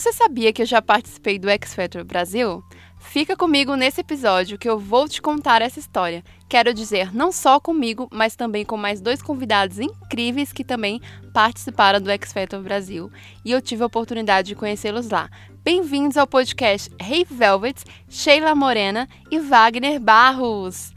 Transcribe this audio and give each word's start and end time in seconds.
Você 0.00 0.14
sabia 0.14 0.50
que 0.50 0.62
eu 0.62 0.66
já 0.66 0.80
participei 0.80 1.38
do 1.38 1.50
X 1.50 1.74
Factor 1.74 2.02
Brasil? 2.04 2.64
Fica 2.98 3.36
comigo 3.36 3.74
nesse 3.74 4.00
episódio 4.00 4.56
que 4.56 4.66
eu 4.66 4.78
vou 4.78 5.06
te 5.06 5.20
contar 5.20 5.60
essa 5.60 5.78
história. 5.78 6.24
Quero 6.48 6.72
dizer, 6.72 7.14
não 7.14 7.30
só 7.30 7.60
comigo, 7.60 8.08
mas 8.10 8.34
também 8.34 8.64
com 8.64 8.78
mais 8.78 8.98
dois 8.98 9.20
convidados 9.20 9.78
incríveis 9.78 10.54
que 10.54 10.64
também 10.64 11.02
participaram 11.34 12.00
do 12.00 12.10
X 12.12 12.32
Factor 12.32 12.62
Brasil 12.62 13.10
e 13.44 13.52
eu 13.52 13.60
tive 13.60 13.82
a 13.82 13.86
oportunidade 13.86 14.48
de 14.48 14.54
conhecê-los 14.54 15.10
lá. 15.10 15.28
Bem-vindos 15.62 16.16
ao 16.16 16.26
podcast 16.26 16.90
Hey 16.98 17.26
Velvet, 17.30 17.84
Sheila 18.08 18.54
Morena 18.54 19.06
e 19.30 19.38
Wagner 19.38 20.00
Barros. 20.00 20.94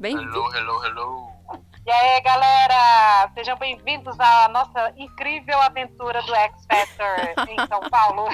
Bem 0.00 0.16
hello, 0.16 0.52
hello, 0.56 0.84
hello. 0.84 1.31
E 1.84 1.90
aí, 1.90 2.20
galera, 2.20 3.28
sejam 3.34 3.58
bem-vindos 3.58 4.18
à 4.20 4.48
nossa 4.48 4.94
incrível 4.96 5.60
aventura 5.60 6.22
do 6.22 6.32
X 6.32 6.64
Factor 6.70 7.48
em 7.48 7.66
São 7.66 7.80
Paulo. 7.90 8.28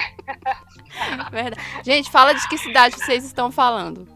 Verdade. 1.31 1.83
Gente, 1.83 2.11
fala 2.11 2.33
de 2.33 2.47
que 2.47 2.59
cidade 2.59 2.95
vocês 2.95 3.25
estão 3.25 3.51
falando. 3.51 4.07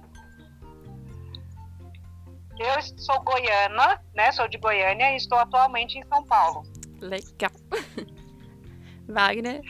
Eu 2.59 2.79
sou 2.97 3.19
goiana, 3.23 3.99
né? 4.13 4.31
Sou 4.31 4.47
de 4.47 4.59
Goiânia 4.59 5.13
e 5.13 5.15
estou 5.17 5.39
atualmente 5.39 5.97
em 5.97 6.05
São 6.05 6.23
Paulo. 6.25 6.63
Legal. 7.01 7.51
Wagner. 9.09 9.61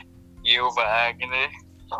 E 0.44 0.54
eu, 0.54 0.70
Wagner, 0.72 1.50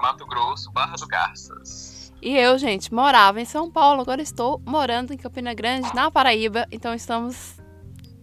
Mato 0.02 0.26
Grosso, 0.26 0.70
Barra 0.70 0.96
do 0.96 1.06
Garças. 1.09 1.93
E 2.25 2.39
eu, 2.39 2.57
gente, 2.57 2.93
morava 2.93 3.39
em 3.39 3.45
São 3.45 3.71
Paulo, 3.71 4.01
agora 4.01 4.23
estou 4.23 4.59
morando 4.65 5.13
em 5.13 5.17
Campina 5.19 5.53
Grande, 5.53 5.95
na 5.95 6.11
Paraíba, 6.11 6.67
então 6.73 6.95
estamos 6.95 7.57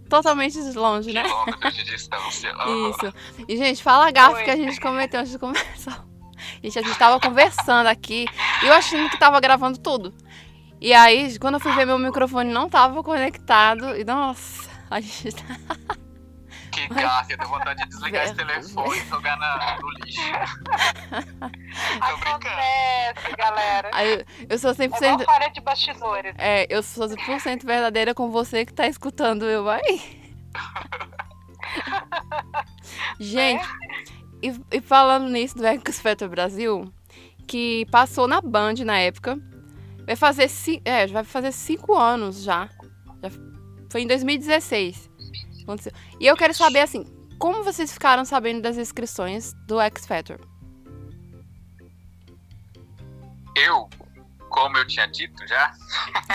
totalmente 0.09 0.59
longe, 0.73 1.13
né? 1.13 1.21
Quilômetros 1.21 1.75
de 1.75 1.83
distância. 1.95 2.51
Isso. 2.89 3.13
E, 3.47 3.55
gente, 3.55 3.83
fala 3.83 4.07
a 4.07 4.11
gafa 4.11 4.41
que 4.41 4.49
a 4.49 4.55
gente 4.55 4.81
cometeu 4.81 5.19
antes 5.19 5.31
de 5.31 5.37
começar. 5.37 6.03
Gente, 6.63 6.79
a 6.79 6.81
gente 6.81 6.97
tava 6.97 7.19
conversando 7.19 7.85
aqui 7.85 8.25
e 8.63 8.67
eu 8.67 8.73
achando 8.73 9.07
que 9.11 9.19
tava 9.19 9.39
gravando 9.39 9.77
tudo. 9.77 10.11
E 10.79 10.91
aí, 10.91 11.37
quando 11.37 11.55
eu 11.55 11.59
fui 11.59 11.71
ver 11.73 11.85
meu 11.85 11.99
microfone 11.99 12.51
não 12.51 12.67
tava 12.67 13.03
conectado. 13.03 13.95
E 13.95 14.03
nossa, 14.03 14.67
a 14.89 14.99
gente 14.99 15.31
tá. 15.33 15.59
Que 16.87 16.93
gafe, 16.95 17.33
eu 17.33 17.37
tenho 17.37 17.49
vontade 17.49 17.83
de 17.83 17.89
desligar 17.89 18.25
esse 18.25 18.35
telefone 18.35 18.97
e 18.99 19.05
jogar 19.09 19.37
na, 19.37 19.77
no 19.79 19.89
lixo. 19.91 20.21
Tô 21.11 22.17
brincando. 22.17 22.47
Acontece, 22.47 23.35
galera. 23.37 23.89
Aí, 23.93 24.25
eu 24.49 24.57
sou 24.57 24.71
100%. 24.73 25.01
É 25.01 25.13
igual 25.13 25.19
falha 25.25 25.49
de 25.49 25.61
bastidores. 25.61 26.33
É, 26.37 26.67
eu 26.69 26.83
sou 26.83 27.07
100% 27.07 27.65
verdadeira 27.65 28.13
com 28.13 28.29
você 28.29 28.65
que 28.65 28.73
tá 28.73 28.87
escutando 28.87 29.45
eu 29.45 29.69
aí. 29.69 30.01
Gente, 33.19 33.65
e, 34.41 34.53
e 34.71 34.81
falando 34.81 35.29
nisso 35.29 35.55
do 35.57 35.65
X 35.65 35.99
Factor 35.99 36.27
Brasil, 36.29 36.91
que 37.47 37.85
passou 37.91 38.27
na 38.27 38.41
Band 38.41 38.75
na 38.85 38.97
época. 38.97 39.37
Vai 40.05 40.15
fazer, 40.15 40.47
ci- 40.49 40.81
é, 40.83 41.05
vai 41.07 41.23
fazer 41.23 41.51
cinco 41.51 41.95
anos 41.95 42.43
já. 42.43 42.67
já. 43.21 43.29
Foi 43.89 44.01
em 44.01 44.07
2016. 44.07 45.09
Aconteceu. 45.63 45.91
E 46.19 46.27
eu 46.27 46.35
quero 46.35 46.53
saber, 46.53 46.79
assim, 46.79 47.05
como 47.39 47.63
vocês 47.63 47.91
ficaram 47.91 48.23
sabendo 48.25 48.61
das 48.61 48.77
inscrições 48.77 49.53
do 49.67 49.79
X 49.81 50.05
Factor? 50.05 50.39
Eu, 53.55 53.89
como 54.49 54.77
eu 54.77 54.87
tinha 54.87 55.07
dito 55.07 55.45
já, 55.47 55.73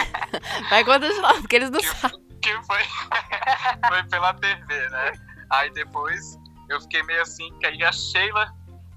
Vai 0.70 0.84
contar 0.84 1.08
de 1.08 1.20
lá, 1.20 1.34
porque 1.34 1.56
eles 1.56 1.70
não 1.70 1.80
que, 1.80 1.86
sabem. 1.86 2.26
que 2.42 2.52
foi, 2.64 2.82
foi 3.88 4.02
pela 4.04 4.34
TV, 4.34 4.88
né? 4.90 5.12
Aí 5.50 5.70
depois 5.70 6.38
eu 6.68 6.80
fiquei 6.80 7.02
meio 7.04 7.22
assim, 7.22 7.52
que 7.58 7.66
aí 7.66 7.82
a 7.82 7.92
Sheila 7.92 8.52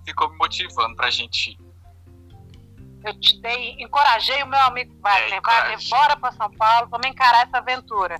ficou 0.05 0.29
me 0.29 0.37
motivando 0.37 0.95
pra 0.95 1.09
gente 1.09 1.51
ir. 1.51 1.59
Eu 3.05 3.17
te 3.19 3.39
dei, 3.41 3.81
encorajei 3.81 4.43
o 4.43 4.47
meu 4.47 4.59
amigo 4.61 4.93
Wagner. 4.99 5.33
É, 5.33 5.41
Wagner, 5.41 5.73
encorajei. 5.73 5.89
bora 5.89 6.17
pra 6.17 6.31
São 6.33 6.51
Paulo, 6.51 6.89
vamos 6.89 7.07
encarar 7.07 7.47
essa 7.47 7.57
aventura. 7.57 8.19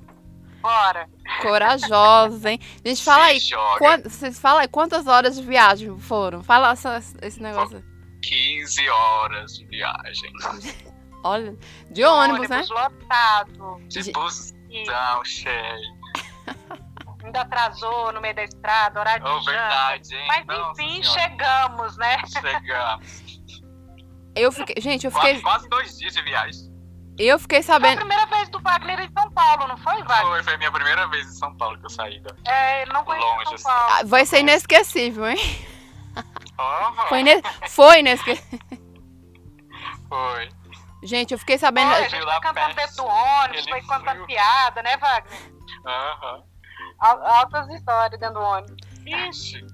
Bora. 0.61 1.09
Corajosa, 1.41 2.51
hein? 2.51 2.59
Gente, 2.85 3.03
fala 3.03 3.25
aí. 3.25 3.39
Quant- 3.77 4.03
vocês 4.03 4.39
falam 4.39 4.59
aí 4.61 4.67
quantas 4.67 5.07
horas 5.07 5.35
de 5.37 5.43
viagem 5.43 5.97
foram? 5.99 6.43
Fala 6.43 6.71
essa- 6.71 7.01
esse 7.21 7.41
negócio. 7.41 7.83
15 8.21 8.89
horas 8.89 9.57
de 9.57 9.65
viagem. 9.65 10.31
Olha, 11.23 11.57
de 11.91 12.03
ônibus, 12.03 12.49
né? 12.49 12.65
lotado. 12.69 13.81
De 13.87 14.01
Gente. 14.01 14.13
busão 14.13 15.23
cheio. 15.25 15.99
Ainda 17.23 17.41
atrasou 17.41 18.11
no 18.13 18.21
meio 18.21 18.33
da 18.33 18.43
estrada, 18.45 18.99
horário 18.99 19.25
Oh, 19.27 19.39
de 19.39 19.45
verdade, 19.47 20.15
hein? 20.15 20.27
Mas 20.27 20.45
Nossa 20.47 20.81
enfim, 20.81 21.03
Senhora. 21.03 21.19
chegamos, 21.21 21.97
né? 21.97 22.17
Chegamos. 22.27 23.29
Eu 24.35 24.51
fiquei, 24.53 24.81
gente, 24.81 25.05
eu 25.05 25.11
Quase, 25.11 25.27
fiquei, 25.27 25.41
quase 25.41 25.69
dois 25.69 25.97
dias 25.97 26.13
de 26.13 26.21
viagem. 26.21 26.68
Eu 27.25 27.39
fiquei 27.39 27.61
Foi 27.63 27.75
a 27.75 27.77
sabendo. 27.79 27.97
primeira 27.99 28.25
vez 28.27 28.49
do 28.49 28.59
Wagner 28.61 28.99
em 29.01 29.11
São 29.11 29.31
Paulo, 29.31 29.67
não 29.67 29.77
foi, 29.77 30.01
Wagner? 30.03 30.27
Foi, 30.27 30.43
foi 30.43 30.53
a 30.53 30.57
minha 30.57 30.71
primeira 30.71 31.07
vez 31.07 31.27
em 31.27 31.31
São 31.37 31.55
Paulo 31.57 31.77
que 31.79 31.85
eu 31.85 31.89
saí 31.89 32.19
da. 32.21 32.33
É, 32.51 32.81
ele 32.83 32.93
não 32.93 33.03
conhecia 33.03 33.29
Longe, 33.29 33.57
São 33.57 33.71
Paulo. 33.71 33.93
Ah, 33.93 34.03
Vai 34.05 34.25
ser 34.25 34.39
inesquecível, 34.39 35.27
hein? 35.27 35.37
Oh, 36.61 37.07
Foi, 37.07 37.19
ine... 37.21 37.41
Foi 37.69 37.99
inesquecível. 37.99 38.59
foi. 40.09 40.49
Gente, 41.01 41.31
eu 41.33 41.39
fiquei 41.39 41.57
sabendo. 41.57 41.87
Olha, 41.93 42.05
a 42.05 42.09
gente 42.09 42.21
foi 42.21 42.39
cantando 42.41 42.75
dentro 42.75 42.95
do 42.97 43.05
ônibus, 43.05 43.69
foi 43.69 43.81
contando 43.83 44.11
frio. 44.15 44.25
piada, 44.27 44.83
né, 44.83 44.97
Wagner? 44.97 45.51
Aham. 45.85 46.43
Al- 46.99 47.25
Altas 47.25 47.69
histórias 47.69 48.19
dentro 48.19 48.33
do 48.35 48.41
ônibus. 48.41 48.75
Ixi. 49.05 49.65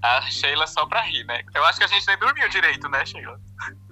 A 0.00 0.20
Sheila 0.30 0.68
só 0.68 0.86
pra 0.86 1.00
rir, 1.00 1.24
né? 1.24 1.42
Eu 1.52 1.64
acho 1.64 1.78
que 1.78 1.84
a 1.84 1.88
gente 1.88 2.06
nem 2.06 2.16
dormiu 2.18 2.48
direito, 2.48 2.88
né, 2.88 3.04
Sheila? 3.04 3.40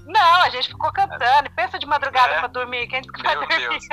Não, 0.06 0.42
a 0.42 0.48
gente 0.50 0.68
ficou 0.68 0.92
cantando. 0.92 1.50
Pensa 1.54 1.78
de 1.78 1.86
madrugada 1.86 2.34
É. 2.34 2.38
pra 2.38 2.46
dormir. 2.48 2.86
Quem 2.88 3.00
disse 3.00 3.12
que 3.12 3.22
vai 3.22 3.36
Meu 3.36 3.46
dormir? 3.48 3.68
Deus. 3.68 3.84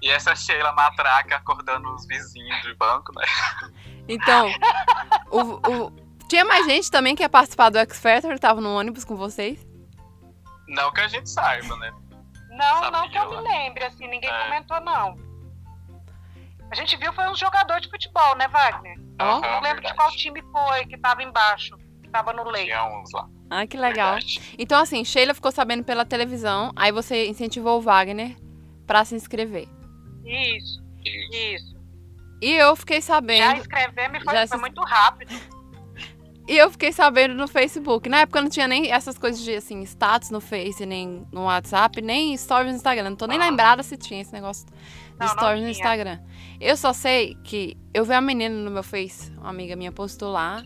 E 0.00 0.08
essa 0.10 0.34
Sheila 0.34 0.72
matraca 0.72 1.36
acordando 1.36 1.92
os 1.94 2.06
vizinhos 2.06 2.62
de 2.62 2.74
banco, 2.76 3.12
né? 3.14 3.24
Então, 4.08 4.48
o, 5.30 5.40
o- 5.86 5.92
tinha 6.28 6.44
mais 6.44 6.64
gente 6.66 6.90
também 6.90 7.14
que 7.14 7.22
ia 7.22 7.28
participar 7.28 7.68
do 7.70 7.78
X 7.78 8.00
Factor, 8.00 8.38
tava 8.38 8.60
no 8.60 8.74
ônibus 8.74 9.04
com 9.04 9.16
vocês. 9.16 9.66
Não 10.68 10.90
que 10.92 11.00
a 11.00 11.08
gente 11.08 11.28
saiba, 11.28 11.76
né? 11.76 11.92
Não, 12.50 12.90
não 12.90 13.08
que 13.10 13.18
eu 13.18 13.22
Sabia 13.22 13.40
me 13.42 13.48
lembre, 13.48 13.84
assim, 13.84 14.06
ninguém 14.08 14.30
É. 14.30 14.44
comentou, 14.44 14.80
não. 14.80 15.16
A 16.70 16.74
gente 16.74 16.96
viu 16.96 17.12
foi 17.12 17.28
um 17.28 17.34
jogador 17.34 17.80
de 17.80 17.90
futebol, 17.90 18.34
né, 18.36 18.48
Wagner? 18.48 18.96
Ó. 19.20 19.40
Não 19.40 19.60
lembro 19.60 19.82
de 19.82 19.88
verdade. 19.88 19.94
qual 19.96 20.10
time 20.12 20.42
foi 20.50 20.86
que 20.86 20.96
tava 20.98 21.22
embaixo, 21.22 21.76
que 22.02 22.08
tava 22.08 22.32
no 22.32 22.44
leito. 22.48 22.68
Tinha 22.68 22.84
uns 22.84 23.12
lá. 23.12 23.28
Ah, 23.54 23.66
que 23.66 23.76
legal. 23.76 24.14
Verdade. 24.14 24.40
Então, 24.58 24.80
assim, 24.80 25.04
Sheila 25.04 25.34
ficou 25.34 25.52
sabendo 25.52 25.84
pela 25.84 26.04
televisão, 26.04 26.72
aí 26.74 26.90
você 26.90 27.26
incentivou 27.26 27.78
o 27.78 27.82
Wagner 27.82 28.34
pra 28.86 29.04
se 29.04 29.14
inscrever. 29.14 29.68
Isso, 30.24 30.82
E 31.04 31.54
isso. 31.54 31.72
E 32.40 32.50
eu 32.52 32.74
fiquei 32.74 33.00
Já 33.00 33.06
sabendo. 33.08 33.60
escrevemos 33.60 34.20
e 34.20 34.24
foi, 34.24 34.32
Já 34.34 34.46
foi 34.48 34.58
muito 34.58 34.80
rápido. 34.82 35.32
E 36.48 36.56
eu 36.56 36.68
fiquei 36.70 36.90
sabendo 36.92 37.34
no 37.34 37.46
Facebook. 37.46 38.08
Na 38.08 38.20
época 38.20 38.40
não 38.42 38.50
tinha 38.50 38.66
nem 38.66 38.90
essas 38.90 39.16
coisas 39.16 39.40
de 39.42 39.54
assim, 39.54 39.80
status 39.84 40.30
no 40.30 40.40
Face, 40.40 40.84
nem 40.84 41.24
no 41.30 41.42
WhatsApp, 41.44 42.02
nem 42.02 42.36
stories 42.36 42.70
no 42.72 42.76
Instagram. 42.76 43.10
Não 43.10 43.16
tô 43.16 43.26
nem 43.26 43.38
Ah. 43.40 43.44
lembrada 43.48 43.82
se 43.84 43.96
tinha 43.96 44.20
esse 44.20 44.32
negócio 44.32 44.66
de 44.66 44.72
Não, 45.20 45.26
não 45.28 45.28
stories 45.28 45.62
no. 45.62 45.68
Instagram. 45.68 46.18
Eu 46.60 46.76
só 46.76 46.92
sei 46.92 47.36
que 47.44 47.76
eu 47.94 48.04
vi 48.04 48.12
a 48.12 48.20
menina 48.20 48.54
no 48.56 48.70
meu 48.72 48.82
Face, 48.82 49.30
uma 49.38 49.50
amiga 49.50 49.76
minha 49.76 49.92
postou 49.92 50.32
lá. 50.32 50.64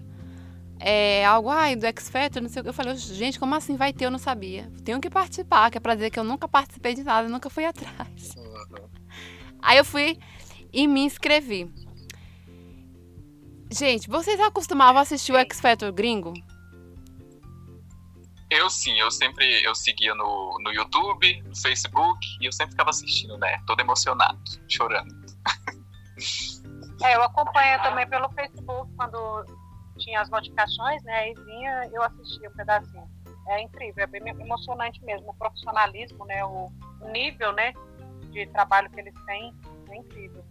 É, 0.78 1.25
algo, 1.25 1.48
ai, 1.48 1.75
do 1.75 1.87
X 1.87 2.09
Factor, 2.09 2.42
não 2.42 2.48
sei 2.48 2.60
o 2.60 2.62
que. 2.65 2.68
Eu 2.68 2.74
falei, 2.74 2.95
gente, 2.97 3.39
como 3.39 3.54
assim 3.54 3.77
vai 3.77 3.92
ter? 3.92 4.04
Eu 4.04 4.10
não 4.10 4.18
sabia. 4.18 4.71
Tenho 4.84 5.01
que 5.01 5.09
participar, 5.09 5.71
que 5.71 5.78
é 5.78 5.80
pra 5.80 5.95
dizer 5.95 6.10
que 6.10 6.18
eu 6.18 6.24
nunca 6.24 6.47
participei 6.47 6.95
de 6.95 7.03
nada, 7.03 7.28
nunca 7.28 7.48
fui 7.48 7.65
atrás. 7.66 8.34
Aí 9.62 9.78
eu 9.78 9.84
fui 9.84 10.18
e 10.72 10.86
me 10.86 11.01
inscrevi. 11.01 11.71
Gente, 13.71 14.09
vocês 14.09 14.39
acostumavam 14.39 14.98
a 14.98 15.03
assistir 15.03 15.33
o 15.33 15.36
X 15.36 15.60
Factor 15.60 15.92
gringo? 15.92 16.33
Eu 18.48 18.71
sim, 18.71 18.97
eu 18.98 19.10
sempre 19.10 19.65
eu 19.65 19.74
seguia 19.74 20.15
no, 20.15 20.56
no 20.60 20.72
YouTube, 20.72 21.42
no 21.42 21.56
Facebook, 21.56 22.18
e 22.41 22.47
eu 22.47 22.53
sempre 22.53 22.72
ficava 22.72 22.91
assistindo, 22.91 23.36
né? 23.39 23.59
Todo 23.66 23.80
emocionado, 23.80 24.39
chorando. 24.68 25.12
É, 27.03 27.16
eu 27.16 27.22
acompanho 27.22 27.83
também 27.83 28.09
pelo 28.09 28.30
Facebook, 28.30 28.91
quando 28.97 29.45
tinha 29.98 30.21
as 30.21 30.31
notificações, 30.31 31.03
né? 31.03 31.15
Aí 31.15 31.34
vinha, 31.34 31.91
eu 31.93 32.03
assistia 32.03 32.48
um 32.48 32.53
pedacinho. 32.53 33.09
É 33.48 33.63
incrível, 33.63 34.04
é 34.04 34.07
bem 34.07 34.22
emocionante 34.28 35.03
mesmo. 35.04 35.31
O 35.31 35.34
profissionalismo, 35.34 36.25
né? 36.25 36.45
O 36.45 36.71
nível, 37.13 37.53
né? 37.53 37.72
De 38.31 38.47
trabalho 38.48 38.91
que 38.91 39.01
eles 39.01 39.15
têm 39.27 39.54
é 39.89 39.97
incrível. 39.97 40.45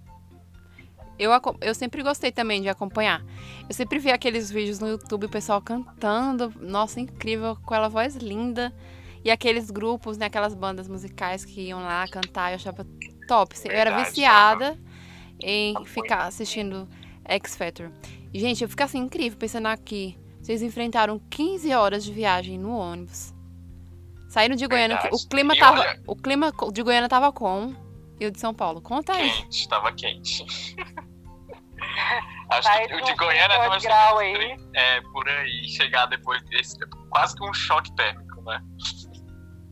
Eu, 1.17 1.31
eu 1.61 1.73
sempre 1.73 2.03
gostei 2.03 2.31
também 2.31 2.61
de 2.61 2.69
acompanhar. 2.69 3.23
Eu 3.67 3.73
sempre 3.73 3.99
vi 3.99 4.11
aqueles 4.11 4.51
vídeos 4.51 4.79
no 4.79 4.87
YouTube, 4.87 5.25
o 5.25 5.29
pessoal 5.29 5.61
cantando. 5.61 6.53
Nossa, 6.59 6.99
incrível, 6.99 7.55
com 7.55 7.73
aquela 7.73 7.87
voz 7.87 8.15
linda. 8.15 8.73
E 9.23 9.31
aqueles 9.31 9.71
grupos, 9.71 10.17
né, 10.17 10.27
aquelas 10.27 10.53
bandas 10.53 10.87
musicais 10.87 11.43
que 11.43 11.61
iam 11.61 11.81
lá 11.81 12.07
cantar, 12.07 12.51
eu 12.51 12.55
achava 12.55 12.85
top. 13.27 13.55
Eu 13.65 13.71
era 13.71 13.97
viciada 14.03 14.77
em 15.41 15.73
ficar 15.85 16.25
assistindo 16.25 16.87
X 17.23 17.55
Factor. 17.55 17.91
Gente, 18.39 18.63
eu 18.63 18.69
fico 18.69 18.83
assim, 18.83 18.99
incrível, 18.99 19.37
pensando 19.37 19.67
aqui. 19.67 20.17
Vocês 20.41 20.61
enfrentaram 20.61 21.19
15 21.29 21.73
horas 21.73 22.03
de 22.03 22.11
viagem 22.13 22.57
no 22.59 22.77
ônibus. 22.77 23.33
Saíram 24.29 24.55
de 24.55 24.67
Goiânia. 24.67 24.97
Verdade. 24.97 25.15
O 25.23 25.29
clima 25.29 25.55
E 25.55 25.59
tava. 25.59 25.79
olha- 25.79 26.01
O 26.07 26.15
clima 26.15 26.51
de 26.71 26.83
Goiânia 26.83 27.07
tava 27.09 27.31
como? 27.31 27.75
E 28.19 28.25
o 28.25 28.31
de 28.31 28.39
São 28.39 28.53
Paulo? 28.53 28.81
Conta 28.81 29.13
aí. 29.13 29.29
Quente, 29.31 29.67
tava 29.69 29.91
quente. 29.93 30.45
Acho 32.49 32.63
Sai 32.63 32.87
que 32.87 32.95
o 32.95 33.01
de 33.03 33.13
Goiânia 33.15 33.57
22 33.69 33.83
tava 33.83 34.13
graus 34.13 34.19
aí. 34.19 34.57
É, 34.75 35.01
por 35.01 35.27
aí, 35.27 35.67
chegar 35.69 36.05
depois 36.07 36.41
desse. 36.45 36.77
Quase 37.09 37.35
que 37.35 37.43
um 37.49 37.53
choque 37.53 37.91
térmico, 37.95 38.41
né? 38.43 38.61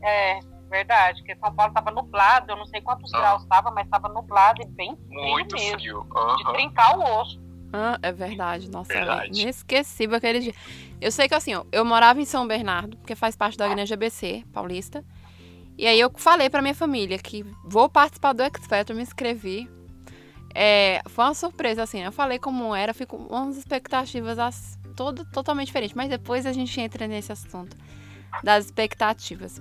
É, 0.02 0.40
verdade, 0.70 1.20
porque 1.22 1.36
São 1.38 1.54
Paulo 1.54 1.74
tava 1.74 1.92
nublado, 1.92 2.52
eu 2.52 2.56
não 2.58 2.66
sei 2.66 2.82
quantos 2.82 3.14
Ah. 3.14 3.20
graus 3.20 3.46
tava, 3.46 3.70
mas 3.72 3.88
tava 3.90 4.10
nublado 4.10 4.62
e 4.62 4.66
bem 4.66 4.96
frio 4.96 5.22
Muito 5.22 5.56
mesmo. 5.56 5.74
frio. 5.80 6.08
De 6.38 6.54
trincar 6.54 6.98
o 6.98 7.22
osso. 7.22 7.43
Ah, 7.76 7.98
é 8.04 8.12
verdade. 8.12 8.70
Nossa, 8.70 8.94
Verdade. 8.94 9.40
é 9.40 9.42
inesquecível 9.44 10.16
aquele 10.16 10.40
dia. 10.40 10.54
Eu 11.02 11.12
sei 11.12 11.28
que 11.28 11.34
assim, 11.34 11.56
ó, 11.56 11.66
eu 11.72 11.84
morava 11.84 12.22
em 12.22 12.26
São 12.26 12.48
Bernardo, 12.48 12.96
porque 12.98 13.16
faz 13.16 13.36
parte 13.36 13.58
da 13.58 13.68
Grande 13.68 13.92
ABC 13.94 14.44
paulista. 14.54 15.04
E 15.76 15.88
aí 15.88 16.00
eu 16.00 16.12
falei 16.16 16.52
pra 16.52 16.62
minha 16.62 16.76
família 16.76 17.18
que 17.18 17.44
vou 17.66 17.90
participar 17.90 18.34
do 18.34 18.44
X 18.44 18.68
Factor, 18.68 18.96
me 18.96 19.02
inscrevi. 19.02 19.68
É, 20.54 21.02
foi 21.08 21.26
uma 21.26 21.34
surpresa, 21.34 21.82
assim. 21.82 22.02
Eu 22.04 22.12
falei 22.12 22.38
como 22.38 22.76
era, 22.76 22.94
fico 22.94 23.18
com 23.18 23.36
umas 23.36 23.58
expectativas 23.58 24.38
as- 24.38 24.78
todo, 24.96 25.26
totalmente 25.32 25.68
diferentes. 25.68 25.96
Mas 25.96 26.10
depois 26.10 26.46
a 26.46 26.54
gente 26.54 26.80
entra 26.80 27.08
nesse 27.08 27.32
assunto 27.32 27.76
das 28.44 28.66
expectativas. 28.66 29.60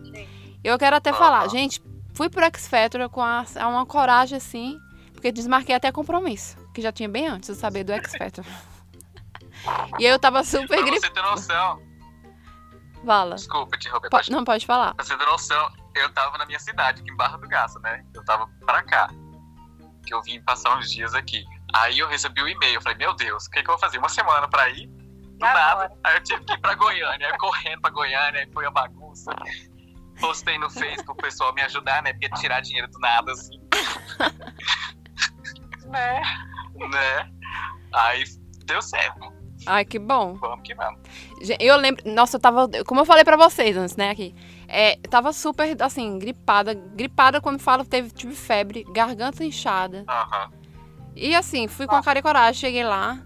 Eu 0.62 0.78
quero 0.78 0.96
até 0.96 1.12
falar, 1.14 1.48
gente, 1.48 1.82
fui 2.12 2.28
pro 2.28 2.44
X 2.44 2.68
Factor 2.68 3.08
com 3.08 3.22
a- 3.22 3.46
uma 3.68 3.86
coragem 3.86 4.36
assim, 4.36 4.78
porque 5.14 5.32
desmarquei 5.32 5.74
até 5.74 5.90
compromisso, 5.90 6.56
que 6.72 6.80
já 6.82 6.90
tinha 6.92 7.08
bem 7.08 7.26
antes 7.28 7.48
de 7.50 7.54
saber 7.56 7.84
do 7.84 7.92
X 7.92 8.12
Factor. 8.16 8.44
e 9.98 10.04
eu 10.04 10.18
tava 10.18 10.42
super 10.44 10.66
Pra 10.68 10.82
gripada. 10.82 11.00
você 11.06 11.10
ter 11.12 11.22
noção. 11.22 11.82
Fala. 13.04 13.34
Desculpa 13.34 13.76
te 13.76 13.86
interromper. 13.88 14.10
Po- 14.10 14.16
pode- 14.16 14.30
não, 14.30 14.44
pode 14.44 14.64
falar. 14.66 14.94
Pra 14.94 15.04
você 15.04 15.16
ter 15.16 15.26
noção, 15.26 15.72
eu 15.96 16.08
tava 16.12 16.38
na 16.38 16.46
minha 16.46 16.60
cidade, 16.60 17.00
aqui 17.02 17.10
em 17.10 17.16
Barra 17.16 17.36
do 17.36 17.48
Garça, 17.48 17.78
né? 17.80 18.04
Eu 18.14 18.24
tava 18.24 18.46
pra 18.64 18.82
cá. 18.82 19.08
Que 20.06 20.14
eu 20.14 20.22
vim 20.22 20.40
passar 20.42 20.76
uns 20.78 20.90
dias 20.90 21.14
aqui. 21.14 21.44
Aí 21.74 21.98
eu 21.98 22.06
recebi 22.08 22.42
o 22.42 22.48
e-mail. 22.48 22.74
Eu 22.74 22.82
falei, 22.82 22.98
meu 22.98 23.14
Deus, 23.14 23.46
o 23.46 23.50
que, 23.50 23.62
que 23.62 23.68
eu 23.68 23.72
vou 23.74 23.78
fazer? 23.78 23.98
Uma 23.98 24.08
semana 24.08 24.48
pra 24.48 24.68
ir? 24.68 24.86
Do 24.86 25.34
E 25.36 25.38
nada. 25.38 25.60
agora? 25.72 25.92
Aí 26.04 26.16
eu 26.16 26.22
tive 26.22 26.44
que 26.44 26.52
ir 26.52 26.58
pra 26.60 26.74
Goiânia, 26.74 27.26
aí 27.28 27.38
correndo 27.38 27.80
pra 27.80 27.90
Goiânia, 27.90 28.40
aí 28.40 28.50
foi 28.52 28.66
a 28.66 28.70
bagunça. 28.70 29.30
Postei 30.20 30.56
no 30.58 30.70
Facebook 30.70 31.04
pro 31.04 31.14
pessoal 31.16 31.52
me 31.54 31.62
ajudar, 31.62 32.02
né? 32.02 32.12
Porque 32.12 32.28
tirar 32.40 32.60
dinheiro 32.60 32.86
do 32.88 32.98
nada, 33.00 33.32
assim, 33.32 33.58
Né? 35.86 36.22
Né? 36.74 37.30
Aí 37.92 38.24
deu 38.66 38.80
certo. 38.80 39.32
Ai, 39.66 39.84
que 39.84 39.98
bom. 39.98 40.34
Vamos 40.34 40.62
que 40.66 40.74
vamos. 40.74 41.00
Eu 41.60 41.76
lembro, 41.76 42.02
nossa, 42.10 42.36
eu 42.36 42.40
tava, 42.40 42.68
como 42.84 43.00
eu 43.00 43.04
falei 43.04 43.24
pra 43.24 43.36
vocês 43.36 43.76
antes, 43.76 43.96
né, 43.96 44.10
aqui. 44.10 44.34
É, 44.66 44.96
eu 44.96 45.10
tava 45.10 45.32
super, 45.32 45.76
assim, 45.80 46.18
gripada. 46.18 46.74
Gripada 46.74 47.40
quando 47.40 47.60
falo, 47.60 47.84
teve, 47.84 48.10
tive 48.10 48.34
febre, 48.34 48.84
garganta 48.92 49.44
inchada. 49.44 50.04
Aham. 50.08 50.50
E 51.14 51.34
assim, 51.34 51.68
fui 51.68 51.86
com 51.86 51.94
a 51.94 52.02
cara 52.02 52.18
e 52.18 52.22
coragem, 52.22 52.60
cheguei 52.60 52.84
lá. 52.84 53.20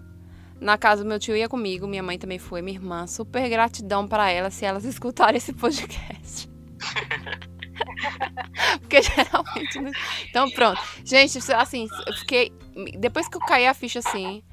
Na 0.59 0.77
casa 0.77 1.03
do 1.03 1.07
meu 1.07 1.19
tio 1.19 1.35
ia 1.35 1.47
comigo, 1.47 1.87
minha 1.87 2.03
mãe 2.03 2.17
também 2.17 2.39
foi, 2.39 2.61
minha 2.61 2.77
irmã. 2.77 3.07
Super 3.07 3.47
gratidão 3.49 4.07
pra 4.07 4.29
elas 4.29 4.53
se 4.53 4.65
elas 4.65 4.83
escutarem 4.85 5.37
esse 5.37 5.53
podcast. 5.53 6.49
Porque 8.81 9.01
geralmente. 9.01 9.79
Não... 9.79 9.91
Então, 10.29 10.49
pronto. 10.51 10.81
Gente, 11.03 11.39
assim, 11.53 11.87
eu 12.05 12.13
fiquei. 12.13 12.51
Depois 12.97 13.27
que 13.27 13.37
eu 13.37 13.41
caí 13.41 13.67
a 13.67 13.73
ficha 13.73 13.99
assim, 13.99 14.43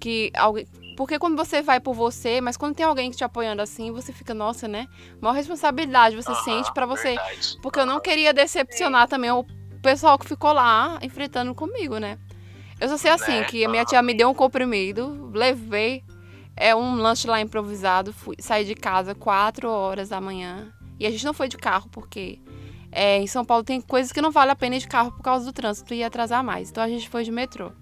que 0.00 0.30
alguém. 0.36 0.66
Porque 0.96 1.18
quando 1.18 1.36
você 1.36 1.62
vai 1.62 1.80
por 1.80 1.94
você, 1.94 2.40
mas 2.40 2.56
quando 2.56 2.74
tem 2.74 2.84
alguém 2.84 3.10
te 3.10 3.24
apoiando 3.24 3.62
assim, 3.62 3.90
você 3.90 4.12
fica, 4.12 4.34
nossa, 4.34 4.68
né? 4.68 4.86
Maior 5.20 5.34
responsabilidade 5.34 6.14
você 6.14 6.34
sente 6.36 6.72
pra 6.72 6.84
você. 6.84 7.14
verdade. 7.14 7.58
Porque 7.62 7.80
eu 7.80 7.86
não 7.86 7.98
queria 7.98 8.32
decepcionar 8.32 9.08
também 9.08 9.30
o 9.30 9.44
pessoal 9.82 10.18
que 10.18 10.28
ficou 10.28 10.52
lá 10.52 10.98
enfrentando 11.02 11.54
comigo, 11.54 11.98
né? 11.98 12.18
Eu 12.78 12.88
só 12.88 12.96
sei 12.96 13.10
assim, 13.10 13.32
Né? 13.40 13.44
que 13.44 13.64
a 13.64 13.68
minha 13.68 13.84
tia 13.84 14.02
me 14.02 14.12
deu 14.12 14.28
um 14.28 14.34
comprimido, 14.34 15.30
levei 15.32 16.04
é, 16.56 16.74
um 16.74 16.96
lanche 16.96 17.26
lá 17.26 17.40
improvisado, 17.40 18.12
fui, 18.12 18.36
saí 18.38 18.64
de 18.64 18.74
casa 18.74 19.14
4 19.14 19.68
horas 19.70 20.08
da 20.08 20.20
manhã. 20.20 20.72
E 20.98 21.06
a 21.06 21.10
gente 21.10 21.24
não 21.24 21.32
foi 21.32 21.48
de 21.48 21.56
carro, 21.56 21.88
porque 21.90 22.38
é, 22.92 23.18
em 23.18 23.26
São 23.26 23.44
Paulo 23.44 23.64
tem 23.64 23.80
coisas 23.80 24.12
que 24.12 24.20
não 24.20 24.30
vale 24.30 24.50
a 24.50 24.56
pena 24.56 24.76
ir 24.76 24.80
de 24.80 24.86
carro 24.88 25.10
por 25.12 25.22
causa 25.22 25.44
do 25.46 25.52
trânsito 25.52 25.92
e 25.94 25.98
ia 25.98 26.06
atrasar 26.06 26.44
mais. 26.44 26.70
Então 26.70 26.84
a 26.84 26.88
gente 26.88 27.08
foi 27.08 27.24
de 27.24 27.30
metrô. 27.32 27.72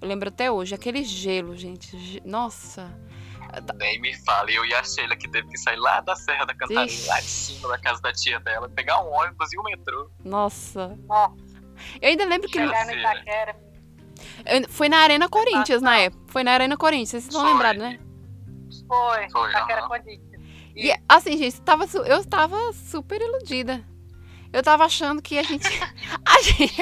Eu 0.00 0.08
lembro 0.08 0.28
até 0.28 0.50
hoje, 0.50 0.74
aquele 0.74 1.02
gelo, 1.04 1.56
gente. 1.56 1.96
ge- 1.98 2.22
Nossa. 2.24 2.92
Nem 3.78 4.00
me 4.00 4.14
fale, 4.24 4.54
eu 4.54 4.64
e 4.64 4.72
a 4.74 4.82
Sheila 4.82 5.14
que 5.14 5.28
teve 5.28 5.46
que 5.48 5.58
sair 5.58 5.76
lá 5.76 6.00
da 6.00 6.16
Serra 6.16 6.44
da 6.46 6.54
Cantareira, 6.54 6.86
Ixi. 6.90 7.08
lá 7.08 7.20
de 7.20 7.26
cima 7.26 7.68
da 7.68 7.78
casa 7.78 8.00
da 8.00 8.10
tia 8.12 8.40
dela, 8.40 8.68
pegar 8.68 9.02
um 9.04 9.12
ônibus 9.12 9.52
e 9.52 9.58
o 9.58 9.62
metrô. 9.62 10.10
Nossa. 10.24 10.98
Nossa, 11.06 11.36
Eu 12.00 12.08
ainda 12.08 12.24
lembro 12.24 12.48
que. 12.48 12.58
chegar 12.58 12.86
no. 12.86 12.92
Itaquera. 12.92 13.56
eu- 14.46 14.68
foi 14.70 14.88
na 14.88 14.98
Arena 14.98 15.28
Corinthians 15.28 15.82
na 15.82 15.98
época. 15.98 16.22
Foi 16.28 16.42
na 16.42 16.52
Arena 16.52 16.76
Corinthians, 16.78 17.10
vocês 17.10 17.24
estão 17.26 17.44
lembrados, 17.44 17.82
né? 17.82 17.98
Foi, 18.88 19.30
Foi, 19.30 19.50
Itaquera 19.50 19.80
aham. 19.80 19.88
Condites. 19.88 20.32
E 20.74 20.90
assim, 21.06 21.36
gente, 21.36 21.60
tava, 21.60 21.86
su- 21.86 21.98
eu 22.04 22.24
tava 22.24 22.56
super 22.72 23.20
iludida. 23.20 23.84
Eu 24.52 24.62
tava 24.62 24.84
achando 24.84 25.22
que 25.22 25.38
a 25.38 25.42
gente. 25.42 25.66
A 26.26 26.42
gente, 26.42 26.74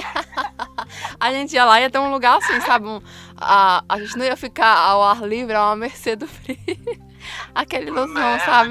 a 1.21 1.33
gente 1.33 1.55
ia 1.55 1.65
lá 1.65 1.79
e 1.81 1.83
ia 1.85 1.91
ter 1.91 1.99
um 1.99 2.11
lugar 2.11 2.37
assim, 2.39 2.61
sabe? 2.63 2.87
Um- 2.87 3.01
a, 3.37 3.83
a 3.89 3.99
gente 3.99 4.17
não 4.17 4.25
ia 4.25 4.37
ficar 4.37 4.77
ao 4.77 5.03
ar 5.03 5.23
livre, 5.23 5.55
a 5.55 5.67
uma 5.67 5.77
mercê 5.77 6.15
do 6.17 6.27
frio. 6.27 6.57
Aquela 7.55 7.85
ilusão, 7.85 8.15
Né? 8.15 8.39
sabe? 8.41 8.71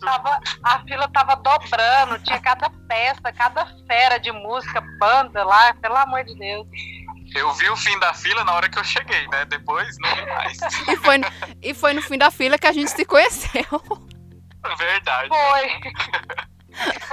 Tava, 0.00 0.40
a 0.64 0.78
fila 0.84 1.08
tava 1.12 1.36
dobrando, 1.36 2.18
tinha 2.24 2.40
cada 2.40 2.70
peça, 2.88 3.32
cada 3.36 3.66
fera 3.86 4.18
de 4.18 4.30
música, 4.32 4.80
banda 4.98 5.44
lá, 5.44 5.74
pelo 5.74 5.96
amor 5.96 6.24
de 6.24 6.34
Deus. 6.38 6.66
Eu 7.34 7.52
vi 7.54 7.68
o 7.68 7.76
fim 7.76 7.98
da 7.98 8.12
fila 8.14 8.42
na 8.44 8.52
hora 8.54 8.68
que 8.68 8.78
eu 8.78 8.84
cheguei, 8.84 9.26
né? 9.28 9.44
Depois 9.46 9.96
não 10.00 10.14
vi 10.16 10.26
mais. 10.26 10.58
E 10.88 10.96
foi, 10.96 11.20
e 11.62 11.74
foi 11.74 11.92
no 11.92 12.02
fim 12.02 12.18
da 12.18 12.30
fila 12.30 12.58
que 12.58 12.66
a 12.66 12.72
gente 12.72 12.90
se 12.90 13.04
conheceu. 13.04 13.64
Verdade. 14.78 15.28
Foi. 15.28 15.80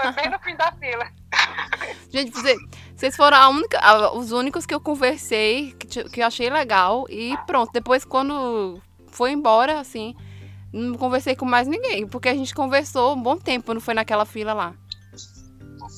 Foi 0.01 0.11
bem 0.13 0.29
no 0.29 0.39
fim 0.39 0.55
da 0.55 0.71
fila. 0.73 1.07
Gente, 2.11 2.31
você- 2.31 2.57
vocês 2.95 3.15
foram 3.15 3.37
a 3.37 3.49
única, 3.49 3.79
a- 3.79 4.13
os 4.13 4.31
únicos 4.31 4.65
que 4.65 4.73
eu 4.73 4.79
conversei, 4.79 5.73
que, 5.73 6.03
que 6.05 6.21
eu 6.21 6.25
achei 6.27 6.49
legal. 6.49 7.05
E 7.09 7.37
pronto, 7.45 7.71
depois 7.73 8.05
quando 8.05 8.81
foi 9.07 9.31
embora, 9.31 9.79
assim, 9.79 10.15
não 10.71 10.95
conversei 10.97 11.35
com 11.35 11.45
mais 11.45 11.67
ninguém. 11.67 12.07
Porque 12.07 12.29
a 12.29 12.33
gente 12.35 12.53
conversou 12.55 13.15
um 13.15 13.21
bom 13.21 13.37
tempo, 13.37 13.73
não 13.73 13.81
foi 13.81 13.93
naquela 13.93 14.25
fila 14.25 14.53
lá. 14.53 14.73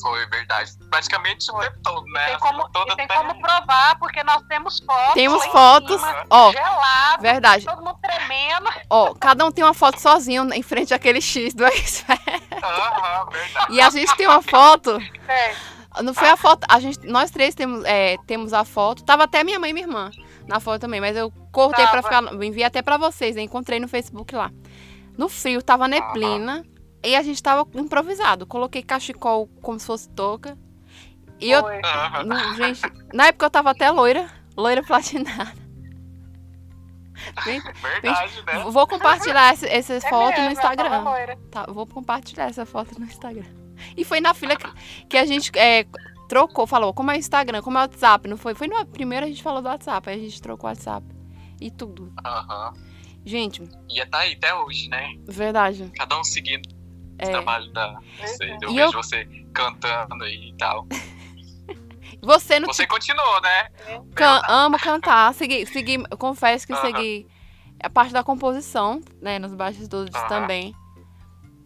Foi 0.02 0.26
verdade. 0.28 0.72
Praticamente 0.90 1.52
o 1.52 1.60
tempo 1.60 1.78
todo, 1.84 2.06
né? 2.08 2.28
Tem 2.28 2.40
como, 2.40 2.70
toda 2.70 2.94
e 2.94 2.96
tem 2.96 3.08
como 3.08 3.40
provar, 3.42 3.98
porque 4.00 4.24
nós 4.24 4.42
temos 4.48 4.80
fotos. 4.80 5.14
Temos 5.14 5.46
fotos, 5.48 6.02
cima, 6.02 6.26
ó. 6.30 6.52
Gelado, 6.52 7.22
Verdade. 7.22 7.66
todo 7.66 7.84
mundo 7.84 7.98
tremendo. 8.02 8.70
Ó, 8.90 9.14
cada 9.14 9.46
um 9.46 9.52
tem 9.52 9.64
uma 9.64 9.74
foto 9.74 10.00
sozinho 10.00 10.52
em 10.54 10.64
frente 10.64 10.94
àquele 10.94 11.22
X 11.22 11.54
do 11.54 11.66
X 11.66 12.06
Aham, 12.10 13.30
verdade. 13.30 13.74
E 13.74 13.82
a 13.82 13.90
gente 13.90 14.16
tem 14.16 14.28
uma 14.28 14.42
foto. 14.42 14.98
É, 15.28 16.02
Não 16.02 16.14
foi 16.14 16.30
a 16.30 16.38
foto. 16.38 16.66
A 16.70 16.80
gente, 16.80 17.06
nós 17.08 17.32
três 17.32 17.54
temos, 17.56 17.84
é, 17.86 18.18
temos 18.26 18.54
a 18.54 18.64
foto. 18.64 19.04
Tava 19.04 19.24
até 19.24 19.44
minha 19.44 19.60
mãe 19.60 19.70
e 19.72 19.74
minha 19.74 19.86
irmã 19.86 20.12
na 20.48 20.60
foto 20.60 20.82
também, 20.82 21.00
mas 21.00 21.16
eu 21.16 21.32
cortei 21.52 21.86
pra 21.88 22.02
Tava. 22.02 22.28
ficar. 22.28 22.44
Enviei 22.44 22.66
até 22.66 22.82
pra 22.82 22.98
vocês, 22.98 23.36
né? 23.36 23.42
encontrei 23.42 23.80
no 23.80 23.88
Facebook 23.88 24.36
lá. 24.36 24.52
No 25.18 25.30
frio, 25.30 25.62
tava 25.62 25.88
neblina. 25.88 26.66
E 27.04 27.16
a 27.16 27.22
gente 27.24 27.42
tava 27.42 27.68
improvisado. 27.76 28.46
Coloquei 28.46 28.84
cachecol 28.84 29.48
como 29.62 29.80
se 29.80 29.86
fosse 29.86 30.10
touca. 30.10 30.58
E 31.40 31.50
eu. 31.52 31.66
Aham. 31.66 32.24
no- 32.26 32.56
gente, 32.56 32.82
na 33.14 33.28
época 33.28 33.46
eu 33.46 33.50
tava 33.50 33.72
até 33.72 33.90
loira. 33.90 34.30
Loira 34.58 34.84
platinada. 34.84 35.54
Bem- 37.46 37.62
Verdade, 38.02 38.44
né? 38.46 38.64
Vou 38.70 38.88
compartilhar 38.88 39.54
essa, 39.54 39.68
essa 39.68 39.94
É 39.96 40.02
foto 40.02 40.32
mesmo, 40.32 40.46
no 40.46 40.52
Instagram. 40.52 40.90
tava 40.90 41.10
loira. 41.10 41.38
Tá, 41.52 41.66
vou 41.68 41.86
compartilhar 41.88 42.46
essa 42.46 42.66
foto 42.66 43.00
no 43.00 43.06
Instagram. 43.06 43.46
E 43.96 44.04
foi 44.04 44.20
na 44.20 44.34
fila 44.34 44.56
que, 44.58 45.06
que 45.08 45.18
a 45.18 45.26
gente 45.26 45.52
é, 45.58 45.86
trocou, 46.28 46.68
falou, 46.68 46.94
como 46.94 47.12
é 47.12 47.16
o 47.16 47.18
Instagram, 47.18 47.62
como 47.62 47.78
é 47.78 47.82
o 47.82 47.84
WhatsApp, 47.84 48.28
não 48.28 48.36
foi? 48.38 48.54
Foi 48.54 48.68
no 48.68 48.86
primeiro 48.86 49.26
a 49.26 49.30
gente 49.30 49.42
falou 49.44 49.62
do 49.62 49.68
WhatsApp, 49.70 50.10
aí 50.10 50.18
a 50.18 50.20
gente 50.22 50.42
trocou 50.42 50.70
o 50.70 50.72
WhatsApp. 50.72 51.06
E 51.62 51.72
tudo. 51.72 52.12
Aham. 52.26 52.74
Gente, 53.26 53.62
Ia 53.90 54.06
tá 54.08 54.20
aí 54.20 54.34
até 54.34 54.54
hoje, 54.56 54.88
né? 54.90 55.14
verdade. 55.28 55.92
Cada 55.96 56.18
um 56.20 56.24
seguindo 56.24 56.68
É, 57.20 57.32
trabalho 57.32 57.72
da. 57.72 58.00
Você, 58.20 58.46
eu 58.62 58.70
E 58.72 58.76
vejo 58.76 58.88
eu- 58.88 58.92
você 58.94 59.26
cantando 59.54 60.24
aí 60.24 60.50
e 60.50 60.58
tal. 60.58 60.88
você 62.22 62.60
não 62.60 62.68
Você 62.68 62.88
continuou, 62.88 63.42
né? 63.42 63.70
can, 64.16 64.42
amo 64.48 64.78
cantar, 64.80 65.34
segui, 65.34 65.66
segui, 65.66 66.04
confesso 66.18 66.66
que 66.66 66.74
Aham. 66.74 66.82
segui 66.82 67.28
a 67.82 67.90
parte 67.90 68.12
da 68.14 68.24
composição, 68.24 69.00
né, 69.22 69.40
nos 69.40 69.54
bastidores 69.54 70.14
Aham. 70.16 70.28
também. 70.28 70.74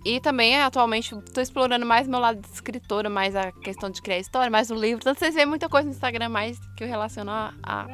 E 0.05 0.19
também, 0.19 0.59
atualmente, 0.61 1.15
tô 1.33 1.39
explorando 1.39 1.85
mais 1.85 2.07
meu 2.07 2.19
lado 2.19 2.41
de 2.41 2.47
escritora, 2.49 3.09
mais 3.09 3.35
a 3.37 3.51
questão 3.53 3.89
de 3.89 4.01
criar 4.01 4.19
história, 4.19 4.49
mais 4.51 4.69
o 4.69 4.75
livro. 4.75 4.99
Então, 5.01 5.13
vocês 5.15 5.33
veem 5.33 5.45
muita 5.45 5.69
coisa 5.69 5.85
no 5.87 5.93
Instagram 5.93 6.27
mais 6.29 6.59
que 6.75 6.83
eu 6.83 6.87
relaciono 6.89 7.31
a, 7.31 7.53
a- 7.63 7.87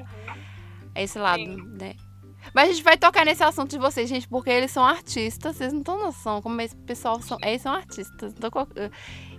a 0.96 1.02
esse 1.02 1.20
lado, 1.20 1.44
Sim. 1.44 1.78
né? 1.80 1.94
Mas 2.54 2.70
a 2.70 2.72
gente 2.74 2.84
vai 2.84 2.98
tocar 2.98 3.26
nesse 3.26 3.44
assunto 3.44 3.70
de 3.72 3.78
vocês, 3.78 4.10
gente, 4.10 4.28
porque 4.28 4.50
eles 4.50 4.72
são 4.72 4.84
artistas. 4.86 5.56
Vocês 5.56 5.72
não 5.74 5.80
estão 5.82 6.00
noção 6.00 6.42
como 6.42 6.60
esse 6.62 6.76
pessoal 6.76 7.22
são. 7.22 7.38
Eles 7.44 7.62
são 7.62 7.74
artistas. 7.74 8.34
Então, 8.36 8.50
co- 8.50 8.68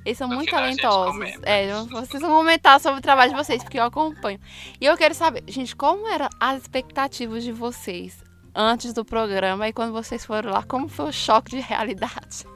eles 0.05 0.17
são 0.19 0.29
No 0.29 0.37
muito 0.37 0.51
final 0.51 0.63
talentosos. 0.63 1.39
É, 1.43 1.73
vocês 1.91 2.21
vão 2.23 2.31
comentar 2.31 2.79
sobre 2.81 2.99
o 2.99 3.03
trabalho 3.03 3.31
de 3.33 3.37
vocês, 3.37 3.63
porque 3.63 3.79
eu 3.79 3.85
acompanho. 3.85 4.39
E 4.81 4.87
eu 4.87 4.97
quero 4.97 5.15
saber, 5.15 5.43
gente, 5.49 5.75
como 5.75 6.07
eram 6.09 6.29
as 6.39 6.63
expectativas 6.63 7.43
de 7.43 7.53
vocês 7.53 8.23
antes 8.55 8.93
do 8.93 9.05
programa 9.05 9.69
e 9.69 9.73
quando 9.73 9.93
vocês 9.93 10.25
foram 10.25 10.51
lá? 10.53 10.63
Como 10.63 10.89
foi 10.89 11.07
o 11.07 11.13
choque 11.13 11.51
de 11.51 11.61
realidade? 11.61 12.45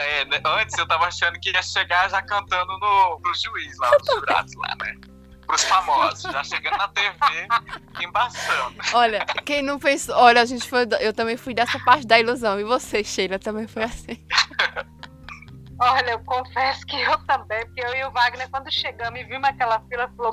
É, 0.00 0.24
né, 0.26 0.40
antes 0.46 0.78
eu 0.78 0.86
tava 0.86 1.06
achando 1.06 1.40
que 1.40 1.50
ia 1.50 1.60
chegar 1.60 2.08
já 2.08 2.22
cantando 2.22 2.72
no, 2.78 3.18
pro 3.20 3.34
juiz 3.34 3.76
lá, 3.78 3.90
os 4.00 4.06
jurados 4.06 4.54
lá, 4.54 4.76
né? 4.80 4.94
Pros 5.48 5.64
famosos, 5.64 6.30
já 6.30 6.44
chegando 6.44 6.76
na 6.76 6.88
TV, 6.88 7.48
embaçando. 8.02 8.76
Olha, 8.92 9.24
quem 9.46 9.62
não 9.62 9.80
fez. 9.80 10.08
Olha, 10.10 10.42
a 10.42 10.44
gente 10.44 10.68
foi. 10.68 10.86
Eu 11.00 11.14
também 11.14 11.38
fui 11.38 11.54
dessa 11.54 11.78
parte 11.80 12.06
da 12.06 12.20
ilusão. 12.20 12.60
E 12.60 12.64
você, 12.64 13.02
Sheila, 13.02 13.38
também 13.38 13.66
foi 13.66 13.84
assim. 13.84 14.26
Olha, 15.80 16.10
eu 16.10 16.20
confesso 16.20 16.84
que 16.86 17.00
eu 17.00 17.16
também, 17.24 17.64
porque 17.66 17.80
eu 17.80 17.94
e 17.94 18.04
o 18.04 18.10
Wagner, 18.10 18.50
quando 18.50 18.70
chegamos 18.70 19.20
e 19.20 19.24
vimos 19.24 19.48
aquela 19.48 19.80
fila, 19.88 20.12
falou, 20.16 20.32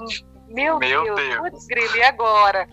meu, 0.49 0.79
Meu 0.79 1.05
Deus, 1.05 1.15
Deus. 1.15 1.49
putz, 1.49 1.67
grilo, 1.67 1.95
e 1.95 2.03
agora? 2.03 2.67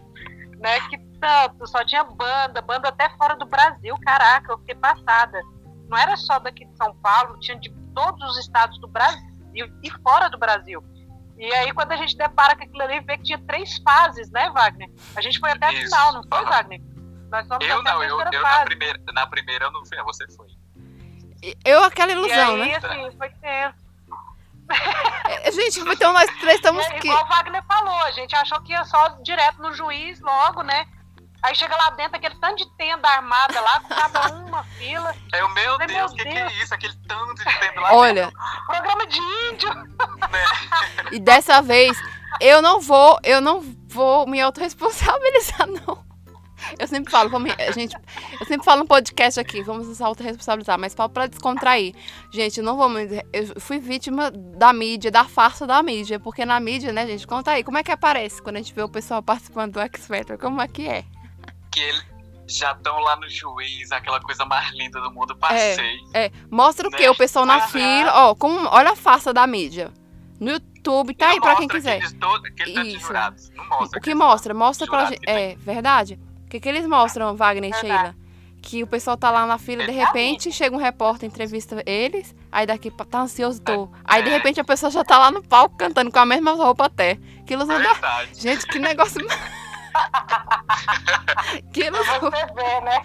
Né, 0.58 0.80
que 0.88 0.98
tanto, 1.20 1.66
só 1.68 1.84
tinha 1.84 2.02
banda, 2.02 2.60
banda 2.62 2.88
até 2.88 3.08
fora 3.10 3.36
do 3.36 3.46
Brasil, 3.46 3.96
caraca, 4.02 4.52
eu 4.52 4.58
fiquei 4.58 4.74
passada. 4.74 5.40
Não 5.88 5.98
era 5.98 6.16
só 6.16 6.38
daqui 6.38 6.64
de 6.64 6.76
São 6.76 6.94
Paulo, 6.96 7.38
tinha 7.40 7.58
de 7.58 7.70
todos 7.94 8.30
os 8.30 8.38
estados 8.38 8.80
do 8.80 8.88
Brasil 8.88 9.68
e 9.82 9.90
fora 10.02 10.28
do 10.30 10.38
Brasil. 10.38 10.82
E 11.44 11.52
aí, 11.54 11.72
quando 11.72 11.90
a 11.90 11.96
gente 11.96 12.16
depara 12.16 12.54
com 12.56 12.62
aquilo 12.62 12.82
ali, 12.82 13.00
vê 13.00 13.16
que 13.16 13.24
tinha 13.24 13.38
três 13.46 13.76
fases, 13.78 14.30
né, 14.30 14.48
Wagner? 14.50 14.88
A 15.16 15.20
gente 15.20 15.40
foi 15.40 15.50
até 15.50 15.66
a 15.66 15.72
Isso. 15.72 15.84
final, 15.86 16.12
não 16.12 16.22
foi, 16.22 16.38
Aham. 16.38 16.50
Wagner? 16.50 16.80
Nós 17.32 17.48
fomos 17.48 17.66
Eu 17.66 17.80
até 17.80 17.90
a 17.90 17.92
não, 17.94 18.02
eu, 18.04 18.16
terceira 18.16 18.36
eu 18.36 18.42
na, 18.42 18.48
fase. 18.48 18.64
primeira, 18.66 18.98
na 19.12 19.26
primeira 19.26 19.64
eu 19.64 19.72
não 19.72 19.84
fui, 19.84 20.02
você 20.04 20.24
foi. 20.36 20.46
E- 21.42 21.56
Eu, 21.64 21.82
aquela 21.82 22.12
E 22.12 22.14
ilusão, 22.14 22.54
aí, 22.54 22.60
né? 22.70 22.76
assim, 22.76 23.16
foi 23.18 23.28
tenso. 23.30 23.82
É, 25.28 25.50
Gente, 25.50 25.80
então 25.80 26.12
nós 26.12 26.30
três 26.38 26.54
estamos 26.62 26.84
É, 26.86 26.96
aqui. 26.96 27.08
igual 27.08 27.24
o 27.24 27.28
Wagner 27.28 27.62
falou, 27.64 27.98
a 28.02 28.10
gente 28.12 28.34
achou 28.36 28.60
que 28.62 28.72
ia 28.72 28.84
só 28.84 29.08
direto 29.22 29.60
no 29.60 29.72
juiz 29.74 30.20
logo, 30.20 30.62
né? 30.62 30.86
Aí 31.42 31.54
chega 31.56 31.74
lá 31.76 31.90
dentro, 31.90 32.16
aquele 32.16 32.36
tanto 32.36 32.58
de 32.58 32.70
tenda 32.76 33.08
armada 33.08 33.60
lá, 33.60 33.80
com 33.80 33.88
cada 33.88 34.34
um 34.34 34.46
uma 34.46 34.62
fila. 34.64 35.14
Eu, 35.34 35.48
meu 35.48 35.76
Ai, 35.80 35.86
Deus, 35.86 35.92
meu 35.92 36.06
o 36.06 36.14
que, 36.14 36.22
que 36.24 36.34
Deus. 36.34 36.52
é 36.52 36.62
isso? 36.62 36.74
Aquele 36.74 36.94
tanto 37.08 37.34
de 37.34 37.58
tempo 37.58 37.80
lá 37.80 37.94
Olha, 37.94 38.32
Programa 38.66 39.06
de 39.06 39.18
índio. 39.18 39.70
e 41.10 41.18
dessa 41.18 41.60
vez 41.60 41.98
eu 42.40 42.62
não 42.62 42.80
vou, 42.80 43.18
eu 43.24 43.40
não 43.40 43.60
vou 43.88 44.26
me 44.26 44.40
autorresponsabilizar, 44.40 45.66
não. 45.86 46.02
Eu 46.78 46.86
sempre 46.86 47.10
falo, 47.10 47.28
vamos, 47.28 47.52
gente, 47.74 47.96
eu 48.40 48.46
sempre 48.46 48.64
falo 48.64 48.82
no 48.82 48.86
podcast 48.86 49.40
aqui, 49.40 49.62
vamos 49.62 49.88
nos 49.88 50.00
autorresponsabilizar, 50.00 50.78
mas 50.78 50.94
falo 50.94 51.10
pra 51.10 51.26
descontrair. 51.26 51.92
Gente, 52.32 52.58
eu 52.58 52.64
não 52.64 52.76
vou 52.76 52.88
me. 52.88 53.04
Eu 53.32 53.60
fui 53.60 53.80
vítima 53.80 54.30
da 54.30 54.72
mídia, 54.72 55.10
da 55.10 55.24
farsa 55.24 55.66
da 55.66 55.82
mídia, 55.82 56.20
porque 56.20 56.44
na 56.44 56.60
mídia, 56.60 56.92
né, 56.92 57.04
gente, 57.04 57.26
conta 57.26 57.50
aí, 57.50 57.64
como 57.64 57.78
é 57.78 57.82
que 57.82 57.90
aparece 57.90 58.40
quando 58.40 58.56
a 58.56 58.58
gente 58.60 58.72
vê 58.72 58.82
o 58.82 58.88
pessoal 58.88 59.20
participando 59.20 59.72
do 59.72 59.80
X 59.80 60.06
Factor? 60.06 60.38
Como 60.38 60.62
é 60.62 60.68
que 60.68 60.86
é? 60.86 61.04
Que 61.72 61.80
eles 61.80 62.04
já 62.48 62.72
estão 62.72 62.98
lá 63.00 63.16
no 63.16 63.28
juiz, 63.28 63.90
aquela 63.92 64.20
coisa 64.20 64.44
mais 64.44 64.70
linda 64.72 65.00
do 65.00 65.10
mundo, 65.12 65.34
passei. 65.36 65.98
É, 66.12 66.30
mostra 66.50 66.86
o 66.86 66.90
Né? 66.90 66.98
quê? 66.98 67.08
O 67.08 67.14
pessoal 67.16 67.46
na 67.46 67.66
fila, 67.68 68.12
ó, 68.14 68.34
como, 68.34 68.68
olha 68.70 68.90
a 68.92 68.96
farsa 68.96 69.32
da 69.32 69.46
mídia. 69.46 69.90
No 70.38 70.50
YouTube, 70.50 71.14
tá 71.14 71.26
Não 71.26 71.32
aí 71.34 71.40
pra 71.40 71.56
quem 71.56 71.68
quiser. 71.68 72.00
De 72.00 72.88
Isso. 72.96 73.00
jurados. 73.06 73.50
Mostra. 73.68 73.98
O 73.98 74.02
que 74.02 74.14
mostra? 74.14 74.52
Mostra 74.52 74.86
pra 74.86 75.06
gente. 75.06 75.20
que 75.20 75.30
É, 75.30 75.56
verdade? 75.56 76.18
O 76.44 76.48
que, 76.50 76.60
que 76.60 76.68
eles 76.68 76.86
mostram, 76.86 77.34
Wagner 77.36 77.70
e. 77.70 77.74
Sheila? 77.74 78.14
Que 78.60 78.82
o 78.82 78.86
pessoal 78.86 79.16
tá 79.16 79.28
lá 79.30 79.44
na 79.46 79.58
fila, 79.58 79.84
de 79.84 79.90
repente 79.90 80.52
chega 80.52 80.74
um 80.76 80.78
repórter, 80.78 81.28
entrevista 81.28 81.82
eles, 81.86 82.32
aí 82.50 82.64
daqui 82.66 82.90
tá 82.92 83.20
ansioso, 83.20 83.60
tô. 83.60 83.88
Aí 84.04 84.22
de 84.22 84.28
É. 84.28 84.32
repente 84.32 84.60
a 84.60 84.64
pessoa 84.64 84.88
já 84.90 85.02
tá 85.04 85.18
lá 85.18 85.30
no 85.32 85.42
palco 85.42 85.76
cantando 85.76 86.12
com 86.12 86.18
a 86.20 86.26
mesma 86.26 86.52
roupa 86.52 86.84
até. 86.86 87.16
Que 87.46 87.54
ilusão 87.54 87.80
da. 87.82 87.92
Verdade. 87.92 88.40
Gente, 88.40 88.66
que 88.66 88.78
negócio. 88.78 89.20
que 91.72 91.84
ilusão. 91.84 92.20
Você 92.20 92.46
vê, 92.54 92.80
né? 92.80 93.02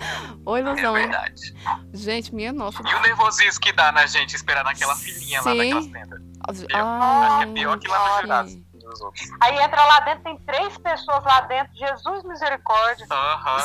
É 0.00 0.58
ilusão, 0.58 0.96
hein? 0.98 1.08
verdade. 1.08 1.54
Gente, 1.94 2.34
minha 2.34 2.52
nossa. 2.52 2.82
E 2.84 2.94
o 2.94 3.00
nervosismo 3.00 3.60
que 3.60 3.72
dá 3.72 3.92
na 3.92 4.06
gente 4.06 4.34
esperar 4.34 4.64
naquela 4.64 4.96
filinha 4.96 5.40
lá 5.42 5.50
Sim. 5.52 5.58
naquelas 5.58 5.86
tendas. 5.86 6.22
Acho 6.48 6.66
que 6.66 7.44
é 7.44 7.52
pior 7.52 7.78
que 7.78 7.88
lá 7.88 7.98
nos 7.98 8.08
Ai, 8.16 8.20
jurados. 8.22 8.54
Dos 8.72 9.00
outros. 9.00 9.28
Aí 9.40 9.56
entra 9.62 9.84
lá 9.84 10.00
dentro, 10.00 10.24
tem 10.24 10.36
três 10.38 10.76
pessoas 10.78 11.22
lá 11.24 11.42
dentro. 11.42 11.72
Jesus 11.76 12.24
misericórdia. 12.24 13.06
Aham. 13.08 13.56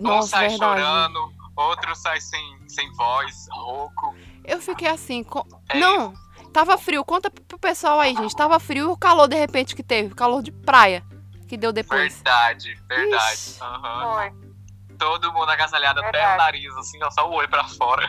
Um 0.00 0.02
Nossa, 0.02 0.28
sai 0.28 0.48
verdade. 0.48 0.80
chorando, 0.82 1.32
outro 1.54 1.94
sai 1.94 2.20
sem, 2.20 2.58
sem 2.68 2.92
voz, 2.94 3.46
rouco. 3.52 4.12
Eu 4.44 4.60
fiquei 4.60 4.88
assim. 4.88 5.22
co- 5.22 5.46
É 5.68 5.78
Não, 5.78 6.12
tava 6.56 6.78
frio. 6.78 7.04
Conta 7.04 7.30
pro 7.30 7.58
pessoal 7.58 8.00
aí, 8.00 8.14
gente. 8.14 8.34
Tava 8.34 8.58
frio 8.58 8.88
e 8.88 8.92
o 8.92 8.96
calor 8.96 9.28
de 9.28 9.36
repente 9.36 9.74
que 9.76 9.82
teve. 9.82 10.14
Calor 10.14 10.42
de 10.42 10.50
praia 10.50 11.02
que 11.48 11.56
deu 11.56 11.70
depois. 11.72 12.14
Verdade, 12.14 12.74
verdade. 12.88 13.56
Foi. 13.58 14.46
Todo 14.98 15.30
mundo 15.34 15.50
agasalhado 15.50 16.00
até 16.00 16.10
Verdade. 16.12 16.34
o 16.34 16.38
nariz, 16.38 16.76
assim, 16.78 16.98
ó, 17.04 17.10
só 17.10 17.28
o 17.28 17.34
olho 17.34 17.48
pra 17.50 17.64
fora. 17.64 18.06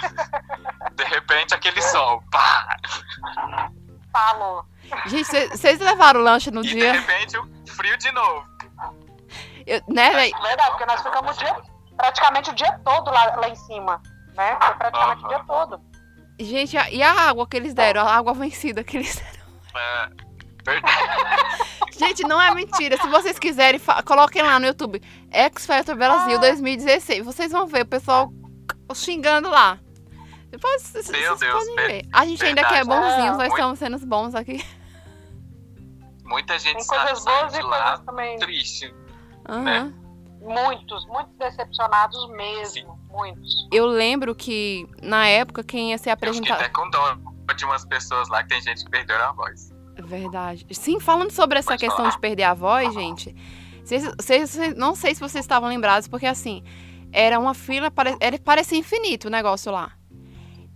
De 0.96 1.04
repente, 1.04 1.54
aquele 1.54 1.82
sol. 1.82 2.24
Pá! 2.32 2.66
Falou. 4.14 4.66
Gente, 5.06 5.26
vocês 5.50 5.80
levaram 5.80 6.22
lanche 6.22 6.50
no 6.50 6.62
E 6.62 6.68
de 6.68 6.70
dia? 6.76 6.94
repente, 6.94 7.38
o 7.38 7.46
frio 7.68 7.98
de 7.98 8.10
novo. 8.14 8.48
Eu- 9.66 9.82
né, 9.90 10.12
véi? 10.12 10.32
Verdade, 10.42 10.70
porque 10.72 10.86
nós 10.86 11.02
ficamos 11.04 11.36
o 11.36 11.40
dia, 11.40 11.56
praticamente 11.98 12.50
o 12.52 12.54
dia 12.56 12.80
todo 12.86 13.12
lá, 13.12 13.36
lá 13.36 13.50
em 13.50 13.56
cima. 13.56 14.02
Né? 14.34 14.58
Foi 14.62 14.76
praticamente 14.76 15.24
o 15.24 15.26
Aham. 15.28 15.36
dia 15.36 15.44
todo. 15.46 15.82
Gente, 16.40 16.78
a- 16.78 16.90
e 16.92 17.02
a 17.02 17.12
água 17.12 17.48
que 17.48 17.58
eles 17.58 17.74
deram? 17.74 18.02
A 18.02 18.16
água 18.16 18.34
vencida 18.34 18.84
que 18.84 18.98
eles 18.98 19.16
deram. 19.16 19.48
É, 19.76 20.10
verdade. 20.64 20.98
Gente, 21.98 22.24
não 22.24 22.40
é 22.42 22.54
mentira. 22.54 22.96
Se 22.98 23.08
vocês 23.08 23.40
quiserem, 23.40 23.80
fa- 23.80 24.04
coloquem 24.04 24.44
lá 24.44 24.60
no 24.60 24.68
YouTube. 24.68 25.02
X 25.32 25.66
Factor 25.66 25.96
Brasil 25.96 26.36
Ah. 26.38 26.42
2016. 26.42 27.26
Vocês 27.26 27.52
vão 27.52 27.66
ver 27.66 27.82
o 27.84 27.88
pessoal 27.88 28.32
xingando 28.94 29.50
lá. 29.50 29.80
Depois, 30.52 30.82
vocês 30.84 31.10
Meu 31.10 31.36
vocês 31.36 31.40
Deus, 31.52 31.66
podem 31.66 31.76
ver-. 31.88 32.06
A 32.14 32.26
gente 32.26 32.44
ainda 32.46 32.64
que 32.64 32.74
é 32.74 32.78
verdade. 32.84 33.02
bonzinhos, 33.02 33.20
Ah, 33.36 33.38
nós 33.38 33.38
muito. 33.38 33.54
estamos 33.54 33.80
sendo 33.80 33.96
os 33.98 34.04
bons 34.04 34.36
aqui. 34.36 34.64
Muita 36.24 36.60
gente 36.60 36.78
Tem 36.78 36.88
coisas 36.88 37.24
boas 37.26 37.54
de 37.54 37.60
e 37.60 37.62
lá 37.64 37.84
coisas 37.88 38.06
também. 38.06 38.38
triste. 38.40 38.94
Aham. 39.50 39.64
Né? 39.64 39.94
Muitos, 40.42 41.06
muitos 41.08 41.34
decepcionados 41.38 42.30
mesmo. 42.32 42.66
Sim. 42.94 42.97
Muitos. 43.18 43.68
Eu 43.72 43.86
lembro 43.88 44.34
que, 44.36 44.88
na 45.02 45.28
época, 45.28 45.64
quem 45.64 45.90
ia 45.92 45.98
ser 45.98 46.10
Eu 46.10 46.14
apresentado. 46.14 46.60
até 46.62 46.70
com 46.70 46.90
dó 46.90 47.18
de 47.56 47.66
umas 47.66 47.84
pessoas 47.86 48.30
lá 48.30 48.44
que 48.44 48.50
tem 48.50 48.62
gente 48.62 48.84
que 48.86 48.90
perdeu 48.92 49.16
a 49.18 49.32
voz. 49.32 49.74
Verdade. 50.00 50.66
Sim, 50.72 51.00
falando 51.00 51.32
sobre 51.32 51.58
essa 51.58 51.70
Pode 51.70 51.80
questão 51.80 51.98
falar. 51.98 52.10
de 52.12 52.20
perder 52.20 52.44
a 52.44 52.54
voz, 52.54 52.94
gente. 52.94 53.36
Vocês, 53.84 54.04
vocês- 54.20 54.76
não 54.76 54.94
sei 54.96 55.16
se 55.16 55.22
vocês 55.22 55.44
estavam 55.44 55.68
lembrados, 55.70 56.08
porque 56.08 56.26
assim, 56.28 56.64
era 57.12 57.40
uma 57.40 57.54
fila, 57.56 57.90
pare- 57.90 58.16
era, 58.20 58.38
parecia 58.38 58.78
infinito 58.78 59.28
o 59.28 59.32
negócio 59.32 59.72
lá. 59.72 59.92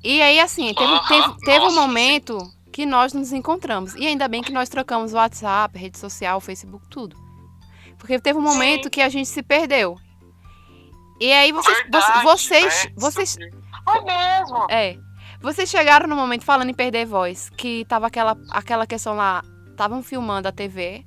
E 0.04 0.20
aí, 0.22 0.40
assim, 0.40 0.74
teve, 0.74 0.92
Aham, 0.92 1.08
teve, 1.08 1.38
teve 1.46 1.60
um 1.60 1.64
nossa, 1.66 1.82
momento 1.82 2.38
que 2.72 2.86
nós 2.86 3.14
nos 3.14 3.32
encontramos. 3.32 3.94
E 3.96 4.08
ainda 4.08 4.28
bem 4.28 4.42
que 4.42 4.52
nós 4.52 4.68
trocamos 4.70 5.14
WhatsApp, 5.14 5.78
rede 5.78 6.00
social, 6.00 6.40
Facebook, 6.42 6.88
tudo. 6.90 7.16
Porque 8.00 8.18
teve 8.20 8.40
um 8.40 8.42
momento 8.42 8.86
Sim. 8.86 8.90
que 8.90 9.02
a 9.02 9.10
gente 9.10 9.28
se 9.30 9.44
perdeu. 9.44 10.00
E 11.22 11.32
aí 11.32 11.52
vocês. 11.52 11.78
Verdade, 11.78 12.24
vocês. 12.24 12.86
né? 12.86 12.92
vocês 12.98 13.38
Foi 13.86 14.02
mesmo. 14.02 14.68
é. 14.72 14.98
Vocês 15.40 15.70
chegaram 15.70 16.08
no 16.08 16.16
momento 16.16 16.44
falando 16.44 16.70
em 16.70 16.74
perder 16.74 17.06
voz, 17.06 17.50
que 17.52 17.86
tava 17.86 18.08
aquela, 18.08 18.38
aquela 18.52 18.86
questão 18.86 19.16
lá, 19.16 19.44
estavam 19.70 20.04
filmando 20.04 20.48
a 20.48 20.52
TV. 20.52 21.04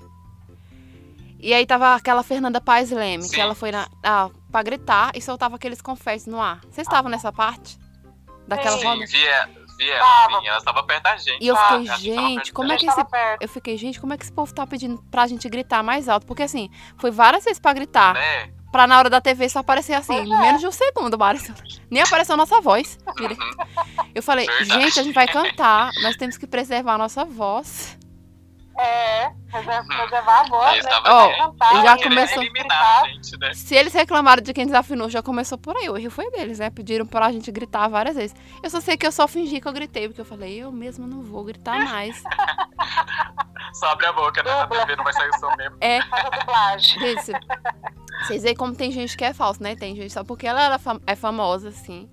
E 1.38 1.52
aí 1.52 1.66
tava 1.66 1.94
aquela 1.94 2.22
Fernanda 2.22 2.60
Paes 2.60 2.90
Leme, 2.90 3.24
que 3.24 3.34
Sim. 3.36 3.40
ela 3.40 3.54
foi 3.54 3.70
na, 3.70 3.88
ah, 4.02 4.30
pra 4.50 4.62
gritar 4.62 5.12
e 5.14 5.20
soltava 5.20 5.56
aqueles 5.56 5.80
confetes 5.82 6.26
no 6.26 6.40
ar. 6.40 6.60
Vocês 6.62 6.86
estavam 6.86 7.10
nessa 7.10 7.30
parte? 7.32 7.78
Daquela 8.48 8.78
Sim. 8.78 8.86
roda? 8.86 9.06
Sim, 9.06 9.18
via, 9.18 9.50
via 9.78 9.98
Tava. 9.98 10.40
sim, 10.40 10.48
ela 10.48 10.58
estava 10.58 10.82
perto 10.84 11.02
da 11.02 11.16
gente. 11.16 11.44
E 11.44 11.46
eu 11.48 11.56
fiquei, 11.56 11.84
tava 11.86 11.98
gente, 11.98 12.52
como 12.52 12.72
é 12.72 12.76
que 12.76 12.86
esse. 12.86 13.04
perto. 13.04 13.42
Eu 13.42 13.48
fiquei, 13.48 13.76
gente, 13.76 14.00
como 14.00 14.14
é 14.14 14.16
que 14.16 14.22
esse 14.24 14.32
povo 14.32 14.54
tá 14.54 14.66
pedindo 14.66 15.02
pra 15.10 15.26
gente 15.26 15.48
gritar 15.48 15.82
mais 15.82 16.08
alto? 16.08 16.24
Porque 16.26 16.42
assim, 16.44 16.70
foi 16.98 17.10
várias 17.10 17.44
vezes 17.44 17.58
pra 17.58 17.72
gritar. 17.72 18.14
Né? 18.14 18.53
Pra 18.74 18.88
na 18.88 18.98
hora 18.98 19.08
da 19.08 19.20
TV 19.20 19.48
só 19.48 19.60
aparecer 19.60 19.92
assim, 19.92 20.18
é. 20.18 20.24
menos 20.24 20.60
de 20.60 20.66
um 20.66 20.72
segundo, 20.72 21.16
Márcio. 21.16 21.54
Nem 21.88 22.02
apareceu 22.02 22.34
a 22.34 22.36
nossa 22.36 22.60
voz. 22.60 22.98
Eu 24.12 24.20
falei, 24.20 24.48
gente, 24.64 24.98
a 24.98 25.02
gente 25.04 25.14
vai 25.14 25.28
cantar, 25.28 25.92
nós 26.02 26.16
temos 26.16 26.36
que 26.36 26.44
preservar 26.44 26.94
a 26.94 26.98
nossa 26.98 27.24
voz. 27.24 27.96
É, 28.76 29.30
reserva- 29.48 29.84
preservar 29.86 30.40
a 30.40 30.42
voz, 30.44 30.84
né? 30.84 30.90
Cantar, 30.90 31.82
já 31.82 31.96
né? 31.96 32.02
começou- 32.02 32.42
eliminar 32.42 33.02
a 33.04 33.08
gente, 33.08 33.38
né? 33.38 33.54
Se 33.54 33.74
eles 33.74 33.92
reclamaram 33.94 34.42
de 34.42 34.52
quem 34.52 34.66
desafinou, 34.66 35.08
já 35.08 35.22
começou 35.22 35.56
por 35.56 35.76
aí. 35.76 35.88
O 35.88 35.96
erro 35.96 36.10
foi 36.10 36.28
deles, 36.32 36.58
né? 36.58 36.70
Pediram 36.70 37.06
pra 37.06 37.30
gente 37.30 37.52
gritar 37.52 37.86
várias 37.88 38.16
vezes. 38.16 38.34
Eu 38.62 38.68
só 38.70 38.80
sei 38.80 38.96
que 38.96 39.06
eu 39.06 39.12
só 39.12 39.28
fingi 39.28 39.60
que 39.60 39.68
eu 39.68 39.72
gritei, 39.72 40.08
porque 40.08 40.20
eu 40.20 40.24
falei, 40.24 40.58
eu 40.60 40.72
mesmo 40.72 41.06
não 41.06 41.22
vou 41.22 41.44
gritar 41.44 41.78
mais. 41.84 42.20
Só 43.74 43.86
abre 43.88 44.06
a 44.06 44.12
boca, 44.12 44.42
né? 44.42 44.50
Na 44.54 44.66
TV 44.66 44.94
não 44.96 45.02
vai 45.04 45.12
sair 45.12 45.28
o 45.30 45.38
som 45.38 45.50
mesmo. 45.56 45.76
É, 45.80 46.00
Faz 46.02 46.26
a 46.26 46.30
dublagem. 46.30 47.00
Gente, 47.00 47.32
vocês 48.26 48.42
veem 48.42 48.54
como 48.54 48.74
tem 48.74 48.92
gente 48.92 49.16
que 49.16 49.24
é 49.24 49.32
falso, 49.32 49.60
né? 49.62 49.74
Tem 49.74 49.96
gente 49.96 50.12
só 50.12 50.22
porque 50.22 50.46
ela 50.46 50.78
fam- 50.78 51.00
é 51.06 51.16
famosa, 51.16 51.70
assim. 51.70 52.08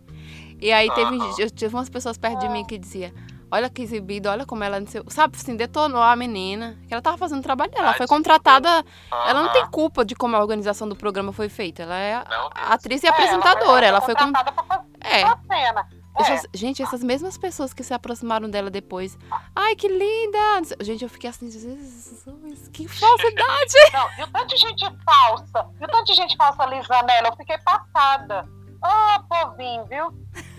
E 0.60 0.72
aí 0.72 0.90
teve, 0.94 1.18
eu 1.40 1.50
tive 1.52 1.76
umas 1.76 1.90
pessoas 1.90 2.18
perto 2.18 2.40
de 2.40 2.50
mim 2.50 2.64
que 2.66 2.78
dizia 2.80 3.14
olha 3.52 3.70
que 3.70 3.82
exibido, 3.82 4.30
olha 4.30 4.46
como 4.46 4.64
ela 4.64 4.78
sabe, 5.08 5.36
assim, 5.38 5.56
detonou 5.56 6.02
a 6.02 6.16
menina, 6.16 6.78
que 6.88 6.94
ela 6.94 7.02
tava 7.02 7.18
fazendo 7.18 7.40
o 7.40 7.44
trabalho 7.44 7.72
dela, 7.72 7.84
ela 7.88 7.94
foi 7.94 8.08
Tadinha. 8.08 8.18
contratada, 8.18 8.86
ela 9.28 9.44
não 9.44 9.52
tem 9.52 9.66
culpa 9.68 10.06
de 10.06 10.16
como 10.16 10.36
a 10.36 10.40
organização 10.40 10.88
do 10.88 10.96
programa 10.96 11.32
foi 11.34 11.50
feita, 11.50 11.84
ela 11.84 11.98
é 11.98 12.24
atriz 12.56 13.04
e 13.04 13.08
É, 13.08 13.10
apresentadora, 13.10 13.86
ela 13.86 14.02
foi 14.02 14.16
contratada 14.16 14.52
pra 14.52 14.64
fazer 14.64 14.88
É, 15.02 15.24
a 15.24 15.38
cena. 15.48 15.88
É. 16.18 16.22
essas- 16.24 16.46
gente, 16.54 16.84
essas 16.84 17.02
mesmas 17.04 17.38
pessoas 17.38 17.74
que 17.74 17.84
se 17.84 17.94
aproximaram 17.94 18.50
dela 18.50 18.70
depois, 18.70 19.18
ai, 19.56 19.76
que 19.76 19.88
linda, 19.88 20.62
gente, 20.82 21.04
eu 21.04 21.10
fiquei 21.10 21.30
assim, 21.30 21.50
Jesus, 21.50 22.68
que 22.74 22.88
falsidade, 22.88 23.74
Não, 23.94 24.10
e 24.20 24.24
o 24.24 24.28
tanto 24.28 24.48
de 24.48 24.58
gente 24.58 24.86
falsa, 25.06 25.68
e 25.80 25.86
o 25.86 25.88
tanto 25.88 26.06
de 26.06 26.14
gente 26.14 26.36
falsa 26.36 26.64
alisando 26.64 27.10
ela, 27.12 27.30
eu 27.30 27.36
fiquei 27.38 27.58
passada. 27.60 28.48
Ô, 28.84 29.24
povinho, 29.24 29.86
viu? 29.86 30.08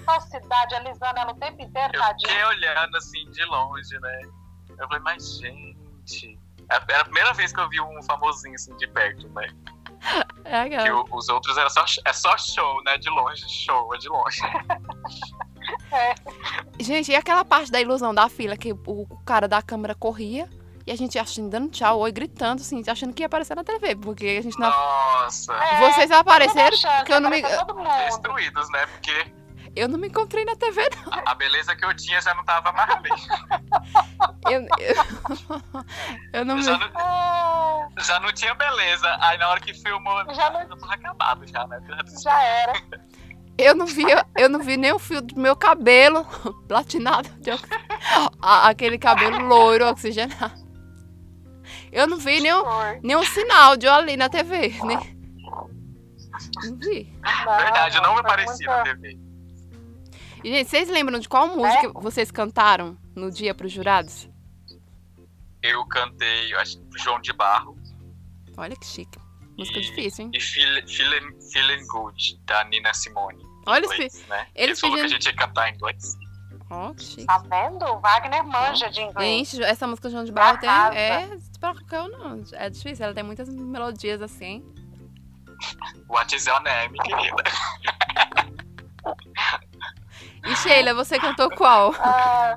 Falsidade, 0.04 0.74
alisando 0.74 1.18
ela 1.18 1.32
o 1.32 1.36
tempo 1.36 1.62
inteiro, 1.62 1.90
Eu 1.94 2.00
tadinha. 2.00 2.28
fiquei 2.30 2.44
olhando 2.44 2.96
assim 2.96 3.30
de 3.30 3.44
longe, 3.44 3.98
né? 4.00 4.22
Eu 4.78 4.88
falei, 4.88 5.02
mas 5.02 5.38
gente. 5.38 6.38
Era 6.68 7.00
a 7.00 7.04
primeira 7.04 7.32
vez 7.34 7.52
que 7.52 7.60
eu 7.60 7.68
vi 7.68 7.80
um 7.80 8.02
famosinho 8.02 8.54
assim 8.54 8.74
de 8.76 8.86
perto, 8.86 9.28
né? 9.30 9.46
é, 10.44 10.68
Que 10.68 10.90
o- 10.90 11.06
os 11.12 11.28
outros 11.28 11.56
era 11.56 11.68
só, 11.70 11.84
é 12.04 12.12
só 12.12 12.36
show, 12.38 12.82
né? 12.84 12.96
De 12.98 13.08
longe, 13.10 13.48
show, 13.48 13.94
é 13.94 13.98
de 13.98 14.08
longe. 14.08 14.40
Gente, 16.80 17.12
e 17.12 17.14
aquela 17.14 17.44
parte 17.44 17.70
da 17.70 17.80
ilusão 17.80 18.14
da 18.14 18.28
fila 18.28 18.56
que 18.56 18.72
o, 18.72 19.06
cara 19.24 19.46
da 19.46 19.62
câmera 19.62 19.94
corria 19.94 20.48
e 20.86 20.90
a 20.90 20.96
gente 20.96 21.16
achando, 21.18 21.48
dando 21.48 21.70
tchau, 21.70 22.00
oi, 22.00 22.10
gritando, 22.10 22.60
assim, 22.60 22.82
achando 22.88 23.12
que 23.12 23.22
ia 23.22 23.26
aparecer 23.26 23.54
na 23.54 23.62
TV, 23.62 23.94
porque 23.94 24.36
a 24.40 24.42
gente 24.42 24.58
não. 24.58 24.68
Nossa. 24.68 25.52
É, 25.54 25.92
Vocês 25.92 26.10
apareceram 26.10 26.76
achando 26.76 26.96
porque 26.96 27.12
eu 27.12 27.20
não 27.20 27.30
me, 27.30 27.38
apareceu 27.38 27.66
todo 27.66 27.78
mundo. 27.78 27.88
Destruídos, 28.06 28.68
né? 28.70 28.86
Porque 28.86 29.32
eu 29.74 29.88
não 29.88 29.98
me 29.98 30.08
encontrei 30.08 30.44
na 30.44 30.54
TV, 30.56 30.82
não. 31.06 31.12
a, 31.14 31.30
a 31.32 31.34
beleza 31.34 31.74
que 31.74 31.84
eu 31.84 31.94
tinha 31.96 32.20
já 32.20 32.34
não 32.34 32.44
tava 32.44 32.72
mais 32.72 32.90
ali. 32.90 33.10
Eu, 34.50 34.60
eu, 34.78 35.84
eu 36.40 36.44
não 36.44 36.56
me. 36.56 36.62
Já 36.62 36.76
não, 36.78 36.90
Ah, 36.94 37.86
já 38.00 38.20
não 38.20 38.32
tinha 38.32 38.54
beleza. 38.54 39.16
Aí 39.20 39.38
na 39.38 39.48
hora 39.48 39.60
que 39.60 39.72
filmou, 39.74 40.24
Já 40.34 40.50
não- 40.50 40.60
eu 40.62 40.76
tava 40.76 40.94
acabado 40.94 41.46
já, 41.46 41.66
né? 41.66 41.80
Já 41.88 42.20
já 42.22 42.42
era. 42.42 42.72
Eu 43.58 43.74
não 43.74 43.86
vi, 43.86 44.04
eu 44.36 44.48
não 44.48 44.60
vi 44.60 44.76
nem 44.78 44.92
o 44.92 44.98
fio 44.98 45.20
do 45.20 45.38
meu 45.38 45.54
cabelo 45.54 46.24
platinado, 46.66 47.28
de 47.40 47.50
aquele 48.40 48.98
cabelo 48.98 49.38
loiro 49.46 49.86
oxigenado. 49.88 50.60
Eu 51.92 52.06
não 52.06 52.16
vi 52.18 52.40
nenhum, 52.40 52.62
nenhum 53.02 53.22
sinal 53.24 53.76
de 53.76 53.86
eu 53.86 53.92
ali 53.92 54.16
na 54.16 54.28
TV, 54.30 54.68
né? 54.84 54.94
Não 56.64 56.76
vi. 56.78 57.12
Não, 57.22 57.56
Verdade, 57.58 58.00
não 58.00 58.14
me 58.14 58.20
foi 58.22 58.30
aparecia 58.30 58.66
na 58.66 58.74
muita- 58.76 58.94
TV. 58.96 59.18
E, 60.44 60.50
gente, 60.50 60.68
vocês 60.70 60.88
lembram 60.88 61.18
de 61.18 61.28
qual 61.28 61.48
música 61.48 61.90
vocês 61.94 62.30
cantaram 62.30 62.96
no 63.14 63.30
dia 63.30 63.54
pros 63.54 63.70
jurados? 63.72 64.28
Eu 65.62 65.84
cantei, 65.86 66.52
eu 66.52 66.58
acho, 66.58 66.82
João 66.96 67.20
de 67.20 67.32
Barro 67.32 67.76
Olha 68.56 68.74
que 68.76 68.84
chique. 68.84 69.18
Música 69.56 69.78
E- 69.78 69.82
difícil, 69.82 70.24
hein? 70.24 70.30
e 70.34 70.40
Feel- 70.40 70.86
Feeling, 70.88 71.40
Feeling 71.52 71.86
Good, 71.86 72.40
da 72.44 72.64
Nina 72.64 72.92
Simone. 72.92 73.42
Olha 73.66 73.84
esse. 73.84 73.94
inglês, 73.94 74.26
né? 74.28 74.46
eles 74.54 74.78
Ele 74.78 74.80
falou 74.80 74.96
que 74.96 75.00
a 75.00 75.04
pedindo- 75.04 75.22
gente 75.22 75.32
ia 75.32 75.36
cantar 75.36 75.68
em 75.70 75.74
inglês. 75.74 76.14
Que 76.96 77.04
chique. 77.04 77.26
Tá 77.26 77.38
vendo? 77.38 77.84
O 77.84 78.00
Wagner 78.00 78.42
manja 78.44 78.90
de 78.90 79.02
inglês. 79.02 79.48
Gente, 79.50 79.62
essa 79.62 79.86
música 79.86 80.08
João 80.08 80.24
de 80.24 80.32
Barro 80.32 80.56
tem, 80.58 80.68
é 80.70 81.28
pra 81.60 81.74
qualquer 81.74 82.00
um, 82.02 82.08
não. 82.08 82.42
É 82.52 82.70
difícil, 82.70 83.04
ela 83.04 83.14
tem 83.14 83.22
muitas 83.22 83.46
melodias 83.50 84.22
assim. 84.22 84.64
What 86.08 86.34
is 86.34 86.46
your 86.46 86.60
name, 86.62 86.98
querida? 86.98 87.42
E 90.44 90.56
Sheila, 90.56 90.94
você 90.94 91.18
cantou 91.18 91.50
qual? 91.50 91.92
Ah, 92.04 92.56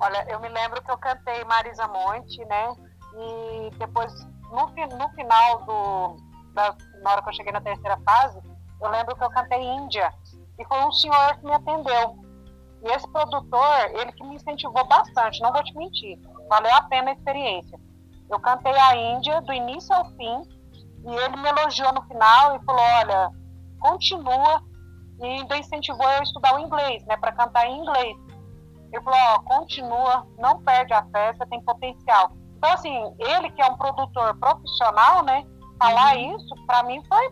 olha, 0.00 0.26
eu 0.28 0.38
me 0.40 0.48
lembro 0.48 0.82
que 0.82 0.90
eu 0.90 0.98
cantei 0.98 1.42
Marisa 1.44 1.88
Monte, 1.88 2.44
né? 2.44 2.72
E 3.14 3.70
depois, 3.78 4.12
no, 4.50 4.66
no 4.96 5.08
final 5.10 5.64
do. 5.64 6.16
Da, 6.52 6.76
na 7.02 7.12
hora 7.12 7.22
que 7.22 7.28
eu 7.28 7.32
cheguei 7.32 7.52
na 7.52 7.60
terceira 7.60 7.98
fase, 8.04 8.38
eu 8.80 8.90
lembro 8.90 9.16
que 9.16 9.24
eu 9.24 9.30
cantei 9.30 9.62
Índia. 9.62 10.12
E 10.58 10.64
foi 10.66 10.84
um 10.84 10.92
senhor 10.92 11.36
que 11.36 11.44
me 11.44 11.52
atendeu. 11.52 12.16
E 12.84 12.90
esse 12.90 13.10
produtor, 13.10 13.90
ele 13.94 14.12
que 14.12 14.24
me 14.24 14.36
incentivou 14.36 14.86
bastante, 14.86 15.40
não 15.40 15.52
vou 15.52 15.64
te 15.64 15.74
mentir. 15.76 16.18
Valeu 16.48 16.72
a 16.74 16.82
pena 16.82 17.10
a 17.10 17.14
experiência. 17.14 17.78
Eu 18.30 18.38
cantei 18.40 18.76
a 18.76 18.94
Índia 18.94 19.40
do 19.40 19.52
início 19.52 19.94
ao 19.94 20.04
fim. 20.10 20.42
E 21.06 21.14
ele 21.14 21.36
me 21.36 21.48
elogiou 21.48 21.92
no 21.92 22.02
final 22.02 22.56
e 22.56 22.64
falou: 22.64 22.82
olha, 23.00 23.30
continua 23.80 24.62
e 25.20 25.24
ainda 25.24 25.56
incentivou 25.56 26.08
eu 26.10 26.20
a 26.20 26.22
estudar 26.22 26.54
o 26.54 26.58
inglês, 26.58 27.04
né, 27.06 27.16
para 27.16 27.32
cantar 27.32 27.66
em 27.66 27.78
inglês. 27.78 28.16
Ele 28.92 29.02
falou, 29.02 29.18
ó, 29.34 29.38
continua, 29.40 30.26
não 30.38 30.62
perde 30.62 30.94
a 30.94 31.04
fé, 31.06 31.32
você 31.34 31.46
tem 31.46 31.60
potencial. 31.62 32.32
Então, 32.56 32.72
assim, 32.72 33.14
ele 33.18 33.50
que 33.50 33.60
é 33.60 33.66
um 33.66 33.76
produtor 33.76 34.36
profissional, 34.38 35.22
né, 35.24 35.44
falar 35.78 36.16
isso, 36.16 36.54
para 36.66 36.82
mim 36.84 37.02
foi 37.06 37.30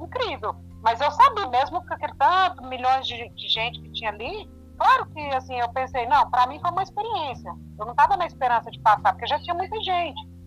incrível. 0.00 0.54
Mas 0.82 1.00
eu 1.00 1.10
sabia, 1.10 1.48
mesmo 1.48 1.84
com 1.84 1.94
aquele 1.94 2.14
tanto, 2.14 2.62
milhões 2.64 3.06
de, 3.06 3.28
de 3.30 3.48
gente 3.48 3.80
que 3.80 3.92
tinha 3.92 4.10
ali, 4.10 4.48
claro 4.76 5.06
que, 5.06 5.20
assim, 5.34 5.58
eu 5.58 5.68
pensei, 5.70 6.06
não, 6.06 6.30
para 6.30 6.46
mim 6.46 6.60
foi 6.60 6.70
uma 6.70 6.82
experiência. 6.82 7.50
Eu 7.78 7.84
não 7.84 7.92
estava 7.92 8.16
na 8.16 8.26
esperança 8.26 8.70
de 8.70 8.80
passar, 8.80 9.12
porque 9.12 9.26
já 9.26 9.38
tinha 9.40 9.54
muita 9.54 9.76
gente. 9.82 10.38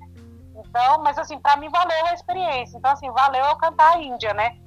Então, 0.55 1.01
mas 1.03 1.17
assim, 1.17 1.39
para 1.39 1.57
mim 1.57 1.69
valeu 1.69 2.05
a 2.07 2.13
experiência. 2.13 2.77
Então, 2.77 2.91
assim, 2.91 3.09
valeu 3.11 3.43
eu 3.43 3.55
cantar 3.57 3.95
a 3.95 4.01
Índia, 4.01 4.33
né? 4.33 4.57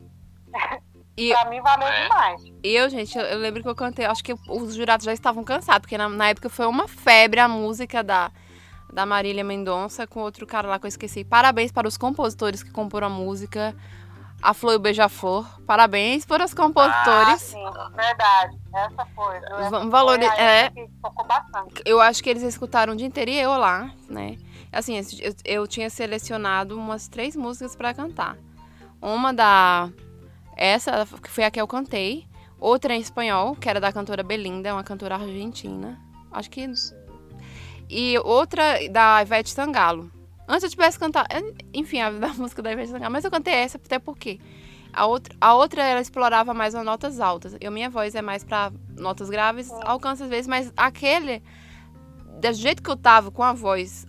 E- 1.16 1.32
pra 1.32 1.44
mim 1.48 1.60
valeu 1.60 1.86
É. 1.88 2.02
demais. 2.02 2.42
Eu, 2.62 2.90
gente, 2.90 3.16
eu, 3.16 3.24
eu 3.24 3.38
lembro 3.38 3.62
que 3.62 3.68
eu 3.68 3.74
cantei, 3.74 4.04
acho 4.04 4.22
que 4.24 4.34
os 4.48 4.74
jurados 4.74 5.04
já 5.04 5.12
estavam 5.12 5.44
cansados, 5.44 5.80
porque 5.82 5.96
na, 5.98 6.08
na 6.08 6.28
época 6.28 6.48
foi 6.48 6.66
uma 6.66 6.88
febre 6.88 7.38
a 7.40 7.46
música 7.48 8.02
da, 8.02 8.30
da 8.92 9.06
Marília 9.06 9.44
Mendonça 9.44 10.06
com 10.06 10.20
outro 10.20 10.46
cara 10.46 10.66
lá 10.68 10.78
que 10.78 10.86
eu 10.86 10.88
esqueci. 10.88 11.24
Parabéns 11.24 11.70
para 11.70 11.86
os 11.86 11.96
compositores 11.96 12.62
que 12.62 12.70
comporam 12.70 13.06
a 13.06 13.10
música. 13.10 13.74
A 14.42 14.52
Flor 14.52 14.74
e 14.74 14.76
o 14.76 14.78
Beija-Flor. 14.78 15.46
Parabéns 15.62 16.26
para 16.26 16.44
os 16.44 16.52
Ah, 16.52 16.54
sim 16.54 17.38
sim, 17.38 17.64
verdade. 17.96 18.58
Essa 18.74 19.06
foi. 19.14 19.40
Vamos 19.70 19.90
valori- 19.90 20.26
foi 20.26 20.36
a 20.38 20.42
é. 20.42 20.72
eu 21.86 21.98
acho 21.98 22.22
que 22.22 22.28
eles 22.28 22.42
escutaram 22.42 22.92
o 22.92 22.96
dia 22.96 23.06
inteiro 23.06 23.30
e 23.30 23.38
eu 23.40 23.56
lá, 23.56 23.90
né? 24.10 24.36
Assim, 24.70 25.00
eu, 25.22 25.34
eu 25.46 25.66
tinha 25.66 25.88
selecionado 25.88 26.76
umas 26.76 27.08
três 27.08 27.34
músicas 27.36 27.74
pra 27.74 27.94
cantar. 27.94 28.36
Uma 29.00 29.32
da. 29.32 29.88
Essa, 30.56 31.06
foi 31.06 31.44
a 31.44 31.50
que 31.50 31.60
eu 31.60 31.66
cantei. 31.66 32.26
Outra 32.58 32.94
em 32.94 33.00
espanhol, 33.00 33.54
que 33.56 33.68
era 33.68 33.80
da 33.80 33.92
cantora 33.92 34.22
Belinda, 34.22 34.72
uma 34.72 34.84
cantora 34.84 35.16
argentina. 35.16 36.00
Acho 36.32 36.50
que. 36.50 36.66
E 37.90 38.18
outra 38.18 38.88
da 38.90 39.20
Ivete 39.22 39.50
Sangalo. 39.50 40.10
Antes 40.48 40.64
eu 40.64 40.70
tivesse 40.70 40.98
cantado. 40.98 41.28
Enfim, 41.72 42.00
a 42.00 42.10
da 42.10 42.28
música 42.34 42.62
da 42.62 42.72
Ivete 42.72 42.90
Sangalo. 42.90 43.12
Mas 43.12 43.24
eu 43.24 43.30
cantei 43.30 43.54
essa 43.54 43.76
até 43.76 43.98
porque. 43.98 44.40
A 44.92 45.06
outra, 45.06 45.34
a 45.40 45.54
outra 45.54 45.82
ela 45.82 46.00
explorava 46.00 46.54
mais 46.54 46.74
as 46.74 46.84
notas 46.84 47.18
altas. 47.18 47.56
Eu, 47.60 47.72
minha 47.72 47.90
voz 47.90 48.14
é 48.14 48.22
mais 48.22 48.44
pra 48.44 48.72
notas 48.96 49.28
graves, 49.28 49.68
alcança 49.82 50.24
às 50.24 50.30
vezes, 50.30 50.46
mas 50.46 50.72
aquele. 50.76 51.42
Do 52.40 52.52
jeito 52.52 52.82
que 52.82 52.90
eu 52.90 52.96
tava 52.96 53.30
com 53.30 53.42
a 53.42 53.52
voz 53.52 54.06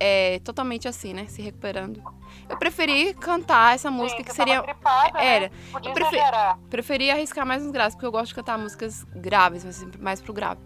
é, 0.00 0.38
totalmente 0.40 0.88
assim, 0.88 1.12
né? 1.12 1.26
Se 1.26 1.42
recuperando. 1.42 2.02
Eu 2.48 2.56
preferi 2.58 3.14
cantar 3.14 3.74
essa 3.74 3.90
música 3.90 4.18
Sim, 4.18 4.24
que 4.24 4.34
seria. 4.34 4.60
gripada, 4.62 5.18
Era. 5.20 5.48
Né? 5.48 5.50
Eu 5.84 5.92
prefe- 5.92 6.16
exagerar. 6.16 6.58
Preferi 6.70 7.10
arriscar 7.10 7.46
mais 7.46 7.64
uns 7.64 7.70
graves, 7.70 7.94
porque 7.94 8.06
eu 8.06 8.12
gosto 8.12 8.28
de 8.28 8.34
cantar 8.34 8.58
músicas 8.58 9.04
graves, 9.16 9.64
mas 9.64 9.84
mais 9.98 10.20
pro 10.20 10.32
grave. 10.32 10.60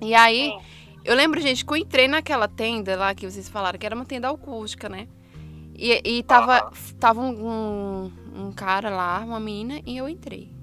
E 0.00 0.14
aí, 0.14 0.50
Sim. 0.50 0.60
eu 1.04 1.14
lembro, 1.14 1.40
gente, 1.40 1.64
que 1.64 1.72
eu 1.72 1.76
entrei 1.76 2.08
naquela 2.08 2.46
tenda 2.48 2.96
lá 2.96 3.14
que 3.14 3.28
vocês 3.30 3.48
falaram, 3.48 3.78
que 3.78 3.86
era 3.86 3.94
uma 3.94 4.04
tenda 4.04 4.28
acústica, 4.30 4.88
né? 4.88 5.08
E, 5.74 6.18
e 6.18 6.22
tava, 6.22 6.58
Aham. 6.58 6.70
tava 7.00 7.20
um, 7.20 7.48
um, 7.48 8.12
um 8.46 8.52
cara 8.52 8.90
lá, 8.90 9.20
uma 9.20 9.40
menina, 9.40 9.80
e 9.86 9.96
eu 9.96 10.08
entrei. 10.08 10.54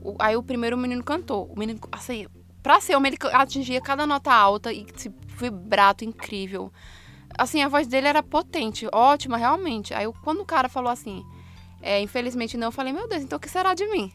O- 0.00 0.14
aí 0.20 0.36
o 0.36 0.42
primeiro 0.42 0.76
menino 0.76 1.02
cantou. 1.02 1.46
O 1.52 1.58
menino, 1.58 1.80
assim, 1.90 2.26
pra 2.62 2.80
ser 2.80 2.94
homem, 2.94 3.12
ele 3.12 3.34
atingia 3.34 3.80
cada 3.80 4.06
nota 4.06 4.32
alta 4.32 4.72
e 4.72 4.86
esse 4.94 5.12
vibrato 5.36 6.04
incrível. 6.04 6.72
Assim, 7.38 7.62
a 7.62 7.68
voz 7.68 7.86
dele 7.86 8.08
era 8.08 8.22
potente, 8.22 8.88
ótima, 8.92 9.36
realmente. 9.36 9.92
Aí 9.94 10.04
eu- 10.04 10.14
quando 10.24 10.40
o 10.40 10.46
cara 10.46 10.68
falou 10.68 10.90
assim, 10.90 11.24
é, 11.82 12.00
infelizmente 12.00 12.56
não, 12.56 12.68
eu 12.68 12.72
falei, 12.72 12.92
meu 12.92 13.08
Deus, 13.08 13.22
então 13.22 13.36
o 13.36 13.40
que 13.40 13.48
será 13.48 13.74
de 13.74 13.86
mim? 13.88 14.12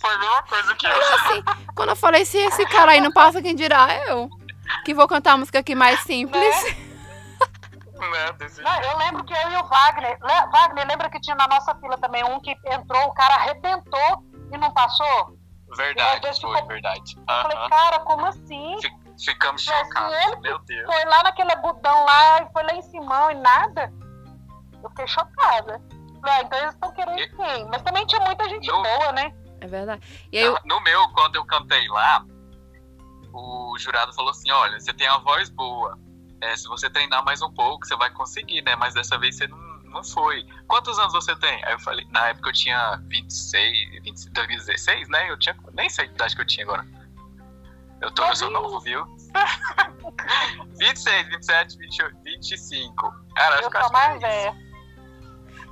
Foi 0.00 0.10
a 0.10 0.18
mesma 0.18 0.42
coisa 0.42 0.74
que 0.74 0.86
eu. 0.86 0.92
Assim, 0.92 1.42
quando 1.74 1.88
eu 1.90 1.96
falei, 1.96 2.24
se 2.24 2.36
esse 2.38 2.66
cara 2.66 2.92
aí 2.92 3.00
não 3.00 3.12
passa, 3.12 3.40
quem 3.40 3.54
dirá 3.54 3.88
eu. 4.08 4.28
Que 4.84 4.92
vou 4.94 5.06
cantar 5.06 5.32
a 5.32 5.36
música 5.36 5.58
aqui 5.60 5.74
mais 5.74 6.00
simples. 6.00 6.64
Né, 7.94 8.32
Não, 8.62 8.82
eu 8.82 8.98
lembro 8.98 9.24
que 9.24 9.32
eu 9.32 9.50
e 9.50 9.56
o 9.56 9.66
Wagner. 9.66 10.18
Le- 10.20 10.46
Wagner, 10.52 10.86
lembra 10.86 11.08
que 11.08 11.20
tinha 11.20 11.36
na 11.36 11.46
nossa 11.48 11.74
fila 11.76 11.96
também 11.98 12.22
um 12.24 12.40
que 12.40 12.50
entrou, 12.66 13.02
o 13.06 13.12
cara 13.14 13.34
arrebentou 13.36 14.24
e 14.52 14.58
não 14.58 14.70
passou? 14.72 15.38
Verdade, 15.76 16.20
foi 16.26 16.34
ficou- 16.52 16.66
verdade. 16.66 17.16
Eu 17.16 17.24
falei, 17.26 17.56
Aham. 17.56 17.68
cara, 17.70 17.98
como 18.00 18.26
assim? 18.26 18.76
Ficamos 19.22 19.62
chocados. 19.62 20.40
Meu 20.40 20.58
Deus. 20.60 20.86
Foi 20.92 21.04
lá 21.04 21.22
naquele 21.22 21.52
agudão 21.52 22.04
lá 22.04 22.42
e 22.42 22.52
foi 22.52 22.62
lá 22.62 22.74
em 22.74 22.82
Simão 22.82 23.30
e 23.30 23.34
nada. 23.34 23.92
Eu 24.82 24.90
fiquei 24.90 25.06
chocada. 25.06 25.80
Falei, 26.20 26.38
ah, 26.38 26.42
então 26.42 26.58
eles 26.58 26.74
estão 26.74 26.92
querendo 26.92 27.18
E- 27.18 27.28
sim. 27.30 27.66
Mas 27.70 27.82
também 27.82 28.06
tinha 28.06 28.20
muita 28.22 28.48
gente 28.48 28.66
Eu- 28.68 28.82
boa, 28.82 29.12
né? 29.12 29.32
É 29.60 29.66
verdade. 29.66 30.26
E 30.32 30.38
aí, 30.38 30.44
eu- 30.44 30.58
No 30.64 30.80
meu, 30.80 31.08
quando 31.10 31.36
eu 31.36 31.44
cantei 31.44 31.86
lá, 31.88 32.24
o 33.32 33.76
jurado 33.78 34.12
falou 34.14 34.30
assim: 34.30 34.50
olha, 34.50 34.78
você 34.80 34.92
tem 34.92 35.06
a 35.06 35.18
voz 35.18 35.48
boa. 35.50 35.98
É, 36.40 36.56
se 36.56 36.66
você 36.68 36.90
treinar 36.90 37.24
mais 37.24 37.40
um 37.40 37.52
pouco, 37.52 37.86
você 37.86 37.96
vai 37.96 38.10
conseguir, 38.10 38.62
né? 38.62 38.76
Mas 38.76 38.92
dessa 38.94 39.16
vez 39.18 39.36
você 39.36 39.46
não, 39.46 39.58
não 39.84 40.04
foi. 40.04 40.44
Quantos 40.66 40.98
anos 40.98 41.12
você 41.12 41.34
tem? 41.36 41.64
Aí 41.64 41.72
eu 41.72 41.80
falei, 41.80 42.04
na 42.10 42.28
época 42.28 42.50
eu 42.50 42.52
tinha 42.52 42.96
26, 43.08 44.02
20, 44.02 44.30
2016, 44.30 45.08
né? 45.08 45.30
Eu 45.30 45.38
tinha. 45.38 45.56
Nem 45.72 45.88
sei 45.88 46.06
que 46.08 46.14
idade 46.14 46.34
que 46.34 46.42
eu 46.42 46.46
tinha 46.46 46.66
agora. 46.66 46.84
Eu, 48.04 48.10
tô, 48.12 48.22
eu 48.24 48.36
sou 48.36 48.50
novo, 48.50 48.80
viu? 48.80 49.02
26, 50.78 51.28
27, 51.28 51.78
28, 51.78 52.16
25. 52.22 52.94
Cara, 53.34 53.54
acho 53.56 53.64
Eu 53.64 53.70
que 53.70 53.76
sou 53.78 53.84
acho 53.86 53.92
mais 53.92 54.22
era 54.22 54.28
velha. 54.28 54.56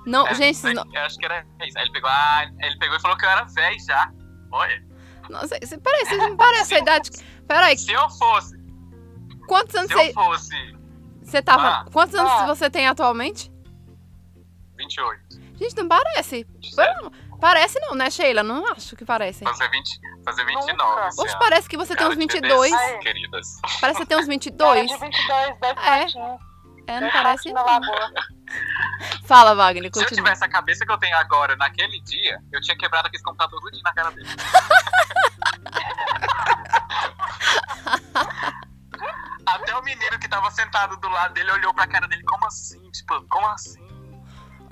não, 0.07 0.27
É, 0.27 0.35
gente, 0.35 0.63
não, 0.75 0.85
Eu 0.93 1.03
acho 1.03 1.19
que 1.19 1.25
era 1.27 1.47
isso. 1.65 1.79
Aí 1.79 1.85
ele 1.85 1.93
pegou, 1.93 2.09
ah, 2.11 2.51
ele 2.61 2.79
pegou 2.79 2.97
e 2.97 3.01
falou 3.01 3.17
que 3.17 3.25
eu 3.27 3.31
era 3.31 3.45
velho 3.45 3.77
já. 3.87 4.11
Olha, 4.51 4.83
nossa, 5.29 5.59
peraí, 5.59 6.07
vocês 6.07 6.19
não 6.19 6.37
parecem 6.37 6.79
a 6.79 6.81
idade. 6.81 7.11
Peraí, 7.47 7.77
se 7.79 7.93
eu 7.93 8.09
fosse, 8.11 8.57
quantos 9.47 9.75
anos 9.75 9.89
se 9.89 9.95
você, 9.95 10.09
eu 10.09 10.13
fosse 10.15 10.77
você 11.23 11.43
tava. 11.43 11.69
Ah. 11.69 11.85
quantos 11.93 12.15
anos 12.15 12.33
Ah. 12.33 12.47
você 12.47 12.69
tem 12.71 12.87
atualmente? 12.89 13.53
28, 14.77 15.21
Gente, 15.57 15.77
não 15.77 15.87
parece. 15.89 16.45
27, 16.63 17.11
Parece 17.43 17.81
não, 17.81 17.97
né, 17.97 18.09
Sheila? 18.09 18.45
Não 18.45 18.65
acho 18.71 18.95
que 18.95 19.05
parece. 19.05 19.43
fazer, 19.45 19.69
20, 19.69 20.01
fazer 20.25 20.47
29 20.47 20.95
Nunca. 20.95 21.09
esse 21.09 21.21
Oxe, 21.21 21.39
parece 21.41 21.69
que 21.69 21.77
você 21.77 21.89
tem 21.89 21.97
Cara 21.97 22.11
uns 22.11 22.15
de 22.15 22.21
22. 22.21 22.71
bebês, 22.71 22.91
Aí. 22.93 22.99
queridas. 23.01 23.49
Parece 23.81 23.99
que 23.99 24.05
você 24.05 24.07
tem 24.07 24.17
uns 24.17 24.21
Cara 24.27 24.31
22. 24.31 24.87
de 24.89 24.97
22, 24.97 25.59
deve 25.61 25.81
É. 25.81 26.07
É, 26.87 27.01
não 27.01 27.11
parece 27.11 27.53
não. 27.53 27.67
Fala, 29.27 29.57
Wagner, 29.57 29.91
Se 29.93 29.99
eu 29.99 30.05
continua. 30.05 30.25
tivesse 30.25 30.45
a 30.45 30.49
cabeça 30.49 30.87
que 30.87 30.93
eu 30.93 30.99
tenho 30.99 31.17
agora 31.17 31.57
naquele 31.57 32.01
dia, 32.03 32.39
eu 32.53 32.61
tinha 32.61 32.79
quebrado 32.79 33.09
aquele 33.09 33.25
computador 33.25 33.61
tudo 33.61 33.83
na 33.83 33.93
cara 33.93 34.13
dele. 34.13 34.29
Até 39.45 39.75
o 39.77 39.83
menino 39.83 40.17
que 40.21 40.29
tava 40.29 40.49
sentado 40.53 40.97
do 40.99 41.09
lado 41.09 41.35
dele 41.35 41.51
olhou 41.51 41.75
pra 41.75 41.89
cara 41.89 42.07
dele, 42.07 42.23
como 42.23 42.47
assim? 42.47 42.81
Tipo, 42.93 43.21
como 43.29 43.49
assim? 43.49 43.82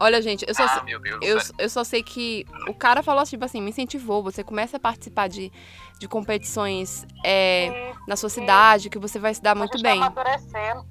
Olha, 0.02 0.22
gente, 0.22 0.46
eu 0.48 0.54
só, 0.54 0.64
ah, 0.64 0.82
meu 0.82 0.98
Deus 0.98 1.20
eu, 1.22 1.38
eu 1.58 1.68
só 1.68 1.84
sei 1.84 2.02
que 2.02 2.46
o 2.66 2.72
cara 2.72 3.02
falou 3.02 3.22
tipo 3.24 3.44
assim, 3.44 3.60
me 3.60 3.68
incentivou, 3.68 4.22
você 4.22 4.42
começa 4.42 4.78
a 4.78 4.80
participar 4.80 5.28
de, 5.28 5.52
de 5.98 6.08
competições 6.08 7.06
é, 7.22 7.92
na 8.08 8.16
sua 8.16 8.30
cidade, 8.30 8.88
que 8.88 8.98
você 8.98 9.18
vai 9.18 9.34
se 9.34 9.42
dar 9.42 9.54
muito 9.54 9.76
gente 9.76 9.82
bem. 9.82 10.00
Tá 10.00 10.06
amadurecendo. 10.06 10.86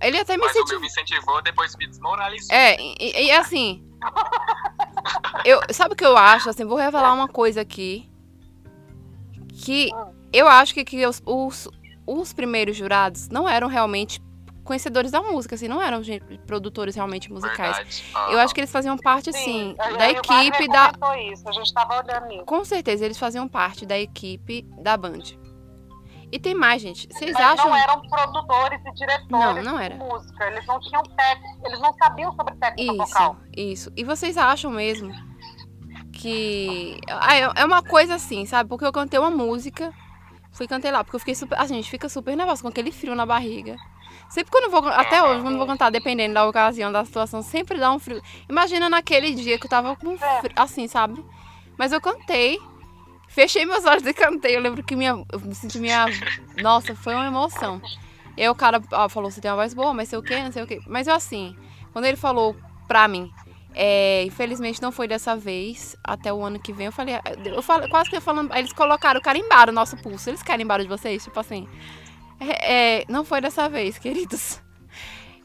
Ele 0.00 0.18
até 0.18 0.38
me 0.38 0.44
Mas 0.44 0.52
o 0.52 0.54
meu 0.54 0.62
incentivou. 0.62 0.80
me 0.80 0.86
incentivou, 0.86 1.42
depois 1.42 1.76
me 1.76 1.86
desmoralizou. 1.86 2.56
É, 2.56 2.80
e, 2.80 3.26
e 3.26 3.30
assim. 3.32 3.86
Eu, 5.44 5.60
sabe 5.70 5.92
o 5.92 5.96
que 5.96 6.04
eu 6.04 6.16
acho? 6.16 6.48
Assim, 6.48 6.64
vou 6.64 6.78
revelar 6.78 7.12
uma 7.12 7.28
coisa 7.28 7.60
aqui. 7.60 8.10
Que 9.62 9.90
eu 10.32 10.48
acho 10.48 10.72
que, 10.72 10.84
que 10.84 11.06
os, 11.06 11.22
os, 11.26 11.68
os 12.06 12.32
primeiros 12.32 12.76
jurados 12.76 13.28
não 13.28 13.48
eram 13.48 13.68
realmente 13.68 14.20
conhecedores 14.64 15.10
da 15.10 15.20
música, 15.20 15.54
assim, 15.54 15.68
não 15.68 15.80
eram 15.80 16.00
produtores 16.46 16.94
realmente 16.94 17.32
musicais. 17.32 17.76
Verdade. 17.76 18.04
Eu 18.30 18.38
acho 18.38 18.54
que 18.54 18.60
eles 18.60 18.70
faziam 18.70 18.96
parte, 18.96 19.30
assim, 19.30 19.74
da 19.76 19.84
Wagner 19.90 20.10
equipe 20.10 20.68
da. 20.68 20.92
isso, 21.32 21.48
a 21.48 21.52
gente 21.52 21.72
tava 21.72 22.02
olhando 22.02 22.32
isso. 22.32 22.44
Com 22.44 22.64
certeza, 22.64 23.04
eles 23.04 23.18
faziam 23.18 23.48
parte 23.48 23.84
da 23.84 23.98
equipe 23.98 24.62
da 24.82 24.96
Band. 24.96 25.40
E 26.30 26.38
tem 26.38 26.54
mais, 26.54 26.80
gente. 26.80 27.06
Vocês 27.12 27.32
Mas 27.34 27.42
acham. 27.42 27.68
não 27.68 27.76
eram 27.76 28.00
produtores 28.08 28.80
e 28.86 28.92
diretores 28.94 29.28
Não, 29.30 29.62
não 29.62 29.78
era. 29.78 29.98
de 29.98 30.00
música. 30.02 30.46
Eles 30.46 30.66
não 30.66 30.80
tinham 30.80 31.02
técnica, 31.02 31.58
eles 31.66 31.78
não 31.78 31.92
sabiam 31.92 32.34
sobre 32.34 32.54
técnica 32.56 32.90
Isso, 32.90 32.96
vocal. 32.96 33.36
isso. 33.54 33.92
E 33.94 34.02
vocês 34.02 34.38
acham 34.38 34.70
mesmo 34.70 35.12
que. 36.10 36.98
Ah, 37.08 37.34
é 37.36 37.50
é 37.56 37.64
uma 37.66 37.82
coisa 37.82 38.14
assim, 38.14 38.46
sabe? 38.46 38.66
Porque 38.68 38.84
eu 38.86 38.92
cantei 38.92 39.18
uma 39.20 39.30
música, 39.30 39.92
fui 40.52 40.66
cantei 40.66 40.90
lá, 40.90 41.04
porque 41.04 41.16
eu 41.16 41.20
fiquei 41.20 41.34
super. 41.34 41.58
A 41.58 41.66
gente 41.66 41.90
fica 41.90 42.08
super 42.08 42.34
nervosa 42.34 42.62
com 42.62 42.68
aquele 42.68 42.90
frio 42.92 43.14
na 43.14 43.26
barriga. 43.26 43.76
Sempre 44.32 44.50
quando 44.50 44.64
eu 44.64 44.70
vou. 44.70 44.88
Até 44.88 45.22
hoje, 45.22 45.42
quando 45.42 45.52
eu 45.52 45.58
vou 45.58 45.66
cantar, 45.66 45.90
dependendo 45.90 46.32
da 46.32 46.46
ocasião, 46.46 46.90
da 46.90 47.04
situação, 47.04 47.42
sempre 47.42 47.78
dá 47.78 47.92
um 47.92 47.98
frio. 47.98 48.22
Imagina 48.48 48.88
naquele 48.88 49.34
dia 49.34 49.58
que 49.58 49.66
eu 49.66 49.70
tava 49.70 49.94
com 49.94 50.14
É. 50.14 50.40
frio, 50.40 50.52
assim, 50.56 50.88
sabe? 50.88 51.22
Mas 51.76 51.92
eu 51.92 52.00
cantei. 52.00 52.58
Fechei 53.28 53.66
meus 53.66 53.84
olhos 53.84 54.06
e 54.06 54.14
cantei. 54.14 54.56
Eu 54.56 54.60
lembro 54.62 54.82
que 54.82 54.96
minha. 54.96 55.22
Eu 55.30 55.38
me 55.38 55.54
senti 55.54 55.78
minha. 55.78 56.06
Nossa, 56.62 56.94
foi 56.94 57.14
uma 57.14 57.26
emoção. 57.26 57.78
E 58.34 58.40
aí 58.40 58.48
o 58.48 58.54
cara 58.54 58.80
ó, 58.92 59.06
falou: 59.06 59.30
você 59.30 59.38
tem 59.38 59.50
uma 59.50 59.58
voz 59.58 59.74
boa, 59.74 59.92
mas 59.92 60.08
sei 60.08 60.18
o 60.18 60.22
quê, 60.22 60.42
não 60.42 60.50
sei 60.50 60.62
o 60.62 60.66
quê. 60.66 60.80
Mas 60.86 61.06
eu 61.06 61.14
assim, 61.14 61.54
quando 61.92 62.06
ele 62.06 62.16
falou 62.16 62.56
pra 62.88 63.06
mim, 63.06 63.30
é, 63.74 64.24
infelizmente 64.24 64.80
não 64.80 64.90
foi 64.92 65.06
dessa 65.06 65.36
vez, 65.36 65.94
até 66.02 66.32
o 66.32 66.42
ano 66.42 66.58
que 66.58 66.72
vem, 66.72 66.86
eu 66.86 66.92
falei, 66.92 67.16
eu 67.44 67.62
falei, 67.62 67.86
quase 67.90 68.08
que 68.08 68.16
eu 68.16 68.20
falando, 68.22 68.50
aí 68.50 68.62
eles 68.62 68.72
colocaram, 68.72 69.20
carimbaram 69.20 69.72
o 69.72 69.74
nosso 69.74 69.94
pulso. 69.98 70.30
Eles 70.30 70.42
carimbaram 70.42 70.82
de 70.82 70.88
vocês, 70.88 71.22
tipo 71.22 71.38
assim. 71.38 71.68
É, 72.42 73.00
é, 73.00 73.04
não 73.08 73.24
foi 73.24 73.40
dessa 73.40 73.68
vez, 73.68 73.98
queridos. 73.98 74.60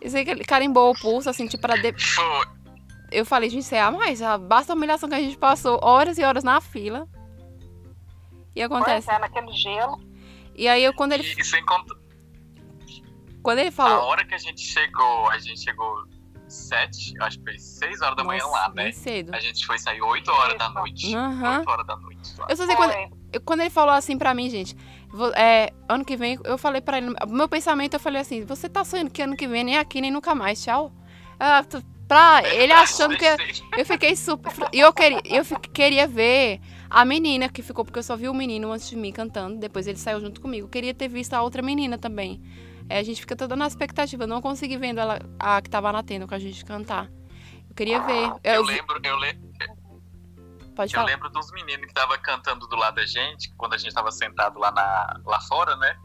Eu 0.02 0.10
sei 0.10 0.24
que 0.26 0.32
ele 0.32 0.44
carimbou 0.46 0.92
o 0.92 1.00
pulso, 1.00 1.30
assim, 1.30 1.48
tipo, 1.48 1.62
pra. 1.62 1.76
de-. 1.76 1.94
Eu 3.12 3.26
falei, 3.26 3.50
gente, 3.50 3.74
é 3.74 3.82
a 3.82 3.92
mais, 3.92 4.20
já 4.20 4.38
basta 4.38 4.74
a 4.74 4.76
humilhação 4.76 5.08
que 5.10 5.16
a 5.16 5.20
gente 5.20 5.38
passou 5.38 5.80
horas 5.84 6.18
e 6.18 6.24
horas 6.24 6.44
na 6.44 6.60
fila. 6.62 7.08
E 8.56 8.62
acontece. 8.62 9.08
Pois 9.08 9.18
é, 9.18 9.20
naquele 9.20 9.52
gelo. 9.54 10.00
E 10.56 10.68
aí, 10.68 10.84
eu, 10.84 10.94
quando 10.94 11.14
ele, 11.14 11.24
E, 11.24 11.40
e 11.40 11.44
sem 11.46 11.64
contar, 11.66 11.96
quando 13.44 13.60
ele 13.60 13.70
a 13.70 13.72
falou. 13.72 14.04
hora 14.06 14.26
que 14.26 14.34
a 14.34 14.38
gente 14.38 14.62
chegou, 14.62 15.30
a 15.30 15.38
gente 15.40 15.62
chegou 15.62 16.04
sete, 16.48 17.14
acho 17.22 17.38
que 17.40 17.44
foi 17.44 17.58
seis 17.60 18.02
horas 18.02 18.16
da 18.18 18.24
manhã 18.24 18.44
Nossa, 18.44 18.56
lá, 18.58 18.68
né? 18.70 18.84
bem 18.86 18.92
cedo. 18.92 19.34
A 19.36 19.40
gente 19.40 19.66
foi 19.66 19.78
sair 19.78 20.02
8 20.02 20.32
horas 20.32 20.58
da 20.58 20.70
noite. 20.70 21.16
Aham. 21.16 21.60
8 21.60 21.70
horas 21.70 21.88
da 21.88 21.96
noite. 21.98 22.34
lá. 22.40 22.48
Eu 22.50 22.56
só 22.58 22.66
sei 22.66 22.76
quando, 22.76 22.94
quando 23.46 23.60
ele 23.62 23.70
falou 23.70 23.94
assim 23.94 24.18
pra 24.18 24.34
mim, 24.34 24.50
gente, 24.50 24.76
é, 25.36 25.72
ano 25.88 26.04
que 26.06 26.16
vem, 26.16 26.38
eu 26.44 26.58
falei 26.58 26.82
pra 26.82 26.98
ele, 26.98 27.14
meu 27.28 27.48
pensamento, 27.50 27.94
eu 27.96 28.00
falei 28.00 28.22
assim, 28.22 28.44
você 28.46 28.68
tá 28.70 28.84
sonhando 28.84 29.12
que 29.12 29.22
ano 29.22 29.36
que 29.36 29.48
vem, 29.48 29.64
nem 29.64 29.78
aqui, 29.78 30.02
nem 30.02 30.12
nunca 30.12 30.34
mais, 30.36 30.62
tchau. 30.64 30.92
Ah, 31.40 31.64
tu- 31.64 31.84
pra 32.08 32.42
ele 32.54 32.72
achando 32.72 33.18
que 33.18 33.26
eu 33.78 33.86
fiquei 33.86 34.16
super. 34.16 34.52
E 34.74 34.80
eu 34.80 34.94
queria, 34.94 35.22
eu 35.26 35.44
fi- 35.46 35.60
queria 35.74 36.08
ver 36.08 36.60
a 36.90 37.04
menina 37.04 37.50
que 37.50 37.62
ficou, 37.62 37.84
porque 37.84 38.00
eu 38.00 38.04
só 38.04 38.16
vi 38.16 38.30
o 38.30 38.34
menino 38.34 38.72
antes 38.72 38.90
de 38.90 38.96
mim 38.96 39.12
cantando, 39.12 39.58
depois 39.58 39.88
ele 39.88 39.98
saiu 39.98 40.20
junto 40.22 40.40
comigo. 40.42 40.66
Eu 40.68 40.70
queria 40.72 40.94
ter 40.94 41.08
visto 41.10 41.34
a 41.34 41.42
outra 41.42 41.62
menina 41.62 41.98
também. 41.98 42.42
É, 42.90 43.00
a 43.00 43.04
gente 43.04 43.20
fica 43.20 43.36
toda 43.36 43.56
na 43.56 43.68
expectativa, 43.68 44.24
eu 44.24 44.28
não 44.28 44.42
consegui 44.42 44.78
vendo 44.78 45.00
ela, 45.00 45.20
a 45.38 45.62
que 45.62 45.70
tava 45.70 45.92
na 45.92 46.02
tenda 46.02 46.26
com 46.26 46.34
a 46.34 46.40
gente 46.40 46.64
cantar. 46.64 47.12
Eu 47.70 47.76
queria 47.76 48.00
ver. 48.00 48.32
Eu, 48.44 48.54
Eu, 48.56 48.62
lembro, 48.64 49.00
eu, 49.04 49.18
le- 49.18 49.38
pode 50.78 50.94
eu 50.94 51.00
falar. 51.02 51.12
lembro 51.12 51.30
dos 51.30 51.52
meninos 51.52 51.82
que 51.82 51.92
estavam 51.92 52.18
cantando 52.20 52.68
do 52.68 52.76
lado 52.76 52.96
da 52.96 53.06
gente, 53.06 53.54
quando 53.58 53.74
a 53.74 53.78
gente 53.78 53.94
tava 53.94 54.12
sentado 54.12 54.60
lá, 54.60 54.72
na, 54.72 55.20
lá 55.26 55.42
fora, 55.42 55.76
né? 55.76 55.98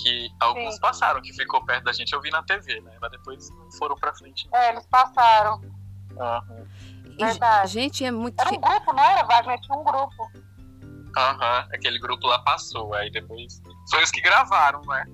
Que 0.00 0.28
alguns 0.40 0.74
Sim. 0.74 0.80
passaram, 0.80 1.20
que 1.20 1.32
ficou 1.32 1.64
perto 1.64 1.84
da 1.84 1.92
gente, 1.92 2.12
eu 2.12 2.20
vi 2.20 2.30
na 2.30 2.42
TV, 2.42 2.80
né? 2.80 2.96
Mas 3.00 3.10
depois 3.10 3.50
não 3.50 3.70
foram 3.72 3.96
pra 3.96 4.14
frente. 4.14 4.48
É, 4.52 4.70
eles 4.70 4.86
passaram. 4.86 5.60
Aham. 6.18 6.66
E, 7.18 7.24
verdade. 7.24 7.72
gente, 7.72 8.04
é 8.04 8.10
muito. 8.10 8.40
Era 8.40 8.50
um 8.50 8.60
grupo, 8.60 8.92
não 8.92 9.04
era, 9.04 9.24
Wagner? 9.24 9.60
Tinha 9.60 9.78
um 9.78 9.84
grupo. 9.84 10.30
Aham, 11.16 11.68
aquele 11.72 11.98
grupo 11.98 12.26
lá 12.26 12.38
passou. 12.40 12.92
Aí 12.94 13.10
depois. 13.10 13.60
Foi 13.90 14.02
os 14.02 14.10
que 14.10 14.20
gravaram, 14.20 14.80
né? 14.82 15.04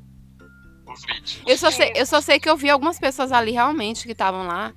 Os 0.86 1.04
vídeos. 1.04 1.42
Eu 1.46 1.58
só, 1.58 1.70
sei, 1.70 1.92
eu 1.94 2.06
só 2.06 2.20
sei 2.20 2.40
que 2.40 2.48
eu 2.48 2.56
vi 2.56 2.70
algumas 2.70 2.98
pessoas 2.98 3.32
ali 3.32 3.52
realmente 3.52 4.04
que 4.04 4.12
estavam 4.12 4.46
lá, 4.46 4.72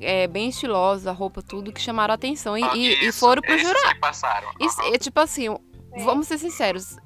é, 0.00 0.26
bem 0.26 0.48
estilosas, 0.48 1.06
a 1.06 1.12
roupa, 1.12 1.42
tudo, 1.42 1.72
que 1.72 1.80
chamaram 1.80 2.12
a 2.12 2.14
atenção 2.14 2.56
e, 2.56 2.62
Ah, 2.64 2.76
e- 2.76 3.08
e 3.08 3.12
foram 3.12 3.42
pro 3.42 3.58
jurado. 3.58 3.88
que 3.94 4.00
passaram. 4.00 4.48
Isso, 4.60 4.80
aham. 4.80 4.94
é 4.94 4.98
tipo 4.98 5.20
assim, 5.20 5.48
Sim. 5.48 6.04
vamos 6.04 6.26
ser 6.26 6.38
sinceros. 6.38 6.96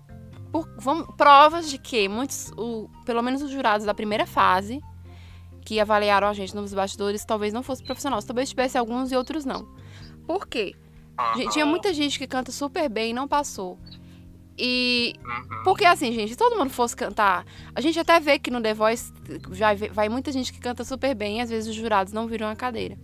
Por, 0.53 0.69
vamos, 0.79 1.07
provas 1.17 1.69
de 1.69 1.79
que 1.79 2.09
muitos, 2.09 2.53
o, 2.57 2.89
pelo 3.05 3.23
menos 3.23 3.43
os 3.43 3.51
jurados 3.51 3.85
da 3.85 3.93
primeira 3.93 4.25
fase, 4.27 4.81
que 5.65 5.81
avaliaram 5.81 6.29
a 6.29 6.33
gente 6.33 6.55
nos 6.55 6.73
bastidores, 6.75 7.25
talvez 7.25 7.53
não 7.53 7.63
fosse 7.63 7.83
profissional. 7.83 8.23
Talvez 8.23 8.51
tivesse 8.51 8.77
alguns 8.79 9.11
e 9.11 9.17
outros 9.17 9.45
não. 9.45 9.67
Por 10.27 10.47
quê? 10.47 10.75
Gente, 11.37 11.53
tinha 11.53 11.65
muita 11.67 11.93
gente 11.95 12.19
que 12.19 12.27
canta 12.27 12.51
super 12.53 12.89
bem 12.89 13.11
e 13.11 13.15
não 13.15 13.27
passou. 13.27 13.79
E 14.57 15.15
Uhum. 15.25 15.63
porque 15.65 15.85
assim, 15.85 16.13
gente, 16.13 16.31
se 16.31 16.37
todo 16.37 16.57
mundo 16.57 16.71
fosse 16.71 16.95
cantar, 16.95 17.45
a 17.75 17.81
gente 17.81 17.99
até 17.99 18.21
vê 18.21 18.39
que 18.39 18.51
no 18.51 18.61
The 18.61 18.73
Voice 18.73 19.13
já 19.53 19.75
vai 19.93 20.09
muita 20.09 20.31
gente 20.31 20.53
que 20.53 20.61
canta 20.61 20.85
super 20.85 21.15
bem 21.15 21.39
e 21.39 21.41
às 21.41 21.51
vezes 21.51 21.69
os 21.69 21.75
jurados 21.75 22.13
não 22.13 22.27
viram 22.27 22.49
a 22.49 22.55
cadeira. 22.55 22.97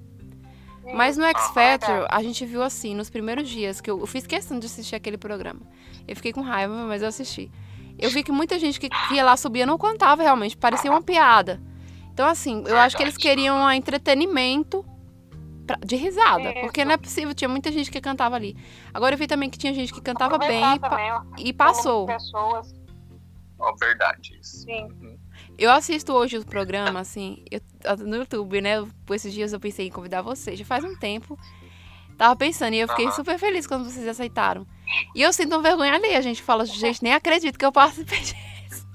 Mas 0.95 1.17
no 1.17 1.25
X 1.25 1.49
Factor, 1.53 2.07
a 2.09 2.23
gente 2.23 2.45
viu 2.45 2.63
assim, 2.63 2.95
nos 2.95 3.11
primeiros 3.11 3.49
dias, 3.49 3.81
que 3.81 3.91
eu, 3.91 3.99
eu 4.01 4.07
fiz 4.07 4.27
questão 4.27 4.59
de 4.59 4.67
assistir 4.67 4.95
aquele 4.97 5.19
programa. 5.19 5.61
Eu 6.07 6.17
fiquei 6.17 6.33
com 6.33 6.41
raiva, 6.41 6.75
mas 6.87 7.03
eu 7.03 7.09
assisti. 7.09 7.51
Eu 7.99 8.11
vi 8.11 8.23
que 8.23 8.33
muita 8.33 8.59
gente 8.59 8.81
que, 8.81 8.89
que 8.89 9.15
ia 9.15 9.25
lá 9.25 9.37
subia 9.37 9.67
não 9.67 9.77
cantava 9.79 10.23
realmente, 10.23 10.57
parecia 10.57 10.91
uma 10.91 11.03
piada. 11.03 11.61
Então, 12.13 12.27
assim, 12.27 12.65
eu 12.67 12.77
acho 12.79 12.97
que 12.97 13.03
eles 13.03 13.17
queriam 13.17 13.57
um 13.57 13.71
entretenimento 13.71 14.85
pra- 15.79 15.87
de 15.87 15.97
risada. 15.97 16.51
Isso. 16.51 16.61
Porque 16.61 16.85
não 16.85 16.93
é 16.93 16.97
possível, 16.97 17.35
tinha 17.35 17.49
muita 17.49 17.71
gente 17.73 17.91
que 17.91 18.01
cantava 18.01 18.37
ali. 18.37 18.57
Agora 18.93 19.15
eu 19.15 19.19
vi 19.19 19.27
também 19.27 19.49
que 19.51 19.59
tinha 19.59 19.73
gente 19.75 19.93
que 19.93 20.01
cantava 20.01 20.39
bem 20.39 20.63
e, 20.75 20.79
também, 20.79 21.13
e 21.39 21.53
passou. 21.53 22.07
pessoas. 22.07 22.73
Ó, 23.59 23.75
verdade 23.77 24.39
isso. 24.41 24.65
Sim. 24.65 24.85
Uhum. 24.85 25.19
Eu 25.59 25.71
assisto 25.71 26.13
hoje 26.13 26.39
o 26.39 26.45
programa, 26.47 27.01
assim, 27.01 27.45
eu- 27.51 27.61
no 28.07 28.17
YouTube, 28.17 28.61
né? 28.61 28.87
Por 29.05 29.15
esses 29.15 29.33
dias 29.33 29.53
eu 29.53 29.61
pensei 29.61 29.87
em 29.87 29.91
convidar 29.91 30.23
vocês. 30.23 30.59
Já 30.59 30.65
faz 30.65 30.83
um 30.85 30.97
tempo. 30.97 31.39
Tava 32.17 32.35
pensando 32.37 32.75
e 32.75 32.79
eu 32.81 32.89
fiquei 32.89 33.11
super 33.13 33.39
feliz 33.39 33.67
quando 33.67 33.85
vocês 33.85 34.07
aceitaram. 34.07 34.67
E 35.15 35.23
eu 35.23 35.33
sinto 35.33 35.55
uma 35.57 35.63
vergonha 35.63 35.95
ali. 35.95 36.15
A 36.15 36.21
gente 36.21 36.43
fala, 36.43 36.65
gente, 36.67 37.03
nem 37.03 37.13
acredito 37.15 37.59
que 37.59 37.65
eu 37.65 37.73
participei 37.73 38.19
disso. 38.21 38.87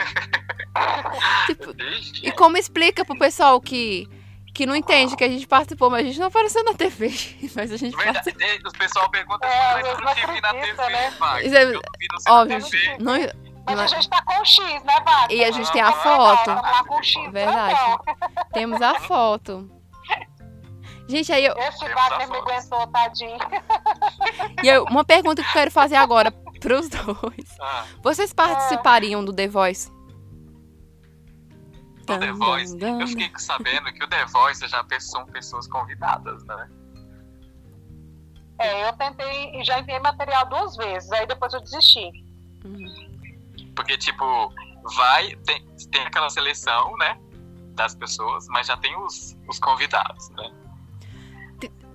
tipo, 1.46 1.74
e 2.22 2.32
como 2.32 2.56
explica 2.56 3.04
pro 3.04 3.18
pessoal 3.18 3.60
que, 3.60 4.06
que 4.60 4.66
não 4.66 4.76
entende 4.76 5.16
que 5.16 5.24
a 5.24 5.28
gente 5.28 5.46
participou, 5.46 5.88
mas 5.88 6.02
a 6.02 6.04
gente 6.08 6.20
não 6.20 6.26
apareceu 6.26 6.62
na 6.64 6.74
TV. 6.74 7.08
Mas 7.56 7.72
a 7.72 7.78
gente 7.78 7.96
Verdade. 7.96 8.30
participou. 8.34 8.70
O 8.70 8.78
pessoal 8.78 9.10
pergunta 9.10 9.46
É, 9.46 9.72
mas 9.72 9.86
eu 9.86 9.92
eu 9.92 10.00
não 10.02 10.14
te 10.14 10.26
vi 10.26 10.40
na 10.42 10.52
TV, 10.52 10.72
né? 10.90 11.12
Isso 11.42 11.56
é- 11.56 12.30
Óbvio. 12.30 12.62
TV. 12.70 12.96
Não, 12.98 13.12
Mas 13.64 13.76
não- 13.76 13.84
a 13.84 13.86
gente 13.86 14.10
tá 14.10 14.22
com 14.22 14.38
o 14.38 14.44
X, 14.44 14.58
né, 14.84 15.00
Wagner? 15.02 15.30
E 15.38 15.44
a 15.44 15.50
gente 15.50 15.72
tem 15.72 15.80
a 15.80 15.92
foto. 15.92 16.44
Vamos 16.46 16.62
lá 16.62 16.84
com 16.84 16.94
o 16.98 17.02
X. 17.02 17.32
Verdade. 17.32 17.74
grandão. 17.74 18.00
temos 18.52 18.82
a 18.82 19.00
foto. 19.00 19.70
Gente, 21.08 21.32
aí 21.32 21.44
eu, 21.46 21.54
Esse 21.56 21.88
Wagner 21.88 22.28
me 22.28 22.36
aguentou, 22.36 22.86
tadinho. 22.88 23.38
e 24.62 24.68
eu- 24.68 24.84
uma 24.84 25.04
pergunta 25.04 25.42
que 25.42 25.48
eu 25.48 25.52
quero 25.54 25.70
fazer 25.70 25.96
agora 25.96 26.30
pros 26.60 26.88
dois. 26.90 27.58
Ah, 27.60 27.84
Vocês 28.02 28.32
participariam 28.34 29.24
do 29.24 29.32
The 29.32 29.48
Voice? 29.48 29.90
Do 32.14 32.20
The 32.20 32.32
Voice. 32.32 32.76
Eu 32.80 33.06
fiquei 33.06 33.30
sabendo 33.36 33.92
que 33.92 34.02
o 34.04 34.08
The 34.08 34.24
Voice 34.26 34.66
já 34.68 34.84
são 35.00 35.24
pessoas 35.26 35.66
convidadas, 35.66 36.42
né? 36.44 36.68
É, 38.58 38.88
eu 38.88 38.92
tentei 38.92 39.58
e 39.58 39.64
já 39.64 39.80
enviei 39.80 39.98
material 40.00 40.46
duas 40.48 40.76
vezes, 40.76 41.10
aí 41.12 41.26
depois 41.26 41.52
eu 41.54 41.60
desisti. 41.60 42.10
Uhum. 42.64 43.72
Porque, 43.74 43.96
tipo, 43.96 44.52
vai, 44.96 45.34
tem, 45.46 45.64
tem 45.90 46.02
aquela 46.02 46.28
seleção, 46.28 46.94
né? 46.98 47.18
Das 47.74 47.94
pessoas, 47.94 48.46
mas 48.48 48.66
já 48.66 48.76
tem 48.76 48.94
os, 48.98 49.36
os 49.48 49.58
convidados, 49.58 50.28
né? 50.30 50.50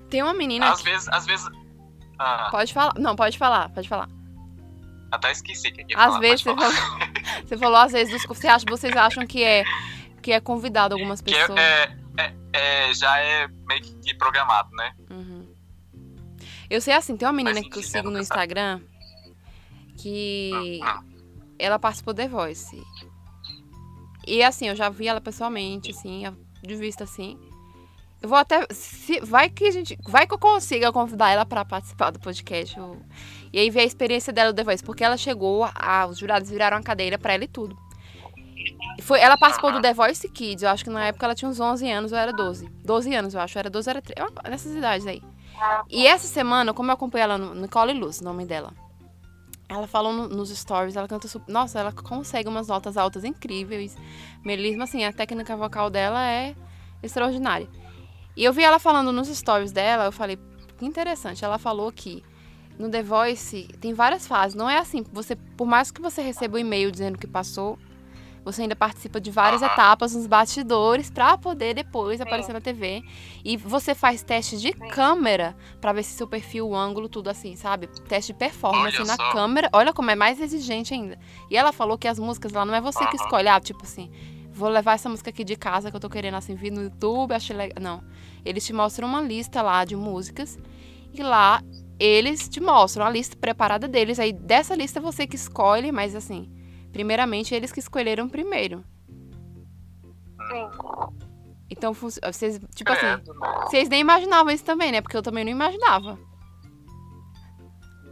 Tem 0.09 0.23
uma 0.23 0.33
menina. 0.33 0.71
Às 0.71 0.81
vezes, 0.81 1.07
às 1.09 1.25
vezes. 1.25 1.47
Ah, 2.17 2.47
Pode 2.49 2.73
falar. 2.73 2.93
Não, 2.97 3.15
pode 3.15 3.37
falar, 3.37 3.69
pode 3.69 3.87
falar. 3.89 4.07
até 5.11 5.31
esqueci 5.31 5.71
que 5.71 5.83
Às 5.95 6.05
falar, 6.05 6.19
vezes 6.19 6.41
você 6.41 6.55
falou, 6.55 6.71
você 7.45 7.57
falou, 7.57 7.77
às 7.77 7.91
vezes, 7.91 8.13
dos- 8.13 8.25
você 8.37 8.47
acha, 8.47 8.65
vocês 8.67 8.95
acham 8.95 9.27
que 9.27 9.43
é, 9.43 9.63
que 10.25 10.31
é 10.31 10.39
convidado 10.39 10.95
algumas 10.95 11.21
Que 11.21 11.31
pessoas. 11.31 11.59
é, 11.59 11.95
é, 12.17 12.33
é- 12.89 12.93
já 12.95 13.15
é 13.19 13.47
meio 13.67 13.81
que 13.83 14.15
programado, 14.15 14.71
né? 14.75 14.91
Uhum. 15.11 15.45
Eu 16.67 16.81
sei 16.81 16.95
assim, 16.95 17.15
tem 17.15 17.27
uma 17.27 17.31
menina 17.33 17.55
Faz 17.61 17.67
que 17.71 17.77
eu 17.77 17.83
sigo 17.83 18.05
no 18.05 18.11
nunca 18.17 18.23
sabe. 18.25 18.41
Instagram 18.41 18.81
que 19.97 20.79
ela 21.59 21.77
participou 21.77 22.11
do 22.13 22.17
The 22.17 22.27
Voice. 22.27 22.81
E 24.27 24.41
assim, 24.41 24.67
eu 24.67 24.75
já 24.75 24.89
vi 24.89 25.07
ela 25.07 25.21
pessoalmente, 25.21 25.91
assim, 25.91 26.23
de 26.63 26.75
vista 26.75 27.03
assim. 27.03 27.37
Eu 28.19 28.27
vou 28.27 28.37
até. 28.39 28.65
Se, 28.71 29.19
vai 29.19 29.47
que 29.49 29.65
a 29.67 29.71
gente. 29.71 29.95
Vai 30.07 30.25
que 30.25 30.33
eu 30.33 30.39
consiga 30.39 30.91
convidar 30.91 31.29
ela 31.29 31.45
pra 31.45 31.63
participar 31.63 32.09
do 32.09 32.19
podcast. 32.19 32.75
eu- 32.77 32.99
e 33.53 33.59
aí 33.59 33.69
ver 33.69 33.81
a 33.81 33.85
experiência 33.85 34.33
dela 34.33 34.51
do 34.51 34.55
The 34.55 34.63
Voice. 34.63 34.83
Porque 34.83 35.03
ela 35.03 35.17
chegou, 35.17 35.69
a, 35.75 36.07
os 36.07 36.17
jurados 36.17 36.49
viraram 36.49 36.77
a 36.77 36.81
cadeira 36.81 37.19
pra 37.19 37.33
ela 37.33 37.43
e 37.43 37.47
tudo. 37.47 37.77
Foi, 39.01 39.19
ela 39.19 39.37
participou 39.37 39.71
do 39.71 39.81
The 39.81 39.93
Voice 39.93 40.27
Kids. 40.29 40.63
Eu 40.63 40.69
acho 40.69 40.83
que 40.83 40.89
na 40.89 41.05
época 41.05 41.25
ela 41.25 41.35
tinha 41.35 41.49
uns 41.49 41.59
11 41.59 41.89
anos 41.91 42.11
ou 42.11 42.17
era 42.17 42.31
12. 42.31 42.69
12 42.83 43.13
anos, 43.13 43.33
eu 43.33 43.39
acho. 43.41 43.57
Era 43.59 43.69
12 43.69 43.89
ou 43.89 43.91
era 43.91 44.01
13. 44.01 44.31
Nessas 44.49 44.75
idades 44.75 45.05
aí. 45.07 45.21
E 45.89 46.05
essa 46.07 46.27
semana, 46.27 46.73
como 46.73 46.89
eu 46.89 46.93
acompanhei 46.93 47.23
ela 47.23 47.37
no 47.37 47.53
Nicole 47.55 47.93
Luz, 47.93 48.19
o 48.19 48.23
nome 48.23 48.45
dela. 48.45 48.73
Ela 49.67 49.87
falou 49.87 50.13
no- 50.13 50.27
nos 50.27 50.49
stories, 50.55 50.95
ela 50.95 51.07
canta 51.07 51.27
super. 51.27 51.51
Nossa, 51.51 51.79
ela 51.79 51.91
consegue 51.91 52.47
umas 52.47 52.67
notas 52.67 52.97
altas 52.97 53.23
incríveis. 53.23 53.97
Melisma, 54.43 54.83
assim, 54.83 55.03
a 55.03 55.11
técnica 55.11 55.55
vocal 55.57 55.89
dela 55.89 56.23
é 56.29 56.55
extraordinária. 57.01 57.67
E 58.37 58.43
eu 58.43 58.53
vi 58.53 58.63
ela 58.63 58.77
falando 58.79 59.11
nos 59.11 59.27
stories 59.27 59.71
dela, 59.71 60.05
eu 60.05 60.11
falei, 60.11 60.37
que 60.77 60.85
interessante. 60.85 61.43
Ela 61.43 61.57
falou 61.57 61.91
que 61.91 62.21
no 62.77 62.89
The 62.89 63.01
Voice 63.01 63.67
tem 63.79 63.93
várias 63.93 64.27
fases. 64.27 64.55
Não 64.55 64.69
é 64.69 64.77
assim, 64.77 65.03
você, 65.11 65.35
por 65.35 65.65
mais 65.65 65.89
que 65.89 66.01
você 66.01 66.21
receba 66.21 66.57
o 66.57 66.59
e-mail 66.59 66.91
dizendo 66.91 67.17
que 67.17 67.25
passou, 67.25 67.79
você 68.45 68.61
ainda 68.61 68.75
participa 68.75 69.19
de 69.19 69.31
várias 69.31 69.63
etapas 69.63 70.13
nos 70.13 70.27
bastidores 70.27 71.09
pra 71.09 71.35
poder 71.35 71.73
depois 71.73 72.17
Sim. 72.17 72.23
aparecer 72.23 72.53
na 72.53 72.61
TV. 72.61 73.03
E 73.43 73.57
você 73.57 73.95
faz 73.95 74.21
teste 74.21 74.57
de 74.57 74.71
Sim. 74.71 74.87
câmera 74.89 75.55
pra 75.81 75.91
ver 75.91 76.03
se 76.03 76.13
seu 76.13 76.27
perfil, 76.27 76.69
o 76.69 76.75
ângulo, 76.75 77.09
tudo 77.09 77.27
assim, 77.27 77.55
sabe? 77.55 77.87
Teste 78.07 78.33
de 78.33 78.39
performance 78.39 78.97
Olha 78.97 79.05
na 79.05 79.15
só. 79.15 79.31
câmera. 79.31 79.67
Olha 79.73 79.91
como 79.91 80.11
é 80.11 80.15
mais 80.15 80.39
exigente 80.39 80.93
ainda. 80.93 81.17
E 81.49 81.57
ela 81.57 81.71
falou 81.73 81.97
que 81.97 82.07
as 82.07 82.19
músicas 82.19 82.51
lá 82.51 82.63
não 82.63 82.75
é 82.75 82.79
você 82.79 83.05
que 83.07 83.15
escolhe, 83.15 83.47
ah, 83.47 83.59
tipo 83.59 83.81
assim, 83.83 84.11
vou 84.51 84.69
levar 84.69 84.93
essa 84.93 85.09
música 85.09 85.31
aqui 85.31 85.43
de 85.43 85.55
casa 85.55 85.89
que 85.89 85.95
eu 85.97 85.99
tô 85.99 86.09
querendo 86.09 86.35
assim 86.35 86.53
vir 86.53 86.71
no 86.71 86.83
YouTube, 86.83 87.33
achei 87.33 87.55
legal. 87.55 87.81
Não. 87.81 88.03
Eles 88.45 88.63
te 88.63 88.71
mostram 88.71 89.07
uma 89.07 89.21
lista 89.21 89.63
lá 89.63 89.83
de 89.83 89.95
músicas 89.95 90.59
e 91.11 91.23
lá 91.23 91.63
eles 91.99 92.47
te 92.47 92.59
mostram 92.59 93.05
a 93.05 93.09
lista 93.09 93.35
preparada 93.35 93.87
deles. 93.87 94.19
Aí 94.19 94.31
dessa 94.31 94.75
lista 94.75 94.99
é 94.99 95.01
você 95.01 95.25
que 95.25 95.35
escolhe, 95.35 95.91
mas 95.91 96.15
assim, 96.15 96.47
primeiramente 96.95 97.53
eles 97.53 97.73
que 97.73 97.79
escolheram 97.81 98.29
primeiro. 98.29 98.81
Sim. 100.47 100.69
Então, 101.69 101.91
vocês, 101.91 102.57
tipo 102.73 102.89
assim, 102.89 103.05
né? 103.05 103.21
vocês 103.63 103.89
nem 103.89 103.99
imaginavam 103.99 104.49
isso 104.49 104.63
também, 104.63 104.93
né? 104.93 105.01
Porque 105.01 105.17
eu 105.17 105.21
também 105.21 105.43
não 105.43 105.51
imaginava. 105.51 106.17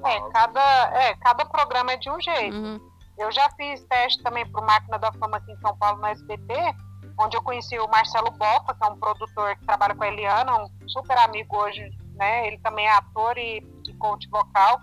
É, 0.04 0.20
cada, 0.32 1.00
é, 1.00 1.16
cada 1.16 1.46
programa 1.46 1.94
é 1.94 1.98
de 1.98 2.10
um 2.10 2.20
jeito. 2.20 2.58
Uhum. 2.58 2.92
Eu 3.18 3.32
já 3.32 3.50
fiz 3.52 3.82
teste 3.86 4.22
também 4.22 4.46
pro 4.52 4.62
Máquina 4.62 5.00
da 5.00 5.14
Fama 5.14 5.38
aqui 5.38 5.54
em 5.54 5.58
São 5.62 5.78
Paulo, 5.78 6.02
no 6.02 6.08
SBT, 6.08 6.54
onde 7.18 7.38
eu 7.38 7.42
conheci 7.42 7.80
o 7.80 7.88
Marcelo 7.88 8.32
Boffa, 8.32 8.76
que 8.76 8.86
é 8.86 8.88
um 8.88 9.00
produtor 9.00 9.56
que 9.56 9.66
trabalha 9.66 9.96
com 9.96 10.04
a 10.04 10.08
Eliana, 10.10 10.58
um 10.62 10.90
super 10.90 11.18
amigo 11.20 11.56
hoje, 11.56 11.90
né? 12.16 12.48
Ele 12.48 12.58
também 12.58 12.86
é 12.86 12.92
ator 12.92 13.38
e, 13.38 13.66
e 13.88 13.94
coach 13.94 14.28
vocal 14.30 14.82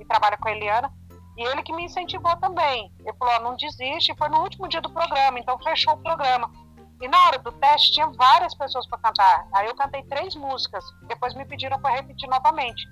e 0.00 0.04
trabalha 0.04 0.36
com 0.36 0.48
a 0.48 0.52
Eliana. 0.52 0.92
E 1.36 1.44
ele 1.44 1.62
que 1.62 1.72
me 1.72 1.84
incentivou 1.84 2.34
também. 2.36 2.90
Ele 3.00 3.12
falou, 3.18 3.40
não 3.50 3.56
desiste, 3.56 4.14
foi 4.16 4.28
no 4.28 4.40
último 4.40 4.68
dia 4.68 4.80
do 4.80 4.90
programa, 4.90 5.38
então 5.38 5.58
fechou 5.58 5.94
o 5.94 6.02
programa. 6.02 6.50
E 7.00 7.08
na 7.08 7.26
hora 7.26 7.38
do 7.38 7.52
teste 7.52 7.92
tinha 7.92 8.10
várias 8.12 8.54
pessoas 8.54 8.86
para 8.88 8.98
cantar. 8.98 9.46
Aí 9.52 9.66
eu 9.66 9.74
cantei 9.74 10.02
três 10.04 10.34
músicas, 10.34 10.84
depois 11.08 11.34
me 11.34 11.44
pediram 11.44 11.78
para 11.78 11.96
repetir 11.96 12.28
novamente. 12.28 12.82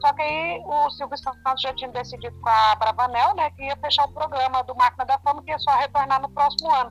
Só 0.00 0.12
que 0.14 0.22
aí 0.22 0.60
o 0.64 0.90
Silvio 0.90 1.16
Santos 1.16 1.62
já 1.62 1.72
tinha 1.74 1.90
decidido 1.90 2.36
com 2.40 2.48
a 2.48 2.74
Bravanel, 2.74 3.36
né, 3.36 3.50
que 3.52 3.62
ia 3.62 3.76
fechar 3.76 4.04
o 4.04 4.12
programa 4.12 4.64
do 4.64 4.74
Máquina 4.74 5.04
da 5.04 5.16
Fama, 5.20 5.42
que 5.44 5.50
ia 5.52 5.58
só 5.60 5.70
retornar 5.76 6.20
no 6.20 6.28
próximo 6.30 6.72
ano. 6.72 6.90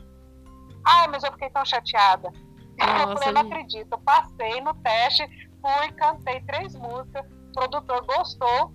Ai, 0.88 1.08
mas 1.10 1.24
eu 1.24 1.32
fiquei 1.34 1.50
tão 1.50 1.65
chateada. 1.65 2.32
eu 2.80 2.88
Nossa, 2.88 3.17
falei, 3.17 3.34
não 3.34 3.41
acredito. 3.41 3.91
Eu 3.91 4.00
passei 4.00 4.62
no 4.62 4.74
teste, 4.76 5.28
fui, 5.62 5.91
cantei 5.91 6.39
três 6.45 6.74
músicas, 6.74 7.26
o 7.26 7.52
produtor 7.52 8.06
gostou, 8.06 8.74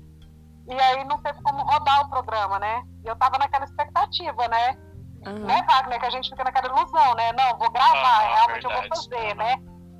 e 0.69 0.81
aí 0.81 1.05
não 1.05 1.19
teve 1.23 1.41
como 1.43 1.63
rodar 1.63 2.03
o 2.03 2.11
programa, 2.11 2.59
né? 2.59 2.83
E 3.05 3.09
eu 3.09 3.17
tava 3.17 3.39
naquela 3.39 3.65
expectativa, 3.65 4.49
né? 4.49 4.77
Aham. 5.27 5.39
Né, 5.41 5.65
Wagner? 5.69 5.99
Que 6.01 6.07
a 6.07 6.11
gente 6.11 6.29
fica 6.31 6.45
naquela 6.45 6.67
ilusão, 6.69 7.15
né? 7.15 7.33
Não, 7.33 7.59
vou 7.59 7.71
gravar, 7.71 8.21
Ah, 8.21 8.35
realmente 8.35 8.65
eu 8.65 8.71
vou 8.71 8.81
verdade. 8.81 9.09
fazer, 9.09 9.35
né? 9.37 9.57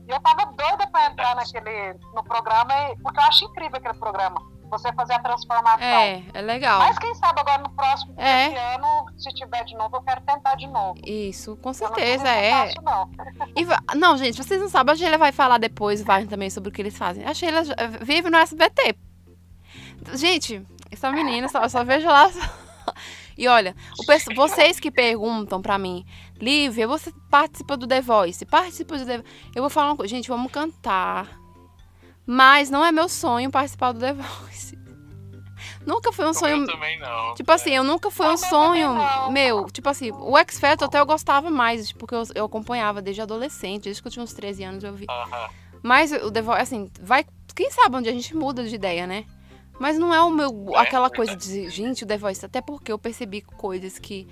E 0.09 0.13
eu 0.13 0.21
tava 0.21 0.47
doida 0.53 0.87
pra 0.87 1.07
entrar 1.07 1.35
naquele, 1.35 1.95
no 2.15 2.23
programa, 2.23 2.73
porque 3.03 3.19
eu 3.19 3.25
acho 3.25 3.45
incrível 3.47 3.77
aquele 3.79 3.99
programa. 3.99 4.41
Você 4.69 4.93
fazer 4.95 5.15
a 5.15 5.19
transformação. 5.21 5.81
É, 5.81 6.25
é 6.35 6.41
legal. 6.41 6.81
Mas 6.81 6.99
quem 6.99 7.15
sabe 7.15 7.41
agora 7.41 7.59
no 7.63 7.71
próximo 7.71 8.15
É. 8.21 8.75
ano, 8.75 9.07
se 9.17 9.33
tiver 9.33 9.63
de 9.65 9.77
novo, 9.77 9.97
eu 9.97 10.03
quero 10.03 10.21
tentar 10.23 10.57
de 10.57 10.67
novo. 10.67 10.95
Isso, 11.05 11.57
com 11.59 11.69
Eu 11.71 11.73
não 11.73 11.75
certeza, 11.75 12.27
eu 12.27 12.31
é. 12.33 12.75
não. 12.83 13.11
E 13.55 13.97
não, 13.97 14.17
gente, 14.17 14.43
vocês 14.43 14.61
não 14.61 14.69
sabem. 14.69 14.93
A 14.93 14.97
Sheila 14.97 15.19
vai 15.19 15.31
falar 15.31 15.59
depois, 15.59 16.03
vai 16.03 16.25
também 16.27 16.51
sobre 16.51 16.69
o 16.69 16.73
que 16.73 16.83
eles 16.83 16.99
fazem. 16.99 17.25
A 17.25 17.33
Sheila 17.33 17.63
vive 18.03 18.29
no 18.29 18.37
SBT. 18.39 18.97
Gente, 20.15 20.63
essa 20.91 21.11
menina, 21.11 21.49
só, 21.49 21.63
eu 21.63 21.71
só 21.71 21.85
vejo 21.85 22.07
lá. 22.07 22.31
E 23.39 23.47
olha, 23.49 23.77
o 23.99 24.35
vocês 24.35 24.81
que 24.81 24.91
perguntam 24.91 25.61
pra 25.61 25.77
mim, 25.77 26.07
Lívia, 26.41 26.89
você 26.89 27.13
participa 27.31 27.77
do 27.77 27.87
The 27.87 28.01
Voice? 28.01 28.47
Participa 28.47 28.97
do 28.97 29.05
The 29.05 29.23
Eu 29.55 29.63
vou 29.63 29.69
falar 29.69 29.91
uma 29.91 29.97
coisa, 29.97 30.15
gente, 30.15 30.29
vamos 30.29 30.51
cantar. 30.51 31.39
Mas 32.27 32.71
não 32.71 32.83
é 32.85 32.91
meu 32.91 33.09
sonho 33.09 33.51
participar 33.51 33.93
do 33.93 34.01
The 34.01 34.15
Voice. 34.15 34.77
Nunca 35.85 36.13
foi 36.13 36.25
um 36.25 36.29
Eu 36.29 36.35
sonho. 36.35 36.67
também 36.67 36.99
não. 36.99 37.35
Tipo 37.35 37.53
assim, 37.53 37.71
eu 37.71 37.85
nunca 37.85 38.11
foi 38.11 38.27
um 38.29 38.37
sonho 38.37 38.97
meu. 39.31 39.67
Tipo 39.71 39.89
assim, 39.89 40.11
o 40.13 40.37
X 40.39 40.59
Factor 40.59 40.89
até 40.89 40.99
eu 40.99 41.07
gostava 41.07 41.51
mais, 41.51 41.93
porque 41.93 42.15
eu, 42.15 42.23
eu 42.35 42.45
acompanhava 42.47 43.01
desde 43.01 43.23
adolescente, 43.23 43.85
desde 43.85 44.03
que 44.03 44.09
eu 44.09 44.13
tinha 44.13 44.23
uns 44.23 44.33
13 44.33 44.65
anos 44.65 44.83
eu 44.83 44.95
vi. 44.95 45.07
Aham. 45.09 45.49
Mas 45.83 46.11
o 46.11 46.31
The 46.33 46.43
Voice, 46.43 46.63
assim, 46.63 46.91
vai. 47.01 47.25
Quem 47.55 47.71
sabe 47.71 47.97
onde 47.97 48.09
a 48.09 48.13
gente 48.13 48.35
muda 48.35 48.65
de 48.65 48.75
ideia, 48.75 49.07
né? 49.07 49.25
Mas 49.79 49.99
não 49.99 50.13
é 50.15 50.21
o 50.23 50.31
meu. 50.31 50.51
É, 50.75 50.79
aquela 50.79 51.11
coisa 51.11 51.37
de, 51.37 51.69
gente, 51.71 52.05
o 52.05 52.07
The 52.07 52.17
Voice, 52.17 52.45
até 52.45 52.61
porque 52.61 52.91
eu 52.91 52.99
percebi 52.99 53.41
coisas 53.43 53.99
que. 53.99 54.27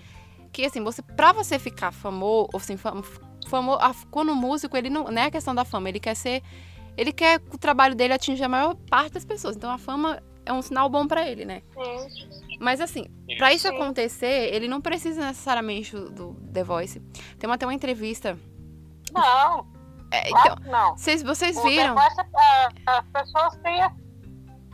Que 0.52 0.64
assim, 0.64 0.82
você, 0.82 1.02
pra 1.02 1.32
você 1.32 1.58
ficar 1.58 1.90
famoso, 1.90 2.48
assim, 2.54 2.76
fam, 2.76 3.02
famo, 3.48 3.72
a- 3.74 3.94
quando 4.10 4.30
o 4.30 4.36
músico, 4.36 4.76
ele 4.76 4.88
não. 4.88 5.04
Não 5.04 5.22
é 5.22 5.26
a 5.26 5.30
questão 5.30 5.54
da 5.54 5.64
fama, 5.64 5.88
ele 5.88 6.00
quer 6.00 6.14
ser. 6.14 6.42
Ele 6.96 7.12
quer 7.12 7.40
que 7.40 7.56
o 7.56 7.58
trabalho 7.58 7.94
dele 7.94 8.12
atinja 8.14 8.46
a 8.46 8.48
maior 8.48 8.74
parte 8.88 9.14
das 9.14 9.24
pessoas. 9.24 9.56
Então 9.56 9.70
a 9.70 9.78
fama 9.78 10.22
é 10.46 10.52
um 10.52 10.62
sinal 10.62 10.88
bom 10.88 11.06
pra 11.06 11.28
ele, 11.28 11.44
né? 11.44 11.62
Sim. 11.74 12.28
Mas 12.60 12.80
assim, 12.80 13.04
pra 13.36 13.52
isso 13.52 13.66
acontecer, 13.66 14.54
ele 14.54 14.68
não 14.68 14.80
precisa 14.80 15.20
necessariamente 15.26 15.94
do 15.96 16.34
The 16.52 16.62
Voice. 16.62 17.00
Tem 17.38 17.50
até 17.50 17.66
uma 17.66 17.74
entrevista. 17.74 18.38
Não, 19.12 19.66
é, 20.12 20.28
então, 20.30 20.56
não. 20.70 20.96
vocês, 20.96 21.22
vocês 21.22 21.56
O 21.56 21.62
viram? 21.62 21.94
The 21.96 22.00
Voice, 22.00 22.20
é, 22.20 22.68
as 22.86 23.04
pessoas 23.08 23.56
têm 23.56 23.82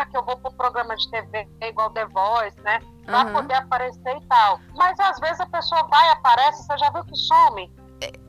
que 0.06 0.16
eu 0.16 0.24
vou 0.24 0.36
pro 0.38 0.52
programa 0.52 0.96
de 0.96 1.10
TV 1.10 1.48
igual 1.62 1.90
The 1.90 2.06
Voice, 2.06 2.60
né? 2.62 2.80
Pra 3.04 3.22
Aham. 3.22 3.32
poder 3.32 3.54
aparecer 3.54 4.16
e 4.16 4.26
tal. 4.28 4.60
Mas 4.76 4.98
às 5.00 5.18
vezes 5.20 5.40
a 5.40 5.46
pessoa 5.46 5.86
vai 5.88 6.08
e 6.08 6.10
aparece, 6.12 6.62
você 6.64 6.78
já 6.78 6.90
viu 6.90 7.04
que 7.04 7.16
some? 7.16 7.70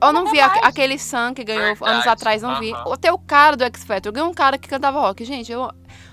Eu 0.02 0.12
não 0.12 0.26
vi 0.26 0.38
Não 0.38 0.46
aquele 0.62 0.98
Sam 0.98 1.32
que 1.32 1.42
ganhou 1.42 1.74
Verdade, 1.74 1.92
anos 1.92 2.06
atrás, 2.06 2.42
não 2.42 2.58
vi. 2.60 2.72
aham. 2.72 2.92
Até 2.92 3.12
o 3.12 3.18
cara 3.18 3.56
do 3.56 3.64
X 3.64 3.84
Factor 3.84 4.12
ganhou 4.12 4.28
um 4.28 4.34
cara 4.34 4.58
que 4.58 4.68
cantava 4.68 5.00
rock. 5.00 5.24
Gente, 5.24 5.50
eu, 5.50 5.70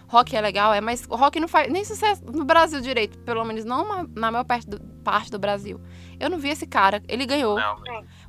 rock 0.07 0.35
é 0.35 0.39
legal, 0.41 0.73
é, 0.73 0.79
mas 0.79 1.05
o 1.09 1.15
rock 1.15 1.39
não 1.39 1.47
faz 1.47 1.69
nem 1.71 1.83
sucesso 1.83 2.23
no 2.25 2.45
Brasil 2.45 2.79
direito, 2.79 3.17
pelo 3.19 3.43
menos 3.43 3.65
não 3.65 3.87
na, 3.87 4.05
na 4.15 4.31
maior 4.31 4.45
parte 4.45 4.67
do, 4.69 4.79
parte 5.03 5.29
do 5.29 5.37
Brasil. 5.37 5.81
Eu 6.19 6.29
não 6.29 6.37
vi 6.37 6.49
esse 6.49 6.65
cara, 6.65 7.01
ele 7.07 7.25
ganhou 7.25 7.57
Não, 7.57 7.75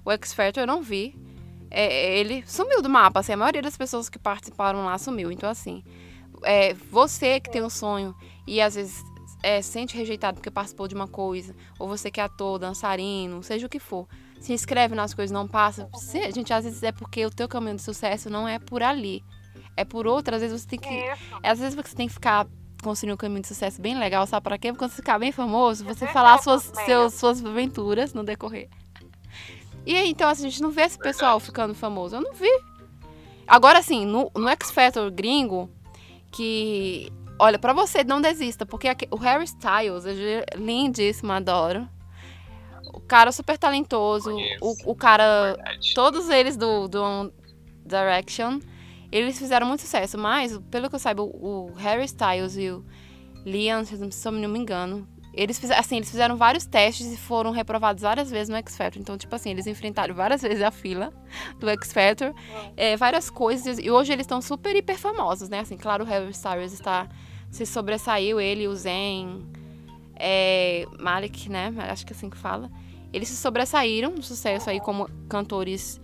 o 0.04 0.10
X 0.12 0.32
Factor, 0.32 0.62
eu 0.62 0.66
não 0.66 0.82
vi. 0.82 1.16
É, 1.70 2.18
ele 2.18 2.42
sumiu 2.46 2.82
do 2.82 2.88
mapa, 2.88 3.20
assim, 3.20 3.32
a 3.32 3.36
maioria 3.36 3.62
das 3.62 3.76
pessoas 3.76 4.08
que 4.08 4.18
participaram 4.18 4.84
lá 4.84 4.98
sumiu. 4.98 5.30
Então, 5.30 5.48
assim, 5.48 5.84
é, 6.44 6.74
você 6.74 7.40
que 7.40 7.50
tem 7.50 7.62
um 7.62 7.70
sonho 7.70 8.14
e 8.46 8.60
às 8.60 8.74
vezes 8.74 9.02
é, 9.42 9.62
sente 9.62 9.96
rejeitado 9.96 10.36
porque 10.36 10.50
participou 10.50 10.86
de 10.88 10.94
uma 10.94 11.08
coisa, 11.08 11.54
ou 11.78 11.88
você 11.88 12.10
que 12.10 12.20
é 12.20 12.24
ator, 12.24 12.58
dançarino, 12.58 13.42
seja 13.42 13.66
o 13.66 13.68
que 13.70 13.78
for, 13.78 14.06
se 14.40 14.52
inscreve 14.52 14.94
nas 14.94 15.14
coisas, 15.14 15.32
não 15.32 15.46
passa. 15.48 15.88
Se- 15.94 16.30
gente, 16.32 16.52
às 16.52 16.64
vezes 16.64 16.82
é 16.82 16.92
porque 16.92 17.24
o 17.24 17.30
teu 17.30 17.48
caminho 17.48 17.76
de 17.76 17.82
sucesso 17.82 18.28
não 18.28 18.46
é 18.46 18.58
por 18.58 18.82
ali. 18.82 19.24
É 19.76 19.84
por 19.84 20.06
outra, 20.06 20.36
às 20.36 20.42
vezes 20.42 20.60
você 20.62 20.68
tem 20.68 20.78
que. 20.78 20.88
Isso. 20.94 21.22
Às 21.42 21.58
vezes 21.58 21.74
você 21.74 21.94
tem 21.96 22.06
que 22.08 22.12
ficar 22.14 22.46
construindo 22.82 23.14
um 23.14 23.16
caminho 23.16 23.42
de 23.42 23.48
sucesso 23.48 23.80
bem 23.80 23.98
legal, 23.98 24.26
sabe 24.26 24.42
para 24.44 24.58
quê? 24.58 24.68
Porque 24.68 24.78
quando 24.78 24.90
você 24.90 24.96
ficar 24.96 25.18
bem 25.18 25.32
famoso, 25.32 25.84
você 25.84 26.06
falar 26.06 26.38
suas, 26.38 26.70
seus, 26.84 27.14
suas 27.14 27.44
aventuras 27.44 28.12
no 28.14 28.24
decorrer. 28.24 28.68
E 29.86 29.96
aí, 29.96 30.10
então, 30.10 30.28
assim, 30.28 30.46
a 30.46 30.50
gente 30.50 30.62
não 30.62 30.70
vê 30.70 30.82
esse 30.82 30.98
pessoal 30.98 31.38
ficando 31.40 31.74
famoso. 31.74 32.16
Eu 32.16 32.20
não 32.20 32.32
vi. 32.34 32.50
Agora, 33.46 33.78
assim, 33.78 34.04
no, 34.04 34.30
no 34.34 34.48
X 34.48 34.70
Factor 34.70 35.10
gringo, 35.10 35.70
que. 36.30 37.10
Olha, 37.38 37.58
pra 37.58 37.72
você, 37.72 38.04
não 38.04 38.20
desista, 38.20 38.66
porque 38.66 38.88
aque- 38.88 39.08
o 39.10 39.16
Harry 39.16 39.44
Styles 39.44 40.04
é 40.04 40.44
lindíssimo, 40.56 41.32
adoro. 41.32 41.88
O 42.92 43.00
cara 43.00 43.32
super 43.32 43.56
talentoso. 43.56 44.30
O, 44.60 44.92
o 44.92 44.94
cara 44.94 45.54
verdade. 45.54 45.94
todos 45.94 46.28
eles 46.28 46.56
do, 46.56 46.86
do 46.88 47.02
One 47.02 47.32
Direction, 47.86 48.60
eles 49.10 49.38
fizeram 49.38 49.66
muito 49.66 49.80
sucesso, 49.80 50.18
mas, 50.18 50.58
pelo 50.70 50.88
que 50.90 50.94
eu 50.96 50.98
saiba, 50.98 51.22
o, 51.22 51.70
o 51.70 51.72
Harry 51.76 52.04
Styles 52.04 52.56
e 52.56 52.70
o 52.70 52.84
Liam, 53.44 53.84
se 53.84 53.94
eu- 53.94 54.12
se 54.12 54.28
eu 54.28 54.32
não 54.32 54.48
me 54.48 54.58
engano, 54.58 55.08
eles 55.42 55.58
fizeram, 55.58 55.80
assim, 55.80 55.96
eles 55.96 56.10
fizeram 56.10 56.36
vários 56.36 56.66
testes 56.66 57.12
e 57.12 57.16
foram 57.16 57.50
reprovados 57.50 58.02
várias 58.02 58.30
vezes 58.30 58.48
no 58.48 58.56
X 58.56 58.76
Factor. 58.76 59.00
Então, 59.00 59.16
tipo 59.16 59.34
assim, 59.34 59.50
eles 59.50 59.66
enfrentaram 59.66 60.14
várias 60.14 60.42
vezes 60.42 60.62
a 60.62 60.70
fila 60.70 61.12
do 61.58 61.68
X 61.70 61.92
Factor, 61.92 62.34
é, 62.76 62.96
várias 62.96 63.30
coisas, 63.30 63.78
e 63.78 63.90
hoje 63.90 64.12
eles 64.12 64.24
estão 64.24 64.42
super 64.42 64.74
hiper 64.76 64.98
famosos, 64.98 65.48
né? 65.48 65.60
Assim, 65.60 65.76
claro, 65.76 66.04
o 66.04 66.06
Harry 66.06 66.30
Styles 66.30 66.72
está 66.72 67.08
se 67.50 67.64
sobressaiu, 67.66 68.40
ele 68.40 68.68
o 68.68 68.74
Zen, 68.76 69.44
é, 70.16 70.84
Malik, 70.98 71.48
né? 71.48 71.72
Acho 71.88 72.06
que 72.06 72.12
é 72.12 72.16
assim 72.16 72.30
que 72.30 72.36
fala. 72.36 72.70
Eles 73.12 73.28
se 73.28 73.36
sobressaíram 73.36 74.10
no 74.12 74.22
sucesso 74.22 74.70
aí 74.70 74.78
como 74.80 75.08
cantores 75.28 76.00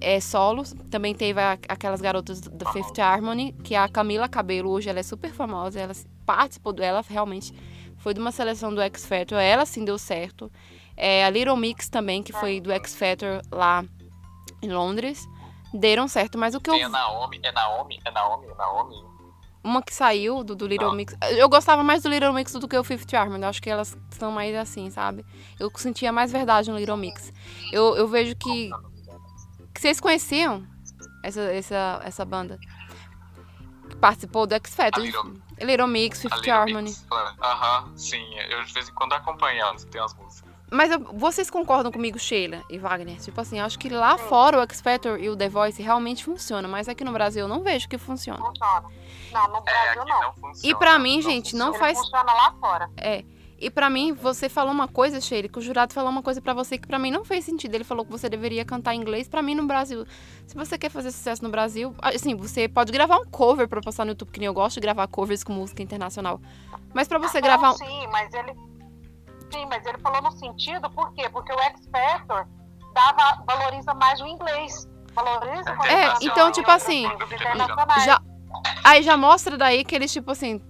é, 0.00 0.20
solos. 0.20 0.74
Também 0.90 1.14
teve 1.14 1.40
a- 1.40 1.58
aquelas 1.68 2.00
garotas 2.00 2.40
do 2.40 2.66
Fifth 2.72 2.98
Harmony, 2.98 3.52
que 3.64 3.74
é 3.74 3.78
a 3.78 3.88
Camila 3.88 4.28
Cabello, 4.28 4.70
hoje 4.70 4.90
ela 4.90 4.98
é 4.98 5.02
super 5.02 5.30
famosa, 5.32 5.80
ela 5.80 5.94
participou 6.26 6.72
dela, 6.72 7.02
realmente 7.08 7.54
foi 8.00 8.12
de 8.12 8.20
uma 8.20 8.32
seleção 8.32 8.74
do 8.74 8.80
X 8.80 9.06
Factor, 9.06 9.38
ela 9.38 9.64
sim 9.64 9.84
deu 9.84 9.96
certo. 9.98 10.50
É, 10.96 11.24
a 11.24 11.30
Little 11.30 11.56
Mix 11.56 11.88
também, 11.88 12.22
que 12.22 12.32
foi 12.32 12.60
do 12.60 12.70
X 12.72 12.94
Factor 12.94 13.40
lá 13.50 13.84
em 14.62 14.70
Londres, 14.70 15.26
deram 15.72 16.06
certo, 16.08 16.36
mas 16.36 16.54
o 16.54 16.60
que 16.60 16.68
eu 16.68 16.74
Tem 16.74 16.84
a 16.84 16.88
Naomi, 16.88 17.40
é 17.42 17.52
Naomi, 17.52 18.00
é 18.04 18.10
Naomi, 18.10 18.46
é 18.48 18.54
Naomi. 18.54 18.96
uma 19.62 19.82
que 19.82 19.94
saiu 19.94 20.42
do, 20.44 20.54
do 20.56 20.66
Little 20.66 20.90
Ah. 20.90 20.94
Mix. 20.94 21.16
Eu 21.38 21.48
gostava 21.48 21.82
mais 21.82 22.02
do 22.02 22.08
Little 22.10 22.32
Mix 22.32 22.52
do 22.52 22.66
que 22.68 22.76
o 22.76 22.84
Fifth 22.84 23.12
Harmony. 23.14 23.42
Eu 23.44 23.48
acho 23.48 23.62
que 23.62 23.70
elas 23.70 23.96
são 24.10 24.30
mais 24.32 24.54
assim, 24.56 24.90
sabe? 24.90 25.24
Eu 25.58 25.70
sentia 25.76 26.10
mais 26.12 26.32
verdade 26.32 26.70
no 26.70 26.76
Little 26.78 26.96
Mix. 26.96 27.32
Eu, 27.72 27.96
eu 27.96 28.08
vejo 28.08 28.34
que, 28.36 28.70
que 29.74 29.80
vocês 29.80 30.00
conheciam 30.00 30.66
essa, 31.22 31.40
essa, 31.42 32.00
essa 32.04 32.24
banda. 32.24 32.58
Participou 34.00 34.46
do 34.46 34.54
X 34.54 34.74
Factor. 34.74 35.02
Little- 35.04 35.34
Little 35.60 35.86
Mix, 35.86 36.22
Fifth 36.22 36.34
Little 36.36 36.52
Harmony. 36.52 36.96
Aham, 37.42 37.92
sim. 37.96 38.24
Eu 38.48 38.64
de 38.64 38.72
vez 38.72 38.88
em 38.88 38.92
quando 38.94 39.12
acompanho 39.12 39.60
elas, 39.60 39.84
tem 39.84 40.00
umas 40.00 40.14
músicas. 40.14 40.50
Mas 40.72 40.90
eu- 40.92 41.00
vocês 41.14 41.50
concordam 41.50 41.90
comigo, 41.90 42.16
Sheila 42.18 42.62
e 42.70 42.78
Wagner? 42.78 43.18
Tipo 43.20 43.40
assim, 43.40 43.58
acho 43.58 43.76
que 43.78 43.88
lá 43.88 44.16
fora 44.16 44.58
o 44.58 44.62
X 44.62 44.80
Factor 44.80 45.18
e 45.20 45.28
o 45.28 45.36
The 45.36 45.48
Voice 45.48 45.82
realmente 45.82 46.24
funciona, 46.24 46.68
mas 46.68 46.88
aqui 46.88 47.02
no 47.02 47.10
Brasil 47.12 47.42
eu 47.42 47.48
não 47.48 47.60
vejo 47.62 47.88
que 47.88 47.98
funciona. 47.98 48.38
Funciona. 48.38 48.84
Não, 49.32 49.48
no 49.48 49.56
É, 49.58 49.62
Brasil 49.62 50.02
aqui 50.02 50.10
não. 50.12 50.20
não 50.22 50.32
funciona. 50.34 50.74
E 50.76 50.78
pra 50.78 50.98
mim, 50.98 51.20
gente, 51.20 51.50
funciona. 51.50 51.64
não 51.64 51.72
Ele 51.72 51.78
faz 51.78 51.98
funciona 51.98 52.32
lá 52.32 52.54
fora. 52.60 52.88
É. 52.96 53.24
E 53.60 53.68
pra 53.70 53.90
mim, 53.90 54.14
você 54.14 54.48
falou 54.48 54.72
uma 54.72 54.88
coisa, 54.88 55.20
Sheila, 55.20 55.46
que 55.46 55.58
o 55.58 55.60
jurado 55.60 55.92
falou 55.92 56.10
uma 56.10 56.22
coisa 56.22 56.40
pra 56.40 56.54
você 56.54 56.78
que 56.78 56.86
pra 56.86 56.98
mim 56.98 57.10
não 57.10 57.26
fez 57.26 57.44
sentido. 57.44 57.74
Ele 57.74 57.84
falou 57.84 58.06
que 58.06 58.10
você 58.10 58.26
deveria 58.26 58.64
cantar 58.64 58.94
em 58.94 59.00
inglês. 59.00 59.28
Pra 59.28 59.42
mim, 59.42 59.54
no 59.54 59.66
Brasil, 59.66 60.06
se 60.46 60.54
você 60.54 60.78
quer 60.78 60.88
fazer 60.88 61.10
sucesso 61.10 61.44
no 61.44 61.50
Brasil, 61.50 61.94
assim, 62.00 62.34
você 62.34 62.66
pode 62.68 62.90
gravar 62.90 63.18
um 63.18 63.26
cover 63.26 63.68
pra 63.68 63.82
postar 63.82 64.06
no 64.06 64.12
YouTube, 64.12 64.30
que 64.30 64.40
nem 64.40 64.46
eu 64.46 64.54
gosto 64.54 64.76
de 64.76 64.80
gravar 64.80 65.06
covers 65.08 65.44
com 65.44 65.52
música 65.52 65.82
internacional. 65.82 66.40
Mas 66.94 67.06
pra 67.06 67.18
você 67.18 67.38
Não, 67.38 67.42
gravar 67.48 67.72
um... 67.72 67.76
Sim, 67.76 68.06
mas 68.10 68.32
ele. 68.32 68.54
Sim, 69.52 69.66
mas 69.68 69.84
ele 69.84 69.98
falou 69.98 70.22
no 70.22 70.32
sentido, 70.32 70.88
por 70.90 71.12
quê? 71.12 71.28
Porque 71.28 71.52
o 71.52 71.58
X 71.60 71.86
Factor 71.92 72.46
dava, 72.94 73.42
valoriza 73.46 73.92
mais 73.92 74.20
o 74.22 74.26
inglês. 74.26 74.88
Valoriza 75.12 75.70
É, 75.86 76.14
você 76.14 76.24
então, 76.24 76.44
vai 76.44 76.52
tipo 76.52 76.70
em 76.70 76.74
assim. 76.74 77.04
Já, 78.06 78.22
aí 78.84 79.02
já 79.02 79.18
mostra 79.18 79.58
daí 79.58 79.84
que 79.84 79.94
eles, 79.94 80.10
tipo 80.10 80.30
assim. 80.30 80.62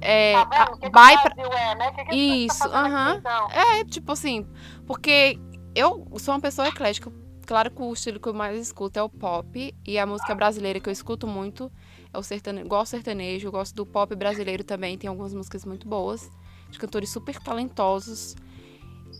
É, 0.00 0.32
Tá 0.32 0.66
que 0.80 0.90
vai 0.90 1.18
pra. 1.20 1.34
Brasil 1.34 1.52
é, 1.52 1.74
né? 1.74 1.92
Que 1.92 2.14
Isso, 2.16 2.58
tá 2.58 2.68
fazendo 2.70 2.86
aqui, 2.86 2.94
aham. 2.94 3.16
então? 3.18 3.50
É, 3.50 3.84
tipo 3.84 4.12
assim, 4.12 4.46
porque 4.86 5.38
eu 5.74 6.06
sou 6.18 6.34
uma 6.34 6.40
pessoa 6.40 6.68
eclética. 6.68 7.12
Claro 7.46 7.70
que 7.70 7.82
o 7.82 7.92
estilo 7.92 8.20
que 8.20 8.28
eu 8.28 8.34
mais 8.34 8.58
escuto 8.58 8.98
é 8.98 9.02
o 9.02 9.08
pop. 9.08 9.74
E 9.84 9.98
a 9.98 10.06
música 10.06 10.34
brasileira 10.34 10.78
que 10.78 10.88
eu 10.88 10.92
escuto 10.92 11.26
muito 11.26 11.70
é 12.12 12.18
o 12.18 12.22
sertanejo. 12.22 12.68
Gosto 12.68 12.92
sertanejo, 12.92 13.48
eu 13.48 13.52
gosto 13.52 13.74
do 13.74 13.84
pop 13.84 14.14
brasileiro 14.14 14.62
também. 14.62 14.96
Tem 14.96 15.08
algumas 15.08 15.34
músicas 15.34 15.64
muito 15.64 15.88
boas. 15.88 16.30
De 16.70 16.78
cantores 16.78 17.10
super 17.10 17.36
talentosos. 17.40 18.36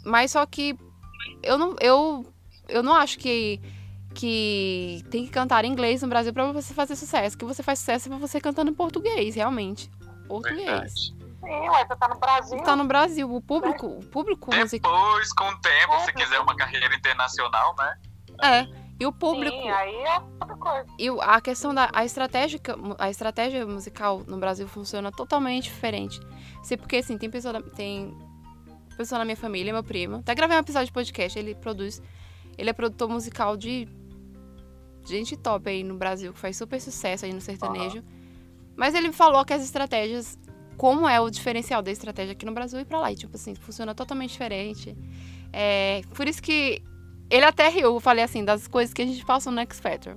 Mas 0.04 0.30
só 0.30 0.46
que 0.46 0.78
eu 1.42 1.58
não, 1.58 1.74
eu, 1.80 2.24
eu 2.68 2.82
não 2.82 2.94
acho 2.94 3.18
que, 3.18 3.60
que 4.14 5.02
tem 5.10 5.24
que 5.24 5.30
cantar 5.32 5.64
em 5.64 5.72
inglês 5.72 6.00
no 6.02 6.08
Brasil 6.08 6.32
pra 6.32 6.52
você 6.52 6.72
fazer 6.72 6.94
sucesso. 6.94 7.36
Que 7.36 7.44
você 7.44 7.62
faz 7.64 7.80
sucesso 7.80 8.12
é 8.12 8.16
você 8.16 8.40
cantando 8.40 8.70
em 8.70 8.74
português, 8.74 9.34
realmente. 9.34 9.90
Português. 10.30 10.92
Sim, 10.94 11.68
ué, 11.70 11.86
você 11.86 11.96
tá 11.96 12.08
no 12.08 12.18
Brasil. 12.20 12.58
Tá 12.62 12.76
no 12.76 12.84
Brasil. 12.84 13.34
O 13.34 13.40
público, 13.40 13.86
o 13.86 14.04
público 14.06 14.54
musical. 14.54 14.92
Depois, 14.92 15.32
com 15.32 15.44
o 15.48 15.60
tempo, 15.60 15.98
se 16.04 16.12
quiser 16.12 16.38
uma 16.40 16.54
carreira 16.54 16.94
internacional, 16.94 17.74
né? 17.78 17.98
É. 18.42 18.90
E 19.00 19.06
o 19.06 19.12
público. 19.12 19.56
Sim, 19.56 19.70
aí 19.70 19.94
é 19.94 20.18
outra 20.18 20.56
coisa. 20.56 20.86
E 20.98 21.08
a 21.08 21.40
questão 21.40 21.74
da 21.74 21.88
a 21.94 22.04
estratégia, 22.04 22.60
a 22.98 23.08
estratégia 23.08 23.66
musical 23.66 24.22
no 24.26 24.36
Brasil 24.38 24.68
funciona 24.68 25.10
totalmente 25.10 25.64
diferente. 25.64 26.20
Sei 26.62 26.76
porque, 26.76 26.96
assim, 26.96 27.16
tem 27.16 27.30
pessoa, 27.30 27.54
da- 27.54 27.62
tem 27.62 28.14
pessoa 28.98 29.18
na 29.18 29.24
minha 29.24 29.36
família, 29.36 29.72
meu 29.72 29.82
primo. 29.82 30.16
Até 30.16 30.34
gravei 30.34 30.54
um 30.58 30.60
episódio 30.60 30.86
de 30.86 30.92
podcast, 30.92 31.38
ele 31.38 31.54
produz. 31.54 32.02
Ele 32.58 32.68
é 32.68 32.72
produtor 32.74 33.08
musical 33.08 33.56
de 33.56 33.88
gente 35.06 35.34
top 35.36 35.70
aí 35.70 35.82
no 35.82 35.94
Brasil, 35.96 36.32
que 36.34 36.38
faz 36.38 36.56
super 36.58 36.78
sucesso 36.78 37.24
aí 37.24 37.32
no 37.32 37.40
sertanejo. 37.40 38.04
Mas 38.76 38.94
ele 38.94 39.12
falou 39.12 39.44
que 39.44 39.52
as 39.52 39.62
estratégias, 39.62 40.38
como 40.76 41.08
é 41.08 41.20
o 41.20 41.30
diferencial 41.30 41.82
da 41.82 41.90
estratégia 41.90 42.32
aqui 42.32 42.46
no 42.46 42.52
Brasil 42.52 42.80
e 42.80 42.84
pra 42.84 43.00
lá. 43.00 43.12
E, 43.12 43.16
tipo 43.16 43.36
assim, 43.36 43.54
funciona 43.54 43.94
totalmente 43.94 44.30
diferente. 44.30 44.96
É, 45.52 46.02
por 46.14 46.28
isso 46.28 46.42
que 46.42 46.82
ele 47.30 47.44
até 47.44 47.68
riu, 47.68 47.94
eu 47.94 48.00
falei 48.00 48.24
assim, 48.24 48.44
das 48.44 48.66
coisas 48.66 48.92
que 48.92 49.02
a 49.02 49.06
gente 49.06 49.24
passou 49.24 49.52
no 49.52 49.60
X 49.60 49.78
Factor. 49.80 50.16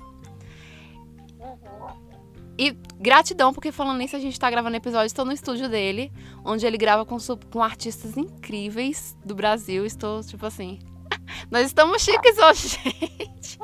E 2.57 2.71
gratidão, 2.99 3.51
porque 3.51 3.71
falando 3.71 3.97
nisso, 3.97 4.15
a 4.15 4.19
gente 4.19 4.39
tá 4.39 4.49
gravando 4.49 4.77
episódio, 4.77 5.07
estou 5.07 5.25
no 5.25 5.31
estúdio 5.31 5.67
dele, 5.67 6.11
onde 6.45 6.65
ele 6.65 6.77
grava 6.77 7.05
com, 7.05 7.17
com 7.51 7.63
artistas 7.63 8.15
incríveis 8.15 9.17
do 9.25 9.33
Brasil. 9.33 9.85
Estou, 9.85 10.23
tipo 10.23 10.45
assim. 10.45 10.79
Nós 11.49 11.67
estamos 11.67 12.01
chiques 12.01 12.37
hoje, 12.37 12.67
gente. 12.79 13.59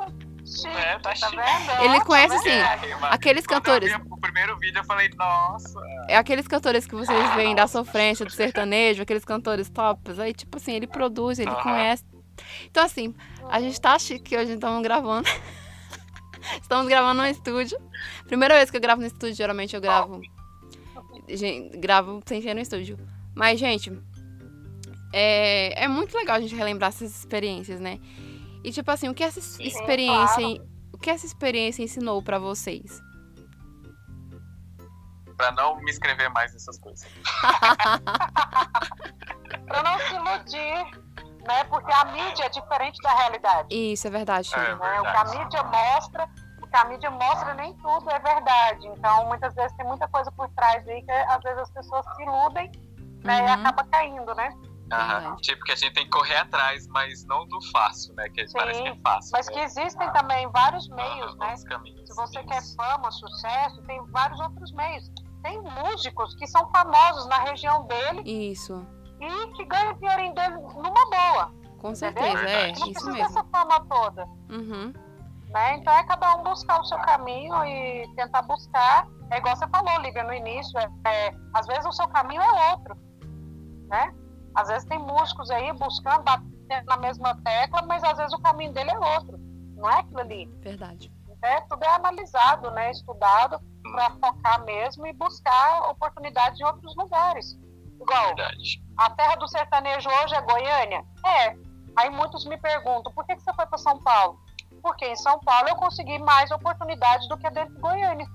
Chique, 0.50 0.68
É, 0.68 0.98
tá 0.98 1.12
tá 1.14 1.28
vendo? 1.28 1.82
Ele 1.84 2.00
conhece, 2.04 2.34
tá 2.36 2.42
vendo? 2.42 2.62
assim, 2.64 2.90
É, 2.90 3.14
aqueles 3.14 3.46
quando 3.46 3.62
cantores. 3.62 3.94
O 4.10 4.16
primeiro 4.18 4.58
vídeo, 4.58 4.78
eu 4.80 4.84
falei, 4.84 5.08
nossa. 5.16 5.80
É 6.08 6.16
aqueles 6.16 6.48
cantores 6.48 6.86
que 6.86 6.94
vocês 6.94 7.34
veem 7.34 7.54
da 7.54 7.66
sofrência, 7.66 8.24
do 8.26 8.32
sertanejo, 8.32 9.02
aqueles 9.02 9.24
cantores 9.24 9.68
tops. 9.70 10.18
Aí, 10.18 10.32
tipo 10.34 10.56
assim, 10.56 10.72
ele 10.72 10.86
produz, 10.86 11.38
ele 11.38 11.50
Aham. 11.50 11.62
conhece. 11.62 12.04
Então, 12.64 12.84
assim, 12.84 13.14
a 13.48 13.60
gente 13.60 13.80
tá 13.80 13.98
chique 13.98 14.36
hoje, 14.36 14.52
estamos 14.54 14.82
gravando. 14.82 15.28
estamos 16.60 16.88
gravando 16.88 17.22
no 17.22 17.28
estúdio. 17.28 17.78
Primeira 18.26 18.54
vez 18.54 18.70
que 18.70 18.76
eu 18.76 18.80
gravo 18.80 19.00
no 19.00 19.06
estúdio, 19.06 19.34
geralmente 19.34 19.74
eu 19.74 19.80
gravo. 19.80 20.20
Gente, 21.28 21.76
gravo 21.78 22.20
sem 22.26 22.42
ser 22.42 22.54
no 22.54 22.60
estúdio. 22.60 22.98
Mas, 23.34 23.60
gente, 23.60 23.92
é, 25.12 25.84
é 25.84 25.88
muito 25.88 26.16
legal 26.16 26.36
a 26.36 26.40
gente 26.40 26.54
relembrar 26.54 26.88
essas 26.88 27.14
experiências, 27.16 27.80
né? 27.80 27.98
E, 28.62 28.70
tipo 28.72 28.90
assim, 28.90 29.08
o 29.08 29.14
que 29.14 29.24
essa 29.24 29.40
Sim, 29.40 29.62
experiência, 29.64 30.36
claro. 30.42 30.68
o 30.92 30.98
que 30.98 31.10
essa 31.10 31.24
experiência 31.26 31.82
ensinou 31.82 32.22
pra 32.22 32.38
vocês? 32.38 33.00
Pra 35.36 35.50
não 35.52 35.76
me 35.80 35.90
inscrever 35.90 36.28
mais 36.30 36.52
nessas 36.52 36.78
coisas. 36.78 37.08
Pra 39.66 39.82
não 39.82 39.98
se 39.98 40.14
iludir, 40.14 40.84
né? 41.46 41.64
Porque 41.68 41.92
a 41.92 42.04
mídia 42.06 42.44
é 42.44 42.48
diferente 42.48 42.98
da 43.02 43.12
realidade. 43.14 43.68
Isso, 43.74 44.06
é 44.06 44.10
verdade. 44.10 44.48
É. 44.54 44.58
Sheila. 44.64 44.76
né? 44.78 45.00
O 45.00 45.02
que 45.04 45.16
a 45.16 45.24
mídia 45.24 45.62
mostra, 45.62 46.28
o 46.62 46.66
que 46.66 46.76
a 46.76 46.84
mídia 46.84 47.10
mostra 47.10 47.54
nem 47.54 47.74
tudo 47.78 48.10
é 48.10 48.18
verdade. 48.18 48.86
Então, 48.88 49.26
muitas 49.26 49.54
vezes 49.54 49.74
tem 49.76 49.86
muita 49.86 50.06
coisa 50.08 50.30
por 50.32 50.48
trás 50.50 50.86
aí 50.88 51.02
que 51.02 51.10
às 51.12 51.40
vezes 51.42 51.58
as 51.60 51.70
pessoas 51.70 52.04
se 52.16 52.22
iludem 52.22 52.70
né? 53.24 53.38
e 53.38 53.42
Uhum. 53.42 53.52
acaba 53.52 53.84
caindo, 53.84 54.34
né? 54.34 54.52
Aham. 54.92 55.36
Tipo, 55.36 55.64
que 55.64 55.72
a 55.72 55.76
gente 55.76 55.92
tem 55.92 56.04
que 56.04 56.10
correr 56.10 56.36
atrás, 56.36 56.86
mas 56.88 57.24
não 57.24 57.46
do 57.46 57.60
fácil, 57.70 58.14
né? 58.14 58.28
Que 58.28 58.46
Sim, 58.46 58.58
parece 58.58 58.82
que 58.82 58.88
é 58.88 58.96
fácil. 58.96 59.30
Mas 59.32 59.46
né? 59.46 59.52
que 59.52 59.60
existem 59.60 60.12
também 60.12 60.48
vários 60.50 60.88
meios, 60.88 61.36
né? 61.36 61.54
caminhos. 61.68 62.08
Se 62.08 62.14
você 62.16 62.42
quer 62.42 62.62
fama, 62.76 63.10
sucesso, 63.10 63.82
tem 63.82 64.04
vários 64.06 64.40
outros 64.40 64.72
meios. 64.72 65.10
Tem 65.42 65.60
músicos 65.62 66.34
que 66.34 66.46
são 66.46 66.70
famosos 66.70 67.26
na 67.28 67.38
região 67.38 67.86
dele 67.86 68.50
Isso, 68.50 68.84
e 69.20 69.46
que 69.52 69.64
ganham 69.64 69.92
o 69.92 69.98
dinheirinho 69.98 70.34
dele 70.34 70.56
numa 70.56 71.10
boa. 71.10 71.52
com 71.78 71.94
certeza, 71.94 72.38
é. 72.40 72.66
Não 72.66 72.72
isso 72.72 72.92
precisa 72.92 73.12
mesmo. 73.12 73.28
dessa 73.28 73.44
fama 73.44 73.80
toda. 73.88 74.26
Uhum. 74.50 74.92
né? 75.48 75.76
Então 75.76 75.92
é 75.94 76.04
cada 76.04 76.36
um 76.36 76.42
buscar 76.42 76.80
o 76.80 76.84
seu 76.84 76.98
caminho 76.98 77.54
e 77.64 78.06
tentar 78.16 78.42
buscar. 78.42 79.06
É 79.30 79.38
igual 79.38 79.56
você 79.56 79.66
falou, 79.68 80.00
Lívia, 80.00 80.24
no 80.24 80.34
início. 80.34 80.78
É, 80.78 80.88
é, 81.06 81.34
às 81.54 81.66
vezes 81.66 81.86
o 81.86 81.92
seu 81.92 82.08
caminho 82.08 82.42
é 82.42 82.72
outro, 82.72 82.96
né? 83.88 84.12
Às 84.54 84.68
vezes 84.68 84.88
tem 84.88 84.98
músicos 84.98 85.50
aí 85.50 85.72
buscando, 85.72 86.22
batendo 86.22 86.86
na 86.86 86.96
mesma 86.96 87.34
tecla, 87.42 87.82
mas 87.82 88.02
às 88.04 88.16
vezes 88.18 88.32
o 88.32 88.40
caminho 88.40 88.72
dele 88.72 88.90
é 88.90 88.98
outro. 88.98 89.38
Não 89.76 89.88
é 89.88 90.00
aquilo 90.00 90.20
ali. 90.20 90.46
Verdade. 90.60 91.12
É, 91.42 91.60
tudo 91.62 91.82
é 91.82 91.88
analisado, 91.94 92.70
né? 92.72 92.90
Estudado 92.90 93.60
para 93.92 94.10
focar 94.10 94.62
mesmo 94.64 95.06
e 95.06 95.12
buscar 95.14 95.88
oportunidades 95.90 96.60
em 96.60 96.64
outros 96.64 96.94
lugares. 96.96 97.58
Igual, 98.00 98.26
Verdade. 98.28 98.82
a 98.96 99.10
terra 99.10 99.36
do 99.36 99.48
sertanejo 99.48 100.08
hoje 100.22 100.34
é 100.34 100.40
Goiânia? 100.42 101.04
É. 101.26 101.56
Aí 101.96 102.10
muitos 102.10 102.44
me 102.44 102.56
perguntam, 102.58 103.12
por 103.12 103.24
que, 103.26 103.34
que 103.36 103.42
você 103.42 103.52
foi 103.54 103.66
para 103.66 103.78
São 103.78 103.98
Paulo? 103.98 104.38
Porque 104.82 105.06
em 105.06 105.16
São 105.16 105.38
Paulo 105.40 105.68
eu 105.68 105.76
consegui 105.76 106.18
mais 106.18 106.50
oportunidades 106.50 107.28
do 107.28 107.36
que 107.38 107.50
dentro 107.50 107.74
de 107.74 107.80
Goiânia, 107.80 108.26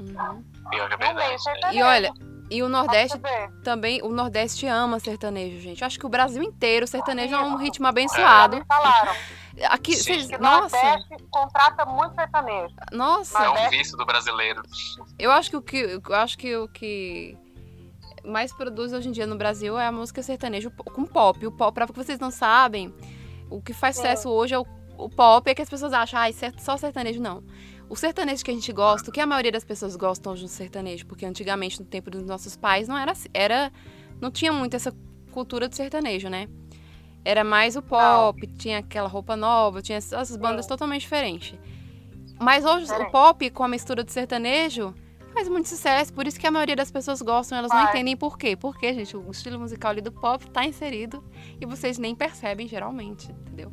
Uhum. 0.00 0.44
Pior 0.70 0.88
que 0.88 0.94
é 0.94 0.96
verdade. 0.96 1.44
né? 1.62 1.74
E 1.74 1.82
olha, 1.82 2.12
e 2.50 2.62
o 2.62 2.68
Nordeste 2.68 3.18
também, 3.62 4.00
o 4.02 4.08
Nordeste 4.08 4.66
ama 4.66 4.98
sertanejo, 4.98 5.60
gente. 5.60 5.80
Eu 5.82 5.86
acho 5.86 5.98
que 5.98 6.06
o 6.06 6.08
Brasil 6.08 6.42
inteiro, 6.42 6.84
o 6.84 6.88
sertanejo 6.88 7.34
é 7.34 7.40
um 7.42 7.56
ritmo 7.56 7.84
Já 7.84 7.88
abençoado. 7.90 8.64
falaram 8.66 9.14
Aqui, 9.70 9.96
vocês, 9.96 10.28
nossa, 10.38 10.76
Nordeste 10.76 11.24
contrata 11.30 11.84
muito 11.84 12.14
sertanejo. 12.14 12.74
nossa. 12.92 13.38
É 13.38 13.42
um 13.42 13.54
Nordeste- 13.54 13.76
vício 13.76 13.96
do 13.96 14.06
brasileiro. 14.06 14.62
Eu 15.18 15.30
acho 15.32 15.50
que 15.50 15.56
o 15.56 15.62
que 15.62 16.00
eu 16.08 16.14
acho 16.14 16.38
que 16.38 16.56
o 16.56 16.68
que 16.68 17.36
mais 18.24 18.52
produz 18.52 18.92
hoje 18.92 19.08
em 19.08 19.12
dia 19.12 19.26
no 19.26 19.36
Brasil 19.36 19.78
é 19.78 19.86
a 19.86 19.92
música 19.92 20.22
sertanejo 20.22 20.70
com 20.70 21.04
pop. 21.04 21.44
O 21.46 21.50
pop, 21.52 21.74
para 21.74 21.86
que 21.86 21.92
vocês 21.92 22.18
não 22.20 22.30
sabem, 22.30 22.94
o 23.50 23.60
que 23.60 23.72
faz 23.72 23.96
Sim. 23.96 24.02
sucesso 24.02 24.28
hoje 24.30 24.54
é 24.54 24.58
o, 24.58 24.66
o 24.96 25.08
pop, 25.08 25.50
é 25.50 25.54
que 25.54 25.62
as 25.62 25.68
pessoas 25.68 25.92
acham, 25.92 26.20
ah, 26.20 26.26
só 26.58 26.76
sertanejo 26.76 27.20
não. 27.20 27.42
O 27.88 27.96
sertanejo 27.96 28.44
que 28.44 28.50
a 28.50 28.54
gente 28.54 28.72
gosta, 28.72 29.10
o 29.10 29.12
que 29.12 29.20
a 29.20 29.26
maioria 29.26 29.52
das 29.52 29.64
pessoas 29.64 29.96
gostam 29.96 30.32
hoje 30.32 30.42
no 30.42 30.48
sertanejo, 30.48 31.06
porque 31.06 31.24
antigamente 31.24 31.80
no 31.80 31.86
tempo 31.86 32.10
dos 32.10 32.22
nossos 32.22 32.56
pais 32.56 32.86
não 32.86 32.98
era 32.98 33.12
era 33.32 33.72
não 34.20 34.30
tinha 34.30 34.52
muito 34.52 34.74
essa 34.74 34.94
cultura 35.32 35.68
do 35.68 35.74
sertanejo, 35.74 36.28
né? 36.28 36.48
Era 37.24 37.44
mais 37.44 37.76
o 37.76 37.82
pop, 37.82 38.46
tinha 38.58 38.78
aquela 38.78 39.08
roupa 39.08 39.36
nova, 39.36 39.80
tinha 39.80 39.98
essas 39.98 40.36
bandas 40.36 40.64
Sim. 40.64 40.68
totalmente 40.70 41.02
diferentes. 41.02 41.58
Mas 42.38 42.64
hoje 42.64 42.92
o 42.92 43.10
pop 43.10 43.50
com 43.50 43.64
a 43.64 43.68
mistura 43.68 44.04
do 44.04 44.10
sertanejo 44.10 44.94
faz 45.32 45.48
muito 45.48 45.68
sucesso, 45.68 46.12
por 46.12 46.26
isso 46.26 46.38
que 46.38 46.46
a 46.46 46.50
maioria 46.50 46.76
das 46.76 46.90
pessoas 46.90 47.22
gostam, 47.22 47.58
elas 47.58 47.70
não 47.70 47.84
entendem 47.84 48.16
por 48.16 48.36
quê. 48.36 48.56
Porque, 48.56 48.92
gente, 48.92 49.16
o 49.16 49.30
estilo 49.30 49.58
musical 49.58 49.90
ali 49.90 50.00
do 50.00 50.12
pop 50.12 50.48
tá 50.50 50.64
inserido 50.64 51.22
e 51.60 51.66
vocês 51.66 51.98
nem 51.98 52.14
percebem 52.14 52.66
geralmente, 52.66 53.30
entendeu? 53.30 53.72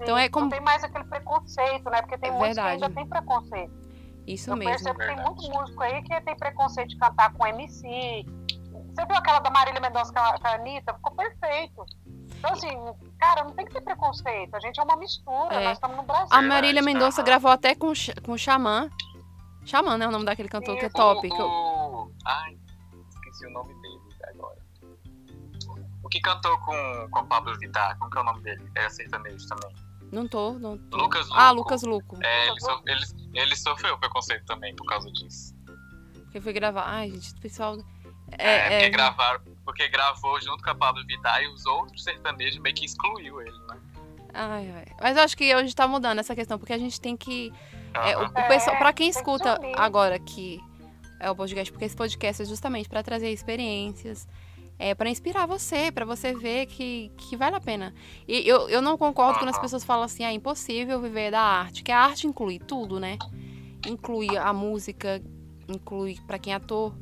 Então 0.00 0.16
é 0.18 0.28
como- 0.28 0.44
Não 0.46 0.50
tem 0.50 0.60
mais 0.60 0.82
aquele 0.84 1.04
preconceito, 1.04 1.90
né? 1.90 2.00
Porque 2.02 2.18
tem 2.18 2.30
É 2.30 2.32
muitos 2.32 2.56
verdade. 2.56 2.78
que 2.78 2.84
ainda 2.84 2.94
tem 2.94 3.06
preconceito. 3.06 3.88
Isso 4.26 4.50
eu 4.50 4.56
mesmo. 4.56 4.70
percebo 4.72 4.98
que 4.98 5.06
tem 5.06 5.16
muito 5.16 5.42
músico 5.50 5.82
aí 5.82 6.02
que 6.02 6.20
tem 6.20 6.36
preconceito 6.36 6.88
de 6.90 6.98
cantar 6.98 7.32
com 7.32 7.46
MC. 7.46 8.26
Você 8.94 9.06
viu 9.06 9.16
aquela 9.16 9.38
da 9.40 9.50
Marília 9.50 9.80
Mendonça 9.80 10.12
com 10.12 10.18
a 10.46 10.52
Anitta? 10.54 10.92
Ficou 10.94 11.12
perfeito. 11.12 11.84
Então, 12.38 12.52
assim, 12.52 12.68
cara, 13.18 13.42
não 13.44 13.52
tem 13.52 13.64
que 13.66 13.72
ter 13.72 13.80
preconceito. 13.80 14.54
A 14.54 14.60
gente 14.60 14.78
é 14.78 14.82
uma 14.82 14.96
mistura, 14.96 15.54
É. 15.54 15.64
nós 15.64 15.72
estamos 15.74 15.96
no 15.96 16.02
Brasil. 16.02 16.28
A 16.30 16.42
Marília 16.42 16.82
Mendonça 16.82 17.22
gravou 17.22 17.50
até 17.50 17.74
com, 17.74 17.92
com 18.24 18.32
o 18.32 18.38
Xamã. 18.38 18.88
Xamã, 19.64 19.96
né? 19.98 20.06
O 20.06 20.10
nome 20.10 20.24
daquele 20.24 20.48
cantor 20.48 20.76
que 20.78 20.84
é 20.86 20.90
top. 20.90 21.26
O, 21.26 21.30
que 21.34 21.40
eu- 21.42 21.46
o- 21.46 22.12
Ai, 22.26 22.56
esqueci 23.08 23.46
o 23.46 23.50
nome 23.50 23.74
dele 23.80 24.00
agora. 24.34 24.58
O 26.02 26.08
que 26.08 26.20
cantou 26.20 26.56
com, 26.60 27.08
com 27.10 27.20
o 27.20 27.26
Pablo 27.26 27.56
Vittar, 27.58 27.98
como 27.98 28.10
que 28.10 28.18
é 28.18 28.20
o 28.20 28.24
nome 28.24 28.40
dele? 28.42 28.70
É 28.76 28.88
sertanejo 28.88 29.46
também. 29.48 29.74
Não 30.10 30.26
tô, 30.26 30.52
não 30.54 30.78
tô. 30.78 30.96
Lucas 30.96 31.28
Ah, 31.32 31.50
Luco. 31.50 31.62
Lucas 31.64 31.82
Luco. 31.82 32.18
É, 32.22 32.48
ele, 32.48 32.60
so- 32.60 32.82
ele, 32.86 33.04
ele 33.34 33.56
sofreu 33.56 33.98
preconceito 33.98 34.44
também 34.46 34.74
por 34.74 34.86
causa 34.86 35.10
disso. 35.12 35.54
Que 36.32 36.40
foi 36.40 36.52
gravar. 36.52 36.84
Ai, 36.86 37.10
gente, 37.10 37.32
o 37.34 37.40
pessoal. 37.40 37.76
É, 38.32 38.54
É, 38.56 38.60
porque, 38.70 38.84
é, 38.84 38.90
gravaram, 38.90 39.40
porque 39.64 39.88
gravou 39.88 40.38
junto 40.40 40.62
com 40.62 40.70
a 40.70 40.74
Pablo 40.74 41.04
Vittar 41.06 41.42
e 41.42 41.48
os 41.48 41.64
outros 41.66 42.04
sertanejos 42.04 42.58
meio 42.60 42.74
que 42.74 42.84
excluiu 42.84 43.40
ele, 43.40 43.58
né? 43.68 43.78
ai, 44.34 44.70
ai. 44.70 44.86
Mas 45.00 45.16
eu 45.16 45.22
acho 45.22 45.34
que 45.36 45.54
hoje 45.56 45.74
tá 45.74 45.88
mudando 45.88 46.18
essa 46.18 46.34
questão, 46.34 46.58
porque 46.58 46.72
a 46.74 46.78
gente 46.78 47.00
tem 47.00 47.16
que. 47.16 47.52
É, 47.94 48.16
o, 48.18 48.24
o 48.26 48.48
pessoal, 48.48 48.76
É, 48.76 48.78
pra 48.78 48.92
quem 48.92 49.10
que 49.10 49.16
escuta 49.16 49.58
agora 49.76 50.18
que 50.18 50.60
é 51.20 51.30
o 51.30 51.34
podcast, 51.34 51.72
porque 51.72 51.86
esse 51.86 51.96
podcast 51.96 52.42
é 52.42 52.44
justamente 52.44 52.88
pra 52.88 53.02
trazer 53.02 53.30
experiências, 53.32 54.28
é 54.78 54.94
para 54.94 55.10
inspirar 55.10 55.46
você, 55.46 55.90
pra 55.90 56.04
você 56.04 56.32
ver 56.34 56.66
que, 56.66 57.10
que 57.16 57.36
vale 57.36 57.56
a 57.56 57.60
pena. 57.60 57.92
E 58.26 58.46
eu, 58.48 58.68
eu 58.68 58.80
não 58.80 58.96
concordo 58.96 59.38
quando 59.38 59.48
as 59.50 59.56
Aham. 59.56 59.62
pessoas 59.62 59.84
falam 59.84 60.04
assim, 60.04 60.24
ah, 60.24 60.30
é 60.30 60.34
impossível 60.34 61.00
viver 61.00 61.30
da 61.32 61.40
arte, 61.40 61.82
que 61.82 61.90
a 61.90 61.98
arte 62.00 62.26
inclui 62.26 62.58
tudo, 62.58 63.00
né? 63.00 63.18
Inclui 63.84 64.36
a 64.36 64.52
música, 64.52 65.20
inclui 65.68 66.16
pra 66.26 66.38
quem 66.38 66.52
é 66.52 66.56
ator, 66.56 66.94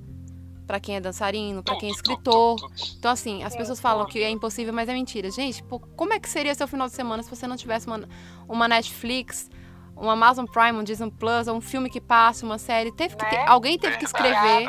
pra 0.67 0.81
quem 0.81 0.97
é 0.97 1.01
dançarino, 1.01 1.63
pra 1.63 1.77
quem 1.77 1.91
é 1.91 1.93
escritor. 1.93 2.71
Então, 2.99 3.11
assim, 3.11 3.43
as 3.43 3.55
pessoas 3.55 3.79
falam 3.79 4.07
que 4.07 4.21
é 4.23 4.31
impossível, 4.31 4.73
mas 4.73 4.89
é 4.89 4.95
mentira. 4.95 5.31
Gente, 5.31 5.63
pô, 5.63 5.79
como 5.79 6.13
é 6.15 6.19
que 6.19 6.29
seria 6.29 6.55
seu 6.55 6.67
final 6.67 6.87
de 6.89 6.95
semana 6.95 7.23
se 7.23 7.29
você 7.31 7.47
não 7.47 7.57
tivesse 7.57 7.87
uma, 7.87 8.09
uma 8.49 8.67
Netflix, 8.67 9.51
uma 9.95 10.13
Amazon 10.15 10.47
Prime, 10.47 10.79
um 10.79 10.83
Disney 10.83 11.11
Plus, 11.11 11.47
um 11.49 11.61
filme 11.61 11.91
que 11.91 12.01
passa, 12.01 12.45
uma 12.47 12.59
série? 12.59 12.91
Teve 12.91 13.17
que 13.17 13.27
ter- 13.29 13.37
Né? 13.37 13.45
alguém 13.47 13.79
teve 13.79 13.97
que 13.99 14.05
escrever, 14.05 14.67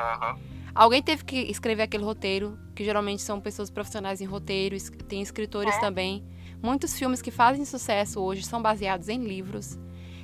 alguém 0.75 1.01
teve 1.01 1.23
que 1.23 1.37
escrever 1.37 1.83
aquele 1.83 2.03
roteiro, 2.03 2.57
que 2.77 2.83
geralmente 2.85 3.23
são 3.23 3.41
pessoas 3.41 3.71
profissionais 3.71 4.21
em 4.21 4.25
roteiro, 4.25 4.77
tem 5.07 5.19
escritores 5.19 5.75
É. 5.75 5.79
também. 5.79 6.23
Muitos 6.61 6.95
filmes 6.97 7.23
que 7.23 7.31
fazem 7.31 7.65
sucesso 7.65 8.21
hoje 8.21 8.43
são 8.43 8.61
baseados 8.61 9.09
em 9.09 9.17
livros. 9.23 9.79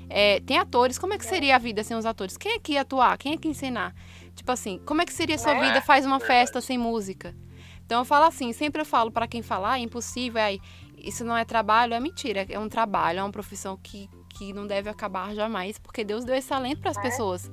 É, 0.08 0.40
tem 0.42 0.60
atores, 0.60 1.00
como 1.00 1.16
é 1.16 1.18
que 1.18 1.26
seria 1.26 1.56
a 1.56 1.58
vida 1.60 1.84
sem 1.84 1.98
os 1.98 2.06
atores? 2.06 2.38
Quem 2.38 2.52
é 2.54 2.60
que 2.60 2.74
ia 2.74 2.82
atuar? 2.82 3.18
Quem 3.18 3.34
é 3.34 3.38
que 3.38 3.48
ia 3.48 3.52
ensinar? 3.52 3.96
Tipo 4.36 4.52
assim, 4.52 4.80
como 4.86 5.02
é 5.02 5.06
que 5.06 5.12
seria 5.14 5.34
a 5.36 5.40
sua 5.40 5.56
Né? 5.56 5.62
vida 5.62 5.82
faz 5.82 6.06
uma 6.06 6.20
festa 6.20 6.62
sem 6.62 6.78
música? 6.78 7.36
Então 7.84 8.02
eu 8.02 8.06
falo 8.06 8.26
assim, 8.26 8.54
sempre 8.54 8.82
eu 8.82 8.86
falo 8.86 9.10
pra 9.12 9.26
quem 9.28 9.42
falar, 9.42 9.80
é 9.80 9.82
impossível, 9.82 10.40
é, 10.40 10.60
isso 10.96 11.26
não 11.26 11.36
é 11.36 11.44
trabalho, 11.44 11.96
é 11.96 12.00
mentira, 12.00 12.46
é 12.48 12.60
um 12.60 12.70
trabalho, 12.70 13.20
é 13.20 13.24
uma 13.24 13.32
profissão 13.32 13.76
que, 13.82 14.08
que 14.30 14.54
não 14.54 14.68
deve 14.68 14.90
acabar 14.92 15.34
jamais, 15.34 15.80
porque 15.80 16.04
Deus 16.04 16.24
deu 16.24 16.36
esse 16.36 16.50
talento 16.50 16.82
para 16.82 16.92
as 16.92 16.98
É. 16.98 17.02
pessoas, 17.02 17.52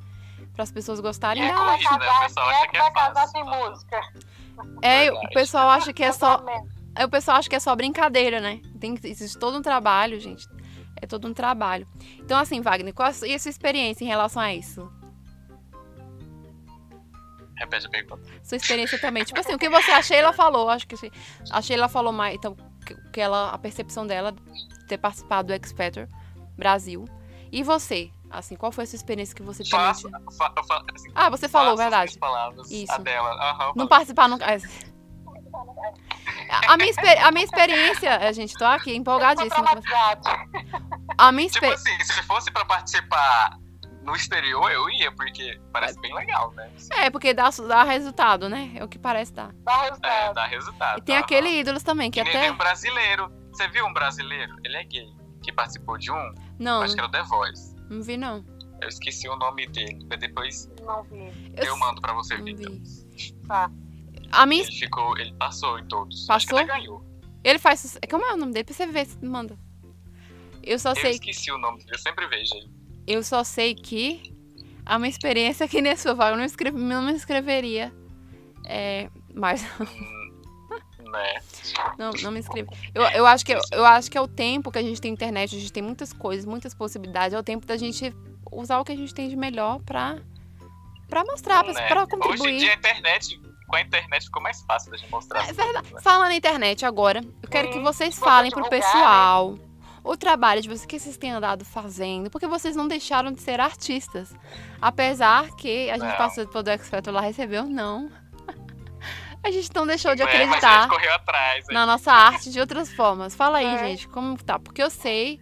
para 0.53 0.63
as 0.63 0.71
pessoas 0.71 1.01
gostarem 1.01 1.43
É 1.43 1.47
é 1.47 1.55
da 1.55 1.65
né? 1.65 1.77
Pessoal 1.79 1.99
quem 1.99 2.09
acha 2.09 2.65
é 2.65 2.69
que 2.69 2.77
é 2.77 2.81
vai 2.81 2.93
casar 2.93 3.27
sem 3.29 3.45
música? 3.45 4.01
É, 4.83 5.11
o 5.11 5.31
pessoal 5.31 5.69
acha 5.71 5.93
que 5.93 6.03
é 6.03 6.13
só, 6.13 6.45
é, 6.97 7.05
o 7.05 7.09
pessoal 7.09 7.37
acha 7.39 7.49
que 7.49 7.57
é 7.57 7.61
só 7.61 7.75
brincadeira, 7.75 8.41
né? 8.41 8.61
Tem 8.79 8.99
existe 9.05 9.39
todo 9.39 9.59
um 9.59 9.63
trabalho, 9.63 10.19
gente. 10.21 10.47
É 11.01 11.07
todo 11.07 11.27
um 11.29 11.35
trabalho. 11.35 11.87
Então 12.19 12.39
assim, 12.39 12.61
Wagner, 12.61 12.95
qual 12.95 13.09
a 13.09 13.13
sua, 13.13 13.29
e 13.29 13.35
a 13.35 13.39
sua 13.39 13.51
experiência 13.51 14.05
em 14.05 14.09
relação 14.09 14.43
a 14.43 14.55
isso? 14.55 14.91
Repete 17.57 17.87
a 17.87 17.91
pergunta. 17.91 18.23
Sua 18.43 18.57
experiência 18.57 18.99
também. 18.99 19.23
Tipo 19.23 19.41
assim, 19.41 19.55
o 19.55 19.59
que 19.59 19.69
você, 19.69 19.91
a 19.91 20.03
Sheila 20.03 20.33
falou, 20.33 20.71
acho 20.71 20.87
que 20.87 20.97
a 21.51 21.61
Sheila 21.61 21.89
falou 21.89 22.13
mais, 22.13 22.35
então, 22.35 22.57
que, 22.87 22.95
que 23.13 23.21
ela, 23.21 23.51
a 23.51 23.59
percepção 23.59 24.07
dela 24.07 24.33
de 24.33 24.87
ter 24.87 24.97
participado 24.97 25.49
do 25.49 25.53
X 25.55 25.71
Factor 25.73 26.09
Brasil. 26.57 27.05
E 27.53 27.63
você? 27.63 28.11
Assim, 28.31 28.55
qual 28.57 28.71
foi 28.71 28.85
a 28.85 28.87
sua 28.87 28.97
experiência 28.97 29.35
que 29.35 29.43
você 29.43 29.65
também 29.65 29.87
Faço, 29.87 30.09
tinha? 30.09 30.21
fa, 30.39 30.53
fa, 30.67 30.85
assim, 30.95 31.11
Ah, 31.15 31.29
você 31.29 31.49
falou, 31.49 31.77
verdade. 31.77 32.17
palavras, 32.19 32.71
Isso. 32.71 32.93
A 32.93 32.99
dela. 32.99 33.31
Aham, 33.51 33.73
Não 33.75 33.89
participar, 33.89 34.29
não. 34.29 34.39
A 36.67 36.77
minha, 36.77 36.93
a 37.27 37.31
minha 37.33 37.45
experiência, 37.45 38.09
é, 38.09 38.33
gente, 38.33 38.57
tô 38.57 38.65
aqui 38.65 38.95
empolgadíssima. 38.95 39.67
A 41.19 41.33
minha 41.33 41.49
Tipo 41.49 41.65
experiência. 41.67 41.93
assim, 41.95 42.05
se 42.13 42.23
fosse 42.23 42.51
pra 42.51 42.65
participar 42.65 43.59
no 44.03 44.15
exterior 44.17 44.71
eu 44.71 44.89
ia, 44.91 45.13
porque 45.13 45.61
parece 45.73 46.01
bem 46.01 46.15
legal, 46.15 46.53
né? 46.53 46.71
É, 46.99 47.11
porque 47.11 47.35
dá, 47.35 47.51
dá 47.69 47.83
resultado, 47.85 48.49
né? 48.49 48.73
É 48.75 48.85
o 48.85 48.89
que 48.89 48.99
parece 48.99 49.33
dar. 49.33 49.53
Dá 49.65 49.73
É, 49.73 49.83
resultado. 49.89 50.35
dá 50.35 50.47
resultado. 50.47 50.99
E 50.99 51.03
tem 51.03 51.17
aquele 51.17 51.49
ídolos 51.61 51.83
também, 51.83 52.11
que 52.11 52.23
Que 52.23 52.29
até. 52.29 52.41
tem 52.41 52.51
um 52.51 52.57
brasileiro. 52.57 53.31
Você 53.53 53.69
viu 53.69 53.85
um 53.87 53.93
brasileiro? 53.93 54.55
Ele 54.65 54.77
é 54.77 54.85
gay. 54.85 55.09
Que 55.43 55.53
participou 55.53 55.99
de 55.99 56.11
um, 56.13 56.35
Não, 56.59 56.83
acho 56.83 56.95
que 56.95 57.01
era 57.01 57.09
o 57.09 57.11
The 57.11 57.23
Voice. 57.25 57.70
Não 57.91 58.03
vi 58.03 58.17
não. 58.17 58.45
Eu 58.81 58.89
esqueci 58.89 59.29
o 59.29 59.37
nome 59.37 59.67
dele. 59.67 59.99
Mas 60.09 60.19
depois 60.21 60.71
Não 60.85 61.03
vi. 61.03 61.31
eu, 61.57 61.77
mando 61.79 62.01
pra 62.01 62.15
você 62.15 62.37
ver. 62.39 62.55
vi. 62.55 62.83
Tá. 63.47 63.71
A 64.33 64.47
minha. 64.47 64.63
Ele 64.63 64.73
ficou. 64.73 65.19
Ele 65.19 65.33
passou 65.35 65.79
em 65.79 65.87
todos. 65.87 66.29
Acho 66.31 66.47
que 66.47 66.53
Passou? 66.55 66.65
até 66.71 66.79
ganhou. 66.81 67.05
Ele 67.45 67.59
faz. 67.59 67.81
suce- 67.81 67.99
Como 68.11 68.25
é 68.25 68.33
o 68.33 68.37
nome 68.39 68.53
dele? 68.53 68.65
Pra 68.65 68.75
você 68.75 68.87
ver 68.87 69.07
se 69.07 69.23
manda. 69.25 69.59
Eu 70.63 70.79
só 70.79 70.91
Eu 70.91 70.97
sei. 70.97 71.11
esqueci 71.13 71.51
o 71.51 71.59
nome 71.59 71.79
dele, 71.79 71.91
eu 71.95 71.99
sempre 71.99 72.27
vejo 72.27 72.55
ele. 72.55 72.71
Eu 73.07 73.23
só 73.23 73.43
sei 73.43 73.75
que 73.75 74.35
a 74.87 74.99
minha 74.99 75.09
experiência 75.11 75.65
aqui 75.67 75.81
nesse 75.83 76.03
sua 76.03 76.15
vaga, 76.15 76.33
eu 76.35 76.39
não, 76.39 76.45
escrevi, 76.45 76.79
não 76.79 77.03
me 77.03 77.13
inscreveria. 77.13 77.93
É, 78.65 79.11
mas 79.35 79.63
Hum, 79.81 80.20
né? 81.11 81.41
não, 81.99 82.11
não 82.23 82.31
me 82.31 82.39
inscrevo. 82.41 82.73
Eu, 82.95 83.03
eu, 83.03 83.27
acho 83.27 83.45
que, 83.45 83.53
eu 83.73 83.85
acho 83.85 84.11
que 84.11 84.17
é 84.17 84.21
o 84.21 84.29
tempo 84.29 84.71
que 84.71 84.79
a 84.79 84.83
gente 84.83 85.01
tem 85.01 85.13
internet, 85.13 85.55
a 85.57 85.59
gente 85.59 85.73
tem 85.73 85.83
muitas 85.83 86.13
coisas, 86.13 86.45
muitas 86.45 86.73
possibilidades. 86.75 87.35
É 87.35 87.39
o 87.39 87.43
tempo 87.43 87.67
da 87.67 87.77
gente 87.77 88.15
usar 88.51 88.79
o 88.81 88.85
que 88.85 88.93
a 88.93 88.97
gente 88.97 89.15
tem 89.15 89.29
de 89.29 89.37
melhor 89.37 89.81
pra, 89.81 90.17
pra 91.09 91.25
mostrar, 91.25 91.63
pra, 91.65 91.73
Né? 91.73 91.89
pra 91.89 92.03
Hoje 92.03 92.15
em 92.15 92.19
contribuir. 92.19 92.59
dia 92.59 92.71
a 92.73 92.75
internet, 92.75 93.41
com 93.69 93.77
a 93.77 93.81
internet 93.81 94.25
ficou 94.25 94.43
mais 94.43 94.61
fácil 94.63 94.91
da 94.91 94.97
gente 94.97 95.11
mostrar. 95.11 95.41
É 95.49 95.53
verdade. 95.53 95.73
coisas, 95.73 95.93
né? 95.93 96.01
Fala 96.03 96.25
na 96.29 96.35
internet 96.35 96.85
agora. 96.85 97.21
Eu 97.43 97.49
quero 97.49 97.69
que 97.69 97.75
Sim, 97.75 97.83
vocês 97.83 98.19
falem 98.19 98.51
pro 98.51 98.63
né? 98.63 98.69
pessoal 98.69 99.59
o 100.03 100.17
trabalho 100.17 100.63
de 100.63 100.69
vocês 100.69 100.87
que 100.87 100.99
vocês 100.99 101.17
têm 101.19 101.31
andado 101.31 101.63
fazendo, 101.65 102.31
porque 102.31 102.47
vocês 102.47 102.75
não 102.75 102.89
deixaram 102.89 103.31
de 103.33 103.41
ser 103.43 103.61
artistas. 103.61 104.35
Apesar 104.81 105.51
que 105.57 105.91
a 105.91 105.99
gente 105.99 106.09
Não. 106.09 106.17
passou 106.17 106.47
pelo 106.47 106.65
Factor 106.89 107.13
lá 107.13 107.21
recebeu, 107.21 107.65
não. 107.65 108.11
A 109.43 109.51
gente 109.51 109.71
não 109.75 109.87
deixou 109.87 110.15
de 110.15 110.23
É, 110.23 110.25
mas 110.27 110.35
a 110.35 110.39
acreditar 110.45 110.81
gente 110.83 110.91
correu 110.91 111.15
atrás. 111.15 111.65
na 111.71 111.87
nossa 111.87 112.13
arte 112.13 112.51
de 112.51 112.61
outras 112.61 112.93
formas. 112.93 113.35
Fala 113.35 113.59
aí, 113.59 113.67
É. 113.67 113.79
gente, 113.79 114.09
como 114.09 114.37
tá? 114.43 114.59
Porque 114.59 114.83
eu 114.83 114.91
sei 114.91 115.41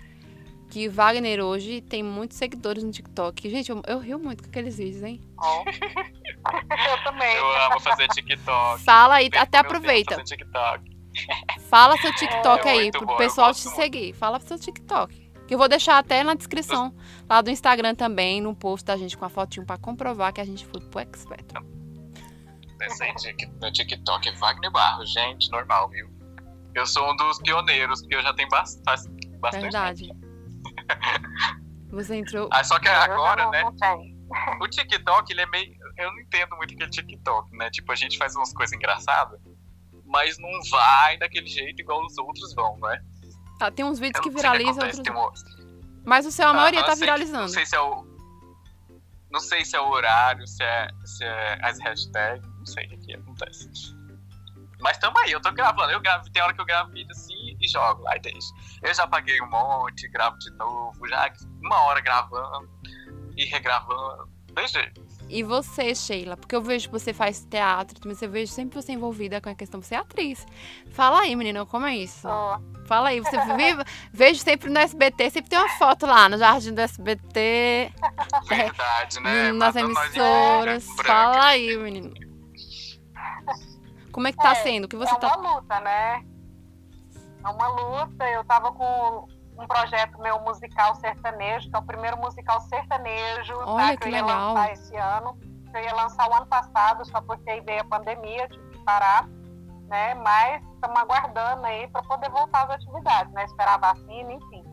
que 0.70 0.88
Wagner 0.88 1.40
hoje 1.42 1.80
tem 1.80 2.02
muitos 2.02 2.36
seguidores 2.36 2.84
no 2.84 2.90
TikTok. 2.92 3.48
Gente, 3.50 3.70
eu, 3.70 3.82
eu 3.86 3.98
rio 3.98 4.18
muito 4.18 4.42
com 4.44 4.48
aqueles 4.50 4.76
vídeos, 4.78 5.02
hein? 5.02 5.20
Eu 6.88 7.04
também. 7.04 7.34
Eu 7.36 7.56
amo 7.66 7.80
fazer 7.80 8.06
TikTok. 8.08 8.84
Fala 8.84 9.14
aí, 9.16 9.30
até 9.34 9.58
aproveita. 9.58 10.22
TikTok. 10.22 10.96
Fala 11.68 11.96
seu 11.98 12.14
TikTok 12.14 12.68
É 12.68 12.70
aí, 12.70 12.90
pro 12.92 13.04
bom, 13.06 13.16
pessoal 13.16 13.52
te 13.52 13.64
muito. 13.64 13.76
seguir. 13.76 14.12
Fala 14.14 14.38
pro 14.38 14.46
seu 14.48 14.58
TikTok. 14.58 15.28
Que 15.48 15.54
eu 15.54 15.58
vou 15.58 15.68
deixar 15.68 15.98
até 15.98 16.22
na 16.22 16.34
descrição 16.34 16.94
lá 17.28 17.40
do 17.40 17.50
Instagram 17.50 17.94
também, 17.94 18.40
no 18.40 18.54
post 18.54 18.84
da 18.84 18.96
gente 18.96 19.16
com 19.16 19.24
a 19.24 19.28
fotinho 19.30 19.64
pra 19.66 19.78
comprovar 19.78 20.32
que 20.32 20.40
a 20.40 20.44
gente 20.44 20.66
foi 20.66 20.80
pro 20.82 21.00
Expert. 21.00 21.46
Tic- 23.16 23.50
Meu 23.60 23.72
TikTok 23.72 24.28
é 24.28 24.32
Wagner 24.32 24.70
Barros, 24.70 25.12
gente, 25.12 25.50
normal, 25.50 25.88
viu? 25.90 26.08
Eu 26.74 26.86
sou 26.86 27.10
um 27.12 27.16
dos 27.16 27.38
pioneiros, 27.38 28.00
porque 28.02 28.16
eu 28.16 28.22
já 28.22 28.32
tenho 28.34 28.48
bas- 28.48 28.80
faz 28.84 29.06
bastante 29.40 29.62
Verdade. 29.62 30.08
tempo. 30.08 30.20
Você 31.90 32.16
entrou. 32.16 32.48
Ah, 32.52 32.62
só 32.62 32.78
que 32.78 32.88
agora, 32.88 33.44
não, 33.44 33.50
né? 33.50 33.62
Não. 33.80 34.58
O 34.60 34.68
TikTok, 34.68 35.32
ele 35.32 35.40
é 35.40 35.46
meio. 35.46 35.74
Eu 35.96 36.12
não 36.12 36.20
entendo 36.20 36.54
muito 36.56 36.74
aquele 36.74 36.90
TikTok, 36.90 37.56
né? 37.56 37.70
Tipo, 37.70 37.90
a 37.92 37.94
gente 37.94 38.18
faz 38.18 38.36
umas 38.36 38.52
coisas 38.52 38.74
engraçadas, 38.76 39.40
mas 40.04 40.38
não 40.38 40.50
vai 40.70 41.16
daquele 41.18 41.46
jeito 41.46 41.80
igual 41.80 42.04
os 42.04 42.16
outros 42.18 42.54
vão, 42.54 42.76
né? 42.78 43.02
Ah, 43.60 43.70
tem 43.70 43.84
uns 43.84 43.98
vídeos 43.98 44.22
que 44.22 44.28
o 44.28 44.32
viralizam, 44.32 44.84
acontece, 44.84 45.10
outros. 45.10 45.42
um- 45.58 46.02
Mas 46.04 46.26
o 46.26 46.30
seu, 46.30 46.46
a 46.46 46.50
Ah, 46.50 46.54
maioria 46.54 46.80
eu 46.80 46.84
tá 46.84 46.92
sei- 46.94 47.00
viralizando. 47.00 47.40
Não 47.40 47.48
sei 47.48 47.66
se 47.66 47.74
é 47.74 47.80
o. 47.80 48.06
Não 49.30 49.40
sei 49.40 49.64
se 49.64 49.74
é 49.76 49.80
o 49.80 49.88
horário, 49.88 50.46
se 50.46 50.62
é, 50.62 50.88
se 51.04 51.24
é 51.24 51.58
as 51.62 51.78
hashtags, 51.80 52.46
sei 52.68 52.86
o 52.86 52.98
que, 53.00 53.14
acontece. 53.14 53.68
Mas 54.80 54.96
tamo 54.98 55.18
aí, 55.18 55.32
eu 55.32 55.40
tô 55.40 55.50
gravando. 55.52 55.90
Eu 55.90 56.00
gravo, 56.00 56.30
tem 56.30 56.42
hora 56.42 56.54
que 56.54 56.60
eu 56.60 56.64
gravo 56.64 56.92
vídeo 56.92 57.10
assim 57.10 57.56
e 57.60 57.68
jogo 57.68 58.02
lá 58.02 58.16
e 58.16 58.20
deixo. 58.20 58.54
Eu 58.82 58.94
já 58.94 59.06
paguei 59.06 59.40
um 59.42 59.50
monte, 59.50 60.08
gravo 60.08 60.38
de 60.38 60.50
novo, 60.52 61.08
já 61.08 61.32
uma 61.62 61.82
hora 61.84 62.00
gravando 62.00 62.68
e 63.36 63.44
regravando. 63.44 64.28
Deixa. 64.54 64.92
E 65.28 65.42
você, 65.42 65.94
Sheila? 65.94 66.36
Porque 66.36 66.54
eu 66.56 66.62
vejo 66.62 66.88
que 66.88 66.92
você 66.92 67.12
faz 67.12 67.44
teatro, 67.44 68.00
mas 68.06 68.22
eu 68.22 68.30
vejo 68.30 68.52
sempre 68.52 68.80
você 68.80 68.92
envolvida 68.92 69.40
com 69.40 69.50
a 69.50 69.54
questão, 69.54 69.82
você 69.82 69.94
é 69.94 69.98
atriz. 69.98 70.46
Fala 70.92 71.20
aí, 71.20 71.36
menina, 71.36 71.66
como 71.66 71.86
é 71.86 71.96
isso? 71.96 72.26
Ó, 72.26 72.58
Fala 72.88 73.10
aí, 73.10 73.20
você 73.20 73.36
vive, 73.54 73.84
vejo 74.10 74.40
sempre 74.40 74.70
no 74.70 74.78
SBT, 74.78 75.30
sempre 75.30 75.50
tem 75.50 75.58
uma 75.58 75.68
foto 75.68 76.06
lá 76.06 76.26
no 76.26 76.38
jardim 76.38 76.72
do 76.72 76.80
SBT, 76.80 77.92
Verdade, 78.48 79.20
né? 79.20 79.52
nas 79.52 79.74
nós 79.74 79.74
de 79.74 79.80
emissoras. 79.80 80.86
Fala 81.04 81.48
aí, 81.48 81.76
menino. 81.76 82.27
Como 84.12 84.26
é 84.28 84.32
que 84.32 84.38
tá 84.38 84.52
É, 84.52 84.54
sendo? 84.56 84.84
O 84.84 84.88
que 84.88 84.96
você 84.96 85.14
é 85.14 85.18
tá. 85.18 85.36
uma 85.36 85.54
luta, 85.54 85.80
né? 85.80 86.24
É 87.44 87.48
uma 87.48 87.68
luta. 87.68 88.24
Eu 88.30 88.44
tava 88.44 88.72
com 88.72 89.26
um 89.58 89.66
projeto 89.66 90.18
meu 90.20 90.40
musical 90.40 90.94
sertanejo, 90.96 91.68
que 91.68 91.76
é 91.76 91.78
o 91.78 91.82
primeiro 91.82 92.16
musical 92.18 92.60
sertanejo 92.62 93.54
Olha 93.66 93.90
tá, 93.92 93.96
que 93.96 94.08
eu 94.08 94.12
ia 94.12 94.22
legal. 94.22 94.54
lançar 94.54 94.72
esse 94.72 94.96
ano. 94.96 95.38
Eu 95.74 95.80
ia 95.82 95.94
lançar 95.94 96.28
o 96.30 96.34
ano 96.34 96.46
passado, 96.46 97.04
só 97.06 97.20
porque 97.20 97.50
aí 97.50 97.60
veio 97.60 97.82
a 97.82 97.84
pandemia, 97.84 98.48
tive 98.48 98.70
que 98.70 98.78
parar, 98.84 99.26
né? 99.88 100.14
Mas 100.14 100.62
estamos 100.74 100.96
aguardando 100.98 101.66
aí 101.66 101.86
para 101.88 102.02
poder 102.02 102.30
voltar 102.30 102.64
às 102.64 102.70
atividades, 102.70 103.32
né? 103.34 103.44
Esperar 103.44 103.74
a 103.74 103.92
vacina, 103.92 104.32
enfim. 104.32 104.64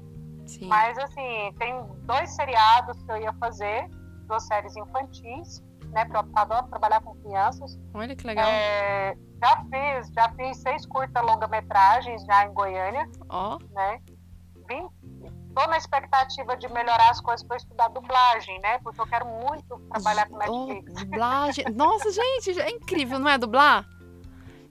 Sim. 0.47 0.67
Mas 0.67 0.97
assim, 0.99 1.51
tem 1.57 1.83
dois 2.03 2.29
seriados 2.35 3.01
que 3.03 3.11
eu 3.11 3.17
ia 3.17 3.33
fazer, 3.33 3.89
duas 4.27 4.45
séries 4.47 4.75
infantis, 4.75 5.63
né? 5.95 6.03
Porque 6.05 6.17
eu 6.17 6.29
adoro 6.35 6.67
trabalhar 6.67 7.01
com 7.01 7.15
crianças. 7.15 7.79
Olha 7.93 8.15
que 8.15 8.27
legal. 8.27 8.45
É, 8.45 9.17
já 9.41 9.63
fiz, 9.71 10.11
já 10.13 10.29
fiz 10.33 10.57
seis 10.57 10.85
curta 10.85 11.21
longa-metragens 11.21 12.23
já 12.25 12.45
em 12.45 12.53
Goiânia, 12.53 13.09
Ó, 13.29 13.57
né? 13.71 13.99
Vim, 14.67 14.87
tô 15.55 15.67
na 15.67 15.77
expectativa 15.77 16.57
de 16.57 16.67
melhorar 16.67 17.11
as 17.11 17.21
coisas 17.21 17.47
para 17.47 17.55
estudar 17.57 17.87
dublagem, 17.89 18.59
né? 18.61 18.77
Porque 18.79 18.99
eu 18.99 19.07
quero 19.07 19.25
muito 19.25 19.79
trabalhar 19.91 20.27
com 20.27 20.37
Netflix. 20.37 20.93
dublagem. 21.03 21.65
Nossa, 21.73 22.11
gente, 22.11 22.59
é 22.59 22.69
incrível, 22.69 23.17
não 23.17 23.29
é 23.29 23.37
dublar? 23.37 23.87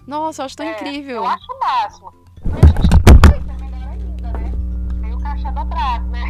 Nossa, 0.06 0.42
eu 0.42 0.46
acho 0.46 0.56
tão 0.56 0.66
É, 0.66 0.72
incrível. 0.72 1.16
Eu 1.16 1.26
acho 1.26 1.46
o 1.50 1.58
máximo. 1.58 2.12
E 2.44 2.50
a 2.50 3.34
gente 3.34 3.50
é 3.50 3.64
melhor 3.64 3.88
ainda, 3.88 4.32
né? 4.32 4.52
Tem 5.00 5.14
o 5.14 5.20
caixa 5.22 5.50
dobrado, 5.52 6.06
né? 6.08 6.20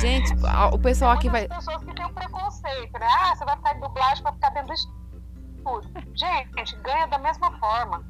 Gente, 0.00 0.32
a- 0.46 0.68
o 0.68 0.78
pessoal 0.78 1.12
aqui 1.12 1.28
vai. 1.28 1.42
Muitas 1.42 1.58
pessoas 1.64 1.84
que 1.84 1.94
têm 1.94 2.04
um 2.06 2.12
preconceito, 2.14 2.92
né? 2.98 3.06
Ah, 3.20 3.34
você 3.34 3.44
vai 3.44 3.56
ficar 3.56 3.76
em 3.76 3.80
dublagem 3.80 4.22
para 4.22 4.32
ficar 4.32 4.50
dentro 4.50 4.68
do 4.68 4.74
estúdio. 4.74 5.90
Gente, 6.14 6.76
ganha 6.76 7.06
da 7.06 7.18
mesma 7.18 7.50
forma. 7.58 8.04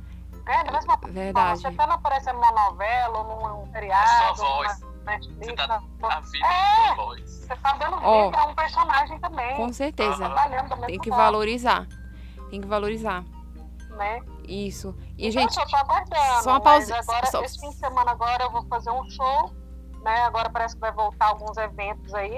Ganha 0.45 0.65
da 0.65 0.73
mesma 0.73 0.99
forma. 0.99 1.13
Verdade. 1.13 1.61
Você 1.63 1.71
tá 1.73 1.85
aparecendo 1.85 2.35
numa 2.37 2.51
novela 2.53 3.19
ou 3.19 3.65
num 3.67 3.73
seriado. 3.73 4.37
Sua 4.37 4.47
voz. 4.57 4.81
Netflix, 5.05 5.47
Você 5.47 5.53
tá 5.55 5.67
na- 5.67 5.83
a 6.17 6.21
vida 6.21 6.47
É. 6.47 6.95
voz. 6.95 7.31
Você 7.31 7.57
tá 7.57 7.73
dando 7.75 7.97
Ó. 8.03 8.27
vida 8.27 8.39
a 8.41 8.47
um 8.47 8.55
personagem 8.55 9.19
também. 9.21 9.57
Com 9.57 9.73
certeza. 9.73 10.29
Mesma 10.49 10.87
Tem 10.87 10.99
que 10.99 11.11
forma, 11.11 11.25
valorizar. 11.25 11.87
Tem 12.51 12.61
que 12.61 12.67
valorizar. 12.67 13.23
Né? 13.91 14.21
Isso. 14.49 14.95
E, 15.17 15.29
Então, 15.29 15.43
gente, 15.43 15.55
só 15.55 15.65
tô 15.67 15.77
aguardando. 15.77 16.43
só 16.43 16.51
uma 16.51 16.61
pausa- 16.61 16.99
Agora, 16.99 17.27
só- 17.27 17.43
esse 17.43 17.61
fim 17.61 17.69
de 17.71 17.77
semana 17.77 18.11
agora 18.13 18.45
eu 18.45 18.51
vou 18.51 18.65
fazer 18.67 18.91
um 18.91 19.09
show. 19.11 19.55
Né? 20.05 20.21
Agora 20.23 20.51
parece 20.51 20.75
que 20.75 20.81
vai 20.81 20.93
voltar 20.93 21.27
alguns 21.27 21.57
eventos 21.57 22.13
aí. 22.15 22.31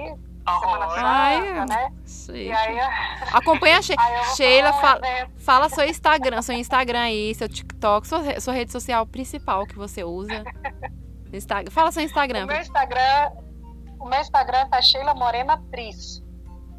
Semana 0.61 0.85
Aham. 0.85 0.93
Ai, 0.95 1.65
né? 1.65 1.91
E 2.33 2.49
aí, 2.53 2.77
Acompanha 3.33 3.79
a 3.79 3.81
She 3.81 3.93
Sheila. 4.37 4.71
fazer 4.71 4.77
um 4.77 4.81
Fala, 4.81 5.29
fala 5.37 5.69
seu 5.69 5.83
Instagram, 5.83 6.41
seu 6.41 6.55
Instagram 6.55 7.01
aí, 7.01 7.35
seu 7.35 7.49
TikTok, 7.49 8.07
sua, 8.07 8.21
re- 8.21 8.39
sua 8.39 8.53
rede 8.53 8.71
social 8.71 9.05
principal 9.05 9.65
que 9.67 9.75
você 9.75 10.05
usa. 10.05 10.45
Instagram. 11.33 11.69
Fala 11.69 11.91
seu 11.91 12.01
Instagram. 12.01 12.45
O 12.45 12.47
meu 12.47 12.61
Instagram, 12.61 13.31
o 13.99 14.05
meu 14.07 14.19
Instagram 14.21 14.67
tá 14.69 14.81
Sheila 14.81 15.13
Morena 15.13 15.55
Atriz. 15.55 16.23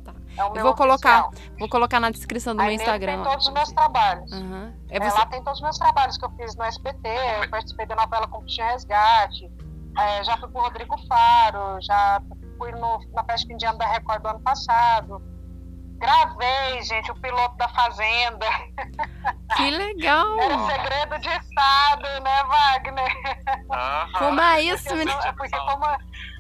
Tá. 0.03 0.15
É 0.39 0.59
Eu 0.59 0.63
vou 0.63 0.75
colocar 0.75 1.27
oficial. 1.27 1.49
Vou 1.59 1.69
colocar 1.69 2.01
na 2.01 2.09
descrição 2.11 2.55
do 2.57 2.63
Aí 2.63 2.69
meu 2.69 2.77
Instagram. 2.77 3.13
Tem 3.17 3.21
lá. 3.25 3.31
todos 3.33 3.49
os 3.49 3.53
meus 3.53 3.71
trabalhos. 3.73 4.33
Aham. 4.33 4.73
É 4.89 4.97
É, 4.97 5.01
você. 5.11 5.19
lá 5.19 5.27
tem 5.27 5.43
todos 5.45 5.59
os 5.59 5.63
meus 5.63 5.77
trabalhos 5.79 6.17
que 6.17 6.25
eu 6.25 6.31
fiz 6.31 6.57
no 6.57 6.65
SBT, 6.65 7.07
eu 7.43 7.51
participei 7.51 7.85
da 7.85 7.97
novela 7.97 8.27
com 8.29 8.41
Puxinha 8.41 8.71
Resgate, 8.73 9.51
é, 9.99 10.25
já 10.25 10.37
fui 10.39 10.49
com 10.51 10.59
o 10.59 10.63
Rodrigo 10.63 10.97
Faro, 11.07 11.79
já 11.81 12.21
fui 12.57 12.73
no, 12.73 12.99
na 13.13 13.25
Festa 13.25 13.53
Indiana 13.53 13.79
da 13.79 13.87
Record 13.87 14.23
do 14.23 14.29
ano 14.29 14.41
passado. 14.41 15.23
Gravei, 15.99 16.81
gente, 16.83 17.11
o 17.11 17.21
piloto 17.21 17.57
da 17.57 17.69
Fazenda. 17.69 18.47
Que 19.57 19.71
legal! 19.71 20.39
Era 20.41 20.59
segredo 20.67 21.19
de 21.19 21.29
Estado, 21.29 22.07
né, 22.23 22.45
Wagner? 22.45 23.13
Aham. 23.73 24.13
Como 24.19 24.41
é 24.41 24.61
isso, 24.63 24.85
Porque, 24.85 24.95
menino? 24.99 25.19
não- 25.25 25.35
porque 25.35 25.57
como, 25.59 25.87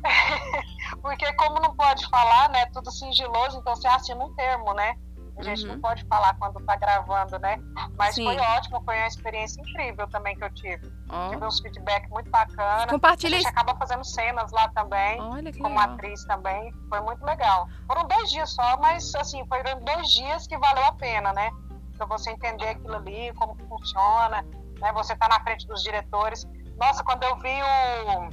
porque 1.02 1.32
como 1.32 1.60
não 1.60 1.74
pode 1.74 2.06
falar, 2.10 2.50
né, 2.50 2.66
tudo 2.66 2.90
sigiloso, 2.92 3.58
então 3.58 3.74
você 3.74 3.88
assina 3.88 4.22
um 4.24 4.32
termo, 4.34 4.72
né? 4.74 4.94
A 5.38 5.42
gente 5.42 5.62
Uhum. 5.66 5.72
não 5.74 5.80
pode 5.80 6.04
falar 6.06 6.34
quando 6.34 6.60
tá 6.66 6.74
gravando, 6.76 7.38
né? 7.38 7.58
Mas 7.96 8.14
Sim. 8.16 8.24
foi 8.24 8.36
ótimo, 8.38 8.82
foi 8.84 8.96
uma 8.96 9.06
experiência 9.06 9.60
incrível 9.60 10.08
também 10.08 10.36
que 10.36 10.42
eu 10.44 10.50
tive. 10.50 10.90
Tive 11.30 11.44
uns 11.44 11.60
feedback 11.60 12.10
muito 12.10 12.28
bacana. 12.28 12.82
A 12.84 12.88
compartilha 12.88 13.36
gente 13.36 13.42
isso. 13.42 13.48
acaba 13.48 13.74
fazendo 13.76 14.04
cenas 14.04 14.50
lá 14.50 14.68
também, 14.70 15.20
Olha 15.20 15.52
que 15.52 15.58
como 15.60 15.78
legal. 15.78 15.94
atriz 15.94 16.24
também. 16.24 16.72
Foi 16.88 17.00
muito 17.02 17.24
legal. 17.24 17.68
Foram 17.86 18.04
dois 18.08 18.30
dias 18.30 18.50
só, 18.52 18.76
mas 18.78 19.14
assim, 19.14 19.46
foram 19.46 19.78
dois 19.80 20.08
dias 20.10 20.46
que 20.48 20.58
valeu 20.58 20.84
a 20.84 20.92
pena, 20.92 21.32
né? 21.32 21.50
Pra 21.96 22.06
você 22.06 22.30
entender 22.30 22.68
aquilo 22.70 22.96
ali, 22.96 23.32
como 23.34 23.54
que 23.56 23.64
funciona, 23.66 24.42
né? 24.80 24.92
Você 24.92 25.14
tá 25.16 25.28
na 25.28 25.40
frente 25.40 25.66
dos 25.68 25.82
diretores. 25.84 26.44
Nossa, 26.76 27.04
quando 27.04 27.22
eu 27.22 27.36
vi 27.38 27.62
o. 27.62 28.28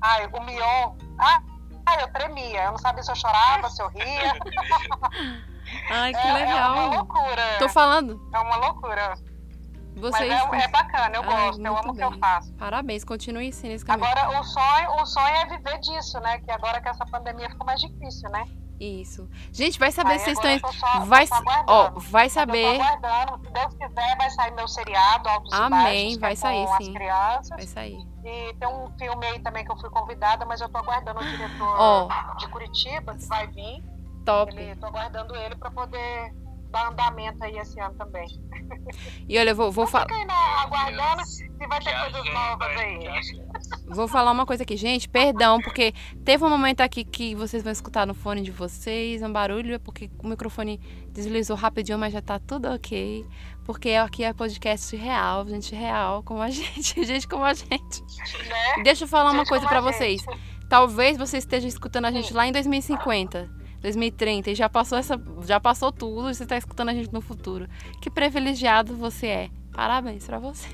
Ai, 0.00 0.26
o 0.32 0.40
Mion. 0.42 0.96
Ah, 1.18 1.40
eu 2.00 2.08
tremia. 2.12 2.64
Eu 2.64 2.70
não 2.72 2.78
sabia 2.78 3.02
se 3.02 3.10
eu 3.10 3.16
chorava, 3.16 3.68
se 3.70 3.80
eu 3.82 3.88
ria. 3.88 4.32
Ai, 5.90 6.12
que 6.12 6.18
É, 6.18 6.22
é 6.22 6.32
uma 6.32 6.38
legal. 6.38 6.88
loucura. 6.90 7.58
Tô 7.58 7.68
falando, 7.68 8.20
É 8.32 8.38
uma 8.38 8.56
loucura. 8.56 9.14
vocês. 9.96 10.28
Mas 10.48 10.52
é, 10.62 10.64
é 10.64 10.68
bacana, 10.68 11.16
eu 11.16 11.22
Ai, 11.22 11.46
gosto, 11.46 11.62
eu 11.64 11.76
amo 11.78 11.92
o 11.92 11.94
que 11.94 12.02
eu 12.02 12.12
faço. 12.18 12.52
Parabéns, 12.54 13.04
continue 13.04 13.52
sim 13.52 13.68
nesse 13.68 13.84
caminho. 13.84 14.08
Agora, 14.10 14.40
o 14.40 14.44
sonho, 14.44 14.90
o 15.02 15.06
sonho 15.06 15.26
é 15.36 15.46
viver 15.46 15.78
disso, 15.80 16.18
né? 16.20 16.38
Que 16.38 16.50
agora 16.50 16.80
que 16.80 16.88
essa 16.88 17.04
pandemia 17.06 17.48
ficou 17.50 17.64
mais 17.66 17.80
difícil, 17.80 18.28
né? 18.30 18.44
Isso. 18.80 19.28
Gente, 19.52 19.78
vai 19.78 19.92
saber 19.92 20.14
Aí 20.14 20.18
se 20.18 20.34
vocês 20.34 20.56
estão. 20.56 20.72
só- 20.72 21.00
Vai, 21.04 21.26
ó, 21.68 21.90
vai 21.94 22.28
saber. 22.28 22.76
Se 22.80 23.50
Deus 23.52 23.74
quiser, 23.74 24.16
vai 24.18 24.30
sair 24.30 24.50
meu 24.52 24.66
seriado, 24.66 25.28
Altos 25.28 25.52
Amém, 25.52 26.18
Baixos, 26.18 26.18
vai 26.18 26.32
é 26.32 26.36
sair, 26.36 26.66
sim. 26.66 26.72
as 26.88 26.88
crianças. 26.88 27.48
Vai 27.50 27.66
sair. 27.68 27.98
E 28.24 28.52
tem 28.54 28.68
um 28.68 28.90
filme 28.98 29.26
aí 29.26 29.38
também 29.38 29.64
que 29.64 29.70
eu 29.70 29.76
fui 29.78 29.88
convidada, 29.90 30.44
mas 30.44 30.60
eu 30.60 30.68
tô 30.68 30.78
aguardando 30.78 31.20
o 31.20 31.24
diretor 31.24 31.76
Ó. 31.78 32.08
de 32.36 32.48
Curitiba, 32.48 33.14
que 33.14 33.24
vai 33.26 33.46
vir. 33.46 33.80
Top. 34.24 34.54
Ele, 34.56 34.74
tô 34.76 34.86
aguardando 34.86 35.34
ele 35.36 35.54
pra 35.56 35.70
poder 35.70 36.32
dar 36.70 36.88
andamento 36.88 37.42
aí 37.44 37.56
esse 37.58 37.78
ano 37.78 37.94
também. 37.94 38.26
E 39.28 39.38
olha, 39.38 39.50
eu 39.50 39.54
vou, 39.56 39.70
vou, 39.70 39.86
fa- 39.86 40.00
Fica 40.00 40.14
aí 40.16 40.24
na, 40.24 40.34
aguardando 40.62 41.24
se 41.24 41.48
vai 41.68 41.80
ter 41.80 41.94
coisas 42.00 42.32
novas 42.32 42.68
aí. 42.76 43.06
Vou 43.86 44.08
falar 44.08 44.32
uma 44.32 44.44
coisa 44.44 44.62
aqui. 44.64 44.76
Gente, 44.76 45.08
perdão, 45.08 45.60
porque 45.60 45.92
teve 46.24 46.42
um 46.44 46.50
momento 46.50 46.80
aqui 46.80 47.04
que 47.04 47.34
vocês 47.34 47.62
vão 47.62 47.70
escutar 47.70 48.06
no 48.06 48.14
fone 48.14 48.42
de 48.42 48.50
vocês 48.50 49.22
um 49.22 49.32
barulho, 49.32 49.74
é 49.74 49.78
porque 49.78 50.10
o 50.18 50.26
microfone 50.26 50.78
deslizou 51.10 51.56
rapidinho, 51.56 51.98
mas 51.98 52.12
já 52.12 52.20
tá 52.20 52.38
tudo 52.40 52.68
ok. 52.68 53.24
Porque 53.64 53.90
aqui 53.90 54.24
é 54.24 54.32
podcast 54.32 54.94
real, 54.96 55.46
gente 55.46 55.74
real, 55.74 56.22
como 56.24 56.40
a 56.42 56.50
gente, 56.50 57.04
gente 57.04 57.28
como 57.28 57.44
a 57.44 57.54
gente. 57.54 58.02
Né? 58.48 58.82
Deixa 58.82 59.04
eu 59.04 59.08
falar 59.08 59.30
uma 59.30 59.40
Gente 59.40 59.48
coisa 59.48 59.64
como 59.66 59.80
pra 59.80 59.88
a 59.88 59.92
vocês. 59.92 60.24
Talvez 60.68 61.16
você 61.16 61.38
esteja 61.38 61.68
escutando 61.68 62.06
a 62.06 62.10
gente 62.10 62.32
lá 62.34 62.46
em 62.46 62.52
2050, 62.52 63.48
2030 63.84 64.50
e 64.50 64.54
já 64.54 64.68
passou 64.68 64.96
essa, 64.98 65.20
já 65.42 65.60
passou 65.60 65.92
tudo 65.92 66.22
você 66.34 66.42
está 66.42 66.56
escutando 66.56 66.88
a 66.88 66.94
gente 66.94 67.12
no 67.12 67.20
futuro. 67.20 67.68
Que 68.00 68.10
privilegiado 68.10 68.96
você 68.96 69.26
é. 69.26 69.50
Parabéns 69.72 70.24
pra 70.26 70.38
você. 70.38 70.66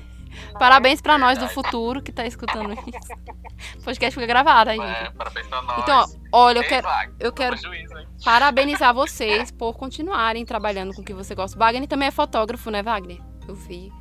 Parabéns 0.57 1.01
pra 1.01 1.17
nós 1.17 1.37
do 1.37 1.47
futuro 1.49 2.01
que 2.01 2.09
tá 2.11 2.25
escutando 2.25 2.71
isso. 2.73 3.79
O 3.79 3.83
podcast 3.83 4.13
fica 4.15 4.25
gravado 4.25 4.69
aí, 4.69 4.79
É, 4.79 5.03
gente. 5.05 5.13
parabéns 5.15 5.45
pra 5.47 5.61
nós. 5.61 5.79
Então, 5.79 6.05
ó, 6.31 6.45
olha, 6.45 6.59
eu 6.59 6.63
Ei, 6.63 6.69
quero, 6.69 6.87
Wagner, 6.87 7.15
eu 7.19 7.33
quero 7.33 7.57
juízo, 7.57 7.93
parabenizar 8.23 8.93
vocês 8.95 9.51
por 9.51 9.73
continuarem 9.75 10.45
trabalhando 10.45 10.93
com 10.93 11.01
o 11.01 11.03
que 11.05 11.13
você 11.13 11.35
gosta. 11.35 11.59
Wagner 11.59 11.85
também 11.87 12.07
é 12.07 12.11
fotógrafo, 12.11 12.71
né, 12.71 12.81
Wagner? 12.81 13.19
Eu 13.45 13.55
vi. 13.55 13.91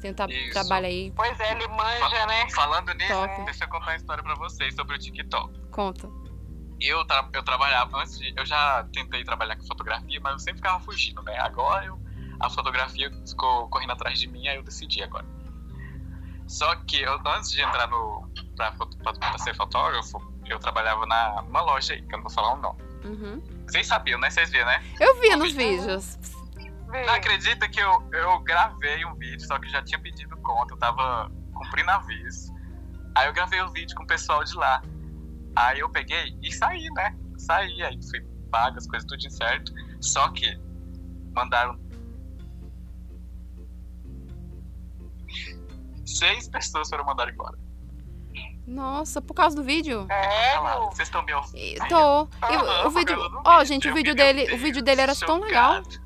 Tem 0.00 0.12
um 0.12 0.14
tra- 0.14 0.26
Isso. 0.32 0.52
trabalho 0.52 0.86
aí, 0.86 1.12
Pois 1.16 1.38
é, 1.40 1.50
ele 1.52 1.66
manja, 1.68 2.26
né? 2.26 2.48
Falando 2.50 2.92
nisso, 2.94 3.12
Top. 3.12 3.44
deixa 3.44 3.64
eu 3.64 3.68
contar 3.68 3.86
uma 3.90 3.96
história 3.96 4.22
pra 4.22 4.34
vocês 4.36 4.74
sobre 4.74 4.94
o 4.96 4.98
TikTok. 5.00 5.60
conta. 5.72 6.08
Eu, 6.84 7.04
tra 7.04 7.28
eu 7.32 7.42
trabalhava 7.42 7.98
antes 7.98 8.18
de. 8.18 8.32
Eu 8.36 8.44
já 8.44 8.84
tentei 8.92 9.24
trabalhar 9.24 9.56
com 9.56 9.64
fotografia, 9.66 10.20
mas 10.20 10.32
eu 10.32 10.38
sempre 10.38 10.56
ficava 10.56 10.80
fugindo, 10.80 11.22
né? 11.22 11.38
Agora 11.38 11.84
eu, 11.86 12.00
a 12.40 12.50
fotografia 12.50 13.10
ficou 13.26 13.68
correndo 13.68 13.92
atrás 13.92 14.18
de 14.18 14.26
mim, 14.26 14.48
aí 14.48 14.56
eu 14.56 14.62
decidi 14.62 15.02
agora. 15.02 15.26
Só 16.46 16.74
que 16.76 17.00
eu, 17.00 17.20
antes 17.26 17.50
de 17.50 17.62
entrar 17.62 17.88
no. 17.88 18.28
Pra, 18.56 18.72
pra, 18.72 19.12
pra 19.12 19.38
ser 19.38 19.54
fotógrafo, 19.54 20.20
eu 20.46 20.58
trabalhava 20.58 21.06
na, 21.06 21.42
numa 21.42 21.62
loja 21.62 21.94
aí, 21.94 22.02
que 22.02 22.14
eu 22.14 22.18
não 22.18 22.24
vou 22.24 22.32
falar 22.32 22.54
o 22.54 22.56
nome. 22.56 22.82
Uhum. 23.04 23.42
Vocês 23.66 23.86
sabiam, 23.86 24.18
né? 24.20 24.30
Vocês 24.30 24.50
viram, 24.50 24.66
né? 24.66 24.82
Eu 25.00 25.20
vi 25.20 25.34
nos 25.36 25.52
vídeos. 25.52 26.18
Vê. 26.90 27.04
Não 27.06 27.14
acredita 27.14 27.68
que 27.68 27.80
eu, 27.80 28.08
eu 28.12 28.38
gravei 28.40 29.04
um 29.04 29.14
vídeo, 29.14 29.46
só 29.46 29.58
que 29.58 29.68
já 29.68 29.82
tinha 29.82 29.98
pedido 29.98 30.36
conta, 30.38 30.74
eu 30.74 30.78
tava 30.78 31.30
cumprindo 31.54 31.90
aviso. 31.90 32.52
Aí 33.14 33.26
eu 33.26 33.32
gravei 33.32 33.60
o 33.62 33.70
vídeo 33.70 33.96
com 33.96 34.02
o 34.02 34.06
pessoal 34.06 34.44
de 34.44 34.54
lá. 34.54 34.82
Aí 35.54 35.80
eu 35.80 35.88
peguei 35.90 36.36
e 36.42 36.52
saí, 36.52 36.86
né? 36.94 37.16
Saí, 37.38 37.82
aí 37.82 37.98
fui 38.10 38.20
pago, 38.50 38.76
as 38.78 38.86
coisas 38.86 39.06
tudo 39.08 39.30
certo. 39.30 39.72
Só 40.00 40.28
que 40.30 40.58
mandaram. 41.34 41.78
Seis 46.04 46.48
pessoas 46.48 46.88
foram 46.88 47.04
mandadas 47.04 47.32
embora. 47.34 47.58
Nossa, 48.66 49.20
por 49.20 49.34
causa 49.34 49.56
do 49.56 49.62
vídeo? 49.62 50.06
É, 50.08 50.60
meu. 50.62 50.86
Vocês 50.86 51.08
estão 51.08 51.22
me 51.24 51.32
ouvindo? 51.34 51.86
Tô. 51.88 52.28
E 52.50 52.86
o- 52.86 52.90
vídeo. 52.90 53.16
Ó, 53.44 53.64
gente, 53.64 53.88
o 53.88 53.94
vídeo 53.94 54.14
dele, 54.14 54.46
meu 54.46 54.54
o 54.54 54.58
vídeo 54.58 54.82
Deus, 54.82 54.84
dele 54.84 55.00
era 55.00 55.14
tão 55.16 55.40
legal. 55.40 55.76
chocado. 55.84 56.02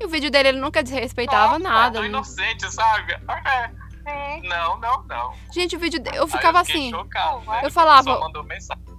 E 0.00 0.04
o 0.04 0.08
vídeo 0.08 0.30
dele 0.30 0.48
ele 0.50 0.60
nunca 0.60 0.82
desrespeitava 0.82 1.58
Nossa, 1.58 1.72
nada. 1.74 1.92
Tão 1.94 2.02
né? 2.02 2.08
inocente, 2.08 2.70
sabe? 2.72 3.12
É. 3.12 3.81
Sim. 4.06 4.48
Não, 4.48 4.78
não, 4.78 5.02
não. 5.04 5.32
Gente, 5.52 5.76
o 5.76 5.78
vídeo 5.78 6.02
eu 6.14 6.26
ficava 6.26 6.64
fiquei 6.64 6.88
assim. 6.88 6.90
chocado, 6.90 7.40
né? 7.50 7.60
Eu 7.64 7.70
falava-. 7.70 8.18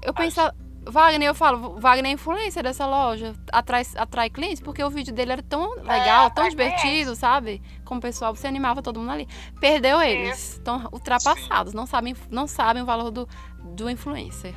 Eu 0.01 0.13
pensava, 0.13 0.55
Wagner, 0.85 1.29
eu 1.29 1.35
falo, 1.35 1.79
Wagner 1.79 2.11
é 2.11 2.13
influência 2.13 2.61
dessa 2.61 2.85
loja, 2.85 3.33
atrai, 3.51 3.83
atrai 3.95 4.29
clientes, 4.29 4.59
porque 4.61 4.83
o 4.83 4.89
vídeo 4.89 5.13
dele 5.13 5.31
era 5.33 5.43
tão 5.43 5.75
legal, 5.75 6.29
tão 6.31 6.45
atrai 6.45 6.49
divertido, 6.49 7.15
sabe? 7.15 7.61
Com 7.85 7.95
o 7.95 8.01
pessoal, 8.01 8.35
você 8.35 8.47
animava 8.47 8.81
todo 8.81 8.99
mundo 8.99 9.11
ali. 9.11 9.27
Perdeu 9.59 10.01
eles, 10.01 10.53
estão 10.53 10.89
ultrapassados, 10.91 11.73
não 11.73 11.85
sabem, 11.85 12.15
não 12.29 12.47
sabem 12.47 12.83
o 12.83 12.85
valor 12.85 13.11
do, 13.11 13.27
do 13.63 13.89
influencer. 13.89 14.53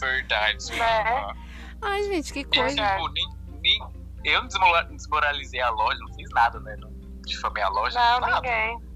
Verdade. 0.00 0.72
Né? 0.72 1.34
Ai, 1.82 2.02
gente, 2.04 2.32
que 2.32 2.40
E, 2.40 2.44
coisa. 2.44 2.68
tipo, 2.74 3.08
nem, 3.08 3.28
nem, 3.60 3.80
eu 4.24 4.42
não 4.42 4.48
desmoralizei 4.96 5.60
a 5.60 5.70
loja, 5.70 5.98
não 6.00 6.14
fiz 6.14 6.30
nada, 6.30 6.58
né? 6.60 6.76
Não 6.78 6.90
difamei 7.26 7.62
a 7.62 7.68
loja, 7.68 7.98
Não, 7.98 8.20
nada. 8.20 8.36
ninguém. 8.36 8.91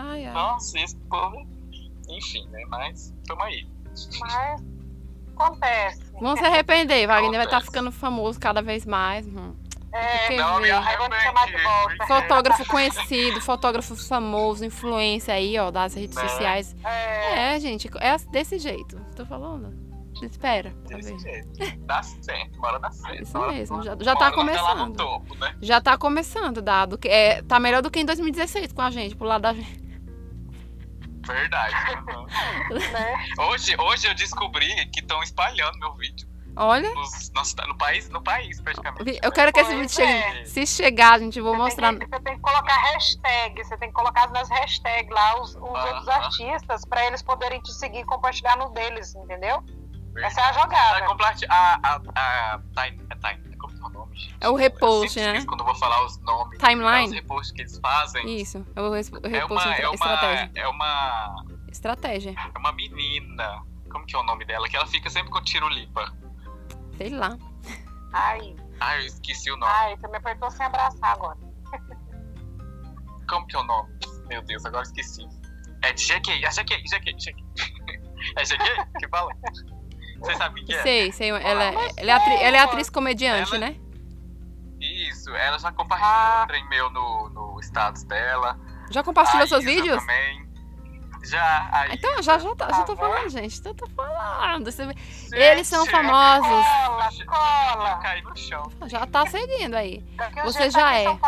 Ai, 0.00 0.26
ai. 0.26 0.32
Nossa, 0.32 0.78
esse 0.78 0.96
povo. 1.10 1.46
Enfim, 2.08 2.46
né? 2.50 2.62
Mas 2.68 3.12
tamo 3.26 3.42
aí. 3.42 3.66
Mas 4.20 4.62
acontece. 5.34 6.12
Vão 6.20 6.36
se 6.36 6.44
arrepender, 6.44 7.06
Wagner 7.06 7.30
vai 7.32 7.44
estar 7.44 7.56
Acontece. 7.58 7.66
ficando 7.66 7.92
famoso 7.92 8.38
cada 8.40 8.62
vez 8.62 8.84
mais. 8.86 9.26
hum. 9.26 9.54
É, 9.90 10.36
Não, 10.36 10.56
me 10.60 10.66
ver? 10.66 10.72
Aí 10.74 10.96
vou 10.98 11.08
te 11.08 11.16
chamar 11.22 11.46
de 11.46 11.56
volta. 11.62 12.06
Fotógrafo 12.06 12.64
conhecido, 12.66 13.40
fotógrafo 13.40 13.96
famoso, 13.96 14.64
influência 14.64 15.32
aí, 15.32 15.58
ó, 15.58 15.70
das 15.70 15.94
redes 15.94 16.14
Né? 16.14 16.28
sociais. 16.28 16.76
é, 16.84 17.54
É, 17.54 17.60
gente, 17.60 17.88
é 17.98 18.16
desse 18.30 18.58
jeito. 18.58 19.00
Tô 19.16 19.24
falando. 19.24 19.72
Espera, 20.22 20.74
Desse 20.88 21.12
ver. 21.16 21.20
jeito. 21.20 21.78
Dá 21.86 22.02
certo, 22.02 22.58
bora 22.60 22.78
dar 22.80 22.90
certo. 22.92 23.22
Isso 23.22 23.32
Bora- 23.32 23.52
mesmo, 23.52 23.82
já, 23.82 23.96
já 24.00 24.16
tá 24.16 24.32
começando. 24.32 24.96
topo, 24.96 25.34
né? 25.36 25.54
Já 25.62 25.80
tá 25.80 25.96
começando, 25.96 26.60
dado 26.60 26.98
que 26.98 27.06
é, 27.08 27.40
tá 27.42 27.60
melhor 27.60 27.80
do 27.82 27.88
que 27.90 28.00
em 28.00 28.04
2016 28.04 28.72
com 28.72 28.82
a 28.82 28.90
gente, 28.90 29.14
pro 29.14 29.26
lado 29.28 29.42
da 29.42 29.54
gente. 29.54 29.87
Verdade. 31.32 31.74
né? 32.92 33.26
hoje, 33.38 33.76
hoje 33.78 34.08
eu 34.08 34.14
descobri 34.14 34.68
que 34.90 35.00
estão 35.00 35.22
espalhando 35.22 35.78
meu 35.78 35.94
vídeo 35.94 36.28
Olha, 36.56 36.92
nos- 36.92 37.30
no, 37.32 37.68
no 37.68 37.78
país, 37.78 38.08
no 38.10 38.20
país, 38.20 38.60
praticamente. 38.60 39.20
eu 39.22 39.30
quero 39.30 39.52
que 39.52 39.60
esse 39.60 39.76
vídeo 39.76 40.02
é. 40.02 40.22
chegue. 40.22 40.46
Se 40.46 40.66
chegar, 40.66 41.20
gente, 41.20 41.38
eu 41.38 41.44
vou 41.44 41.54
Você 41.54 41.62
mostrar. 41.62 41.90
Tem 41.90 42.00
que, 42.00 42.06
você 42.06 42.20
tem 42.20 42.34
que 42.34 42.40
colocar 42.40 42.74
hashtag, 42.74 43.64
você 43.64 43.76
tem 43.76 43.88
que 43.88 43.94
colocar 43.94 44.28
nas 44.30 44.48
hashtags 44.48 45.08
lá 45.08 45.40
os, 45.40 45.50
os 45.50 45.62
outros 45.62 46.08
artistas 46.08 46.84
pra 46.84 47.06
eles 47.06 47.22
poderem 47.22 47.60
te 47.60 47.72
seguir 47.72 48.00
e 48.00 48.04
compartilhar 48.04 48.56
no 48.56 48.70
deles, 48.70 49.14
entendeu? 49.14 49.62
Verdade. 50.12 50.26
Essa 50.26 50.40
é 50.40 50.44
a 50.44 50.52
jogada. 50.52 50.98
Vai 50.98 51.06
compartilhar. 51.06 51.80
A, 51.82 52.00
a, 52.16 52.54
a 52.54 52.60
time, 52.74 53.08
é 54.40 54.46
é 54.46 54.48
o? 54.48 54.50
É 54.50 54.50
o 54.50 54.54
repost, 54.56 55.18
né? 55.20 55.26
esqueço 55.28 55.46
Quando 55.46 55.60
eu 55.60 55.66
vou 55.66 55.74
falar 55.74 56.04
os 56.04 56.18
nomes. 56.20 56.58
Timeline? 56.58 57.02
É 57.02 57.04
os 57.06 57.12
reposts 57.12 57.52
que 57.52 57.62
eles 57.62 57.78
fazem. 57.78 58.40
Isso, 58.40 58.66
eu 58.76 58.82
vou 58.84 58.92
res- 58.92 59.10
É 59.22 59.28
reposto 59.28 59.68
uma, 59.68 59.74
é, 59.76 59.86
uma, 59.86 59.94
estratégia. 59.94 60.50
é, 60.54 60.68
uma, 60.68 61.44
Estratégia. 61.70 62.34
é 62.54 62.58
uma 62.58 62.72
menina. 62.72 63.62
Como 63.90 64.04
que 64.06 64.14
é 64.14 64.18
o 64.18 64.22
nome 64.22 64.44
dela? 64.44 64.68
Que 64.68 64.76
ela 64.76 64.86
fica 64.86 65.08
sempre 65.10 65.30
com 65.30 65.40
tirulipa. 65.42 66.12
Sei 66.96 67.10
lá. 67.10 67.38
Ai, 68.12 68.54
Ai, 68.80 69.02
eu 69.02 69.06
esqueci 69.06 69.50
o 69.50 69.56
nome. 69.56 69.72
ai, 69.74 69.96
você 69.96 70.08
me 70.08 70.16
apertou 70.16 70.50
sem 70.50 70.64
abraçar 70.66 71.12
agora. 71.12 71.38
Como 73.28 73.46
que 73.46 73.56
é 73.56 73.58
o 73.58 73.62
nome? 73.64 73.88
Meu 74.28 74.42
Deus, 74.42 74.64
agora 74.64 74.82
esqueci. 74.82 75.26
É 75.82 75.92
de 75.92 76.02
GQ, 76.04 76.30
é 76.44 76.50
GQ, 76.50 76.82
GQ, 76.82 77.12
GQ. 77.12 77.44
É 78.36 78.44
GQ 78.44 78.64
que 78.98 79.08
fala? 79.08 79.30
Vocês 80.18 80.36
sabem 80.38 80.64
que 80.64 80.74
é? 80.74 80.82
Sei, 80.82 81.12
sei. 81.12 81.30
Ela, 81.30 81.64
é- 81.64 81.74
ela, 81.96 82.10
é, 82.10 82.10
atri- 82.10 82.42
ela 82.42 82.56
é 82.56 82.60
atriz 82.60 82.90
comediante, 82.90 83.54
ela- 83.54 83.68
né? 83.68 83.76
Isso, 85.28 85.36
ela 85.36 85.58
já 85.58 85.72
compartilhou 85.72 86.12
Ah. 86.12 86.42
um 86.44 86.46
trem 86.46 86.68
meu 86.68 86.90
no, 86.90 87.28
no 87.30 87.60
status 87.60 88.02
dela. 88.04 88.58
Já 88.90 89.02
compartilhou 89.02 89.46
seus 89.46 89.64
vídeos? 89.64 89.98
Também. 90.00 90.48
Já, 91.24 91.68
aí. 91.72 91.94
Então, 91.94 92.22
já, 92.22 92.38
já, 92.38 92.54
tá, 92.54 92.68
já 92.70 92.84
tô 92.84 92.94
Tá 92.94 93.02
falando, 93.02 93.28
gente. 93.28 93.60
Eu 93.66 93.74
tô 93.74 93.86
falando. 93.90 94.70
Gente, 94.70 95.34
Eles 95.34 95.66
são 95.66 95.84
famosos. 95.84 96.46
Cola, 96.46 97.08
Eu 97.18 97.26
cola. 97.26 97.96
caí 97.98 98.22
no 98.22 98.36
chão. 98.36 98.62
Já 98.86 99.04
tá 99.04 99.26
seguindo 99.26 99.74
aí. 99.74 100.04
A 100.16 100.44
Você 100.44 100.70
já 100.70 100.80
tá 100.80 100.94
é. 100.94 101.18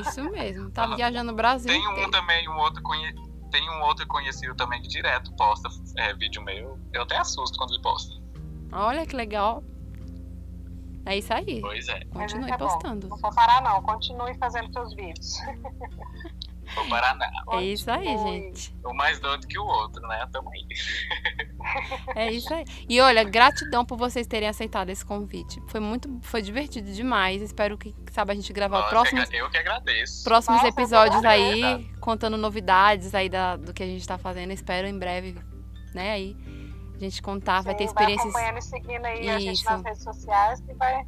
Isso 0.00 0.24
mesmo. 0.30 0.70
Tá 0.70 0.84
Aham. 0.84 0.96
viajando 0.96 1.30
no 1.30 1.36
Brasil. 1.36 1.68
Tem 1.72 1.86
um 1.86 1.92
inteiro. 1.92 2.10
também, 2.10 2.48
um 2.48 2.56
outro 2.56 2.82
conhe... 2.82 3.14
tem 3.52 3.70
um 3.70 3.82
outro 3.82 4.04
conhecido 4.08 4.54
também 4.56 4.82
que 4.82 4.88
direto 4.88 5.32
posta 5.36 5.68
é, 5.96 6.12
vídeo 6.14 6.42
meu. 6.42 6.78
Eu 6.92 7.02
até 7.02 7.16
assusto 7.16 7.56
quando 7.56 7.72
ele 7.72 7.82
posta. 7.82 8.12
Olha 8.72 9.06
que 9.06 9.14
legal. 9.14 9.62
É 11.06 11.18
isso 11.18 11.32
aí. 11.32 11.60
Pois 11.60 11.88
é. 11.88 12.04
Continue 12.06 12.44
isso 12.44 12.54
é 12.54 12.58
bom. 12.58 12.68
postando. 12.68 13.08
Não 13.08 13.16
vou 13.16 13.34
parar, 13.34 13.62
não. 13.62 13.82
Continue 13.82 14.36
fazendo 14.38 14.72
seus 14.72 14.94
vídeos. 14.94 15.36
Vou 16.74 16.88
Paraná. 16.88 17.26
É 17.52 17.62
isso 17.62 17.90
aí, 17.90 18.16
gente. 18.18 18.74
Um 18.84 18.94
mais 18.94 19.20
doido 19.20 19.46
que 19.46 19.58
o 19.58 19.64
outro, 19.64 20.00
né? 20.08 20.26
Tamo 20.32 20.50
aí. 20.50 20.66
É 22.14 22.30
isso 22.30 22.52
aí. 22.52 22.64
E 22.88 23.00
olha, 23.00 23.24
gratidão 23.24 23.84
por 23.86 23.96
vocês 23.96 24.26
terem 24.26 24.48
aceitado 24.48 24.90
esse 24.90 25.04
convite. 25.04 25.60
Foi 25.68 25.80
muito, 25.80 26.20
foi 26.22 26.42
divertido 26.42 26.92
demais. 26.92 27.40
Espero 27.40 27.78
que, 27.78 27.94
sabe, 28.12 28.32
a 28.32 28.34
gente 28.34 28.52
gravar 28.52 28.80
Nossa, 28.80 28.90
próximos, 28.90 29.32
Eu 29.32 29.48
que 29.50 29.56
agradeço. 29.56 30.22
próximos 30.24 30.62
Nossa, 30.62 30.68
episódios 30.68 31.24
aí, 31.24 31.90
contando 32.00 32.36
novidades 32.36 33.14
aí 33.14 33.30
da, 33.30 33.56
do 33.56 33.72
que 33.72 33.82
a 33.82 33.86
gente 33.86 34.06
tá 34.06 34.18
fazendo. 34.18 34.52
Espero 34.52 34.86
em 34.86 34.98
breve, 34.98 35.36
né, 35.94 36.12
aí 36.12 36.36
a 36.96 36.98
gente 36.98 37.20
contar, 37.22 37.62
vai 37.62 37.74
ter 37.74 37.84
Sim, 37.84 37.88
experiências. 37.88 38.32
Vai 38.32 38.44
acompanhando 38.44 38.62
e 38.62 38.68
seguindo 38.68 39.04
aí 39.04 39.28
a 39.28 39.38
gente 39.38 39.56
Isso. 39.60 39.64
nas 39.70 39.82
redes 39.82 40.02
sociais 40.02 40.62
e 40.68 40.74
vai 40.74 41.06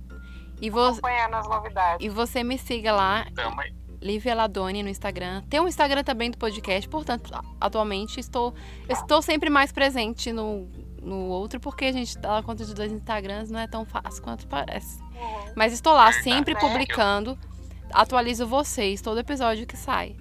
E, 0.61 0.71
vo, 0.71 0.81
acompanhando 0.81 1.35
as 1.35 1.49
novidades. 1.49 2.05
e 2.05 2.09
você 2.09 2.43
me 2.43 2.59
siga 2.59 2.93
lá, 2.93 3.27
Tamo 3.35 3.61
aí. 3.61 3.73
Lívia 4.01 4.35
Ladoni 4.35 4.83
no 4.83 4.89
Instagram. 4.89 5.43
Tem 5.49 5.61
um 5.61 5.67
Instagram 5.67 6.05
também 6.05 6.31
do 6.31 6.39
podcast, 6.39 6.89
portanto, 6.89 7.33
atualmente 7.61 8.21
estou, 8.21 8.55
eu 8.89 8.95
estou 8.95 9.23
sempre 9.23 9.49
mais 9.49 9.73
presente 9.73 10.33
no, 10.33 10.69
no 11.03 11.27
outro, 11.29 11.59
porque 11.59 11.87
a 11.87 11.93
gente 11.93 12.19
dá 12.19 12.43
conta 12.43 12.65
de 12.65 12.75
dois 12.75 12.93
Instagrams, 12.93 13.51
não 13.51 13.59
é 13.59 13.67
tão 13.67 13.85
fácil 13.85 14.23
quanto 14.23 14.47
parece. 14.47 15.01
Uhum. 15.03 15.53
Mas 15.57 15.73
estou 15.73 15.93
lá 15.95 16.13
sempre 16.13 16.55
né? 16.55 16.61
publicando, 16.61 17.39
atualizo 17.93 18.47
vocês 18.47 19.01
todo 19.01 19.19
episódio 19.19 19.67
que 19.67 19.77
sai 19.77 20.15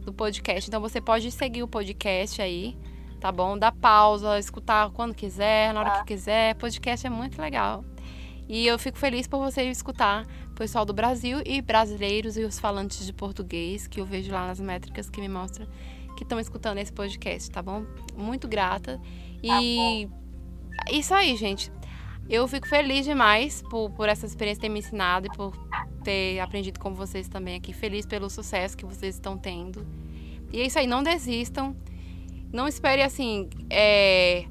do 0.00 0.12
podcast. 0.12 0.68
Então 0.68 0.80
você 0.80 1.00
pode 1.00 1.30
seguir 1.30 1.62
o 1.62 1.68
podcast 1.68 2.40
aí, 2.42 2.76
tá 3.22 3.30
bom? 3.30 3.56
Dá 3.56 3.70
pausa, 3.70 4.36
escutar 4.36 4.90
quando 4.90 5.14
quiser, 5.14 5.72
na 5.72 5.80
hora 5.80 5.90
Tá. 5.90 5.98
que 6.00 6.06
quiser. 6.06 6.56
Podcast 6.56 7.06
é 7.06 7.10
muito 7.10 7.40
legal. 7.40 7.84
E 8.48 8.66
eu 8.66 8.76
fico 8.80 8.98
feliz 8.98 9.28
por 9.28 9.38
você 9.38 9.62
escutar 9.70 10.26
o 10.50 10.54
pessoal 10.56 10.84
do 10.84 10.92
Brasil 10.92 11.40
e 11.46 11.62
brasileiros 11.62 12.36
e 12.36 12.42
os 12.42 12.58
falantes 12.58 13.06
de 13.06 13.12
português, 13.12 13.86
que 13.86 14.00
eu 14.00 14.04
vejo 14.04 14.32
lá 14.32 14.48
nas 14.48 14.58
métricas 14.58 15.08
que 15.08 15.20
me 15.20 15.28
mostram 15.28 15.68
que 16.16 16.24
estão 16.24 16.40
escutando 16.40 16.78
esse 16.78 16.92
podcast, 16.92 17.48
tá 17.48 17.62
bom? 17.62 17.84
Muito 18.16 18.48
grata. 18.48 19.00
E 19.40 20.08
isso 20.90 21.14
aí, 21.14 21.36
gente. 21.36 21.70
Eu 22.28 22.48
fico 22.48 22.66
feliz 22.66 23.04
demais 23.04 23.62
por, 23.70 23.88
por 23.90 24.08
essa 24.08 24.26
experiência 24.26 24.62
ter 24.62 24.68
me 24.68 24.80
ensinado 24.80 25.28
e 25.28 25.36
por 25.36 25.56
ter 26.02 26.40
aprendido 26.40 26.80
com 26.80 26.92
vocês 26.92 27.28
também 27.28 27.54
aqui. 27.54 27.72
Feliz 27.72 28.04
pelo 28.04 28.28
sucesso 28.28 28.76
que 28.76 28.84
vocês 28.84 29.14
estão 29.14 29.38
tendo. 29.38 29.86
E 30.52 30.60
é 30.60 30.66
isso 30.66 30.78
aí, 30.78 30.88
não 30.88 31.04
desistam. 31.04 31.76
Não 32.52 32.68
espere 32.68 33.02
assim. 33.02 33.48
é, 33.70 34.44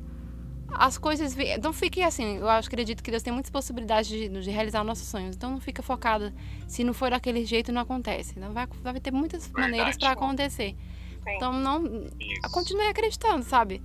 as 0.74 0.98
coisas. 0.98 1.36
Não 1.62 1.72
fique 1.74 2.02
assim. 2.02 2.38
Eu 2.38 2.50
acredito 2.50 3.04
que 3.04 3.12
Deus 3.12 3.22
tem 3.24 3.32
muitas 3.34 3.52
possibilidades 3.52 4.10
de, 4.10 4.28
de 4.30 4.50
realizar 4.50 4.84
nossos 4.84 5.08
sonhos. 5.08 5.36
Então 5.36 5.52
não 5.52 5.60
fica 5.60 5.82
focada. 5.84 6.34
Se 6.68 6.84
não 6.84 6.94
for 6.94 7.12
daquele 7.12 7.46
jeito, 7.46 7.72
não 7.72 7.82
acontece. 7.82 8.40
Não 8.40 8.52
vai, 8.54 8.68
vai 8.82 9.00
ter 9.00 9.12
muitas 9.12 9.50
maneiras 9.52 9.98
para 9.98 10.12
acontecer. 10.12 10.76
Sim. 11.24 11.36
Então 11.36 11.54
não, 11.54 11.86
Isso. 11.86 12.52
continue 12.52 12.88
acreditando, 12.88 13.44
sabe? 13.44 13.82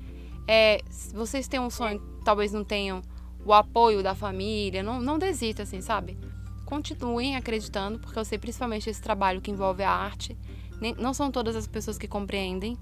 É, 0.49 0.81
se 0.89 1.13
vocês 1.15 1.47
têm 1.49 1.61
um 1.61 1.69
sonho, 1.69 2.01
talvez 2.25 2.53
não 2.53 2.65
tenham 2.65 3.03
o 3.45 3.53
apoio 3.53 4.03
da 4.03 4.15
família, 4.15 4.83
não, 4.83 5.01
não 5.01 5.19
desista, 5.19 5.65
assim, 5.65 5.81
sabe? 5.81 6.17
Continuem 6.65 7.37
acreditando, 7.37 7.99
porque 7.99 8.19
eu 8.19 8.25
sei 8.25 8.39
principalmente 8.39 8.89
esse 8.89 9.03
trabalho 9.03 9.41
que 9.41 9.51
envolve 9.51 9.83
a 9.83 9.91
arte. 9.91 10.37
nem- 10.81 10.95
não 10.95 11.13
são 11.15 11.31
todas 11.31 11.57
as 11.57 11.67
pessoas 11.67 11.97
que 11.99 12.07
compreendem, 12.09 12.77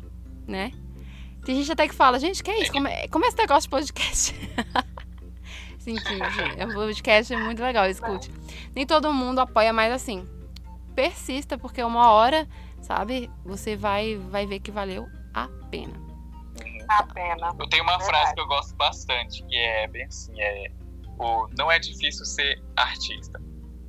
né? 0.48 0.72
Tem 1.44 1.56
gente 1.56 1.70
até 1.72 1.86
que 1.86 1.94
fala, 1.94 2.18
gente, 2.18 2.42
que 2.42 2.50
é 2.50 2.62
isso? 2.62 2.72
Como 2.72 2.88
é, 2.88 3.06
como 3.08 3.24
é 3.24 3.28
esse 3.28 3.36
negócio 3.36 3.62
de 3.62 3.68
podcast? 3.68 4.34
Sim, 5.78 5.96
sim, 5.98 6.18
sim. 6.18 6.64
O 6.64 6.72
podcast 6.72 7.34
é 7.34 7.36
muito 7.36 7.62
legal, 7.62 7.84
escute. 7.84 8.30
Nem 8.74 8.86
todo 8.86 9.12
mundo 9.12 9.40
apoia, 9.40 9.70
mas 9.70 9.92
assim, 9.92 10.26
persista, 10.94 11.58
porque 11.58 11.82
uma 11.82 12.10
hora, 12.10 12.48
sabe, 12.80 13.30
você 13.44 13.76
vai, 13.76 14.16
vai 14.16 14.46
ver 14.46 14.60
que 14.60 14.70
valeu 14.70 15.06
a 15.34 15.46
pena. 15.70 15.92
A 16.88 17.02
pena. 17.02 17.54
Eu 17.58 17.68
tenho 17.68 17.82
uma 17.82 17.98
Verdade. 17.98 18.04
frase 18.18 18.34
que 18.34 18.40
eu 18.40 18.46
gosto 18.46 18.74
bastante, 18.76 19.42
que 19.44 19.54
é 19.56 19.86
bem 19.88 20.04
assim, 20.06 20.32
é 20.40 20.70
o 21.18 21.48
não 21.58 21.70
é 21.70 21.78
difícil 21.78 22.24
ser 22.24 22.62
artista, 22.76 23.38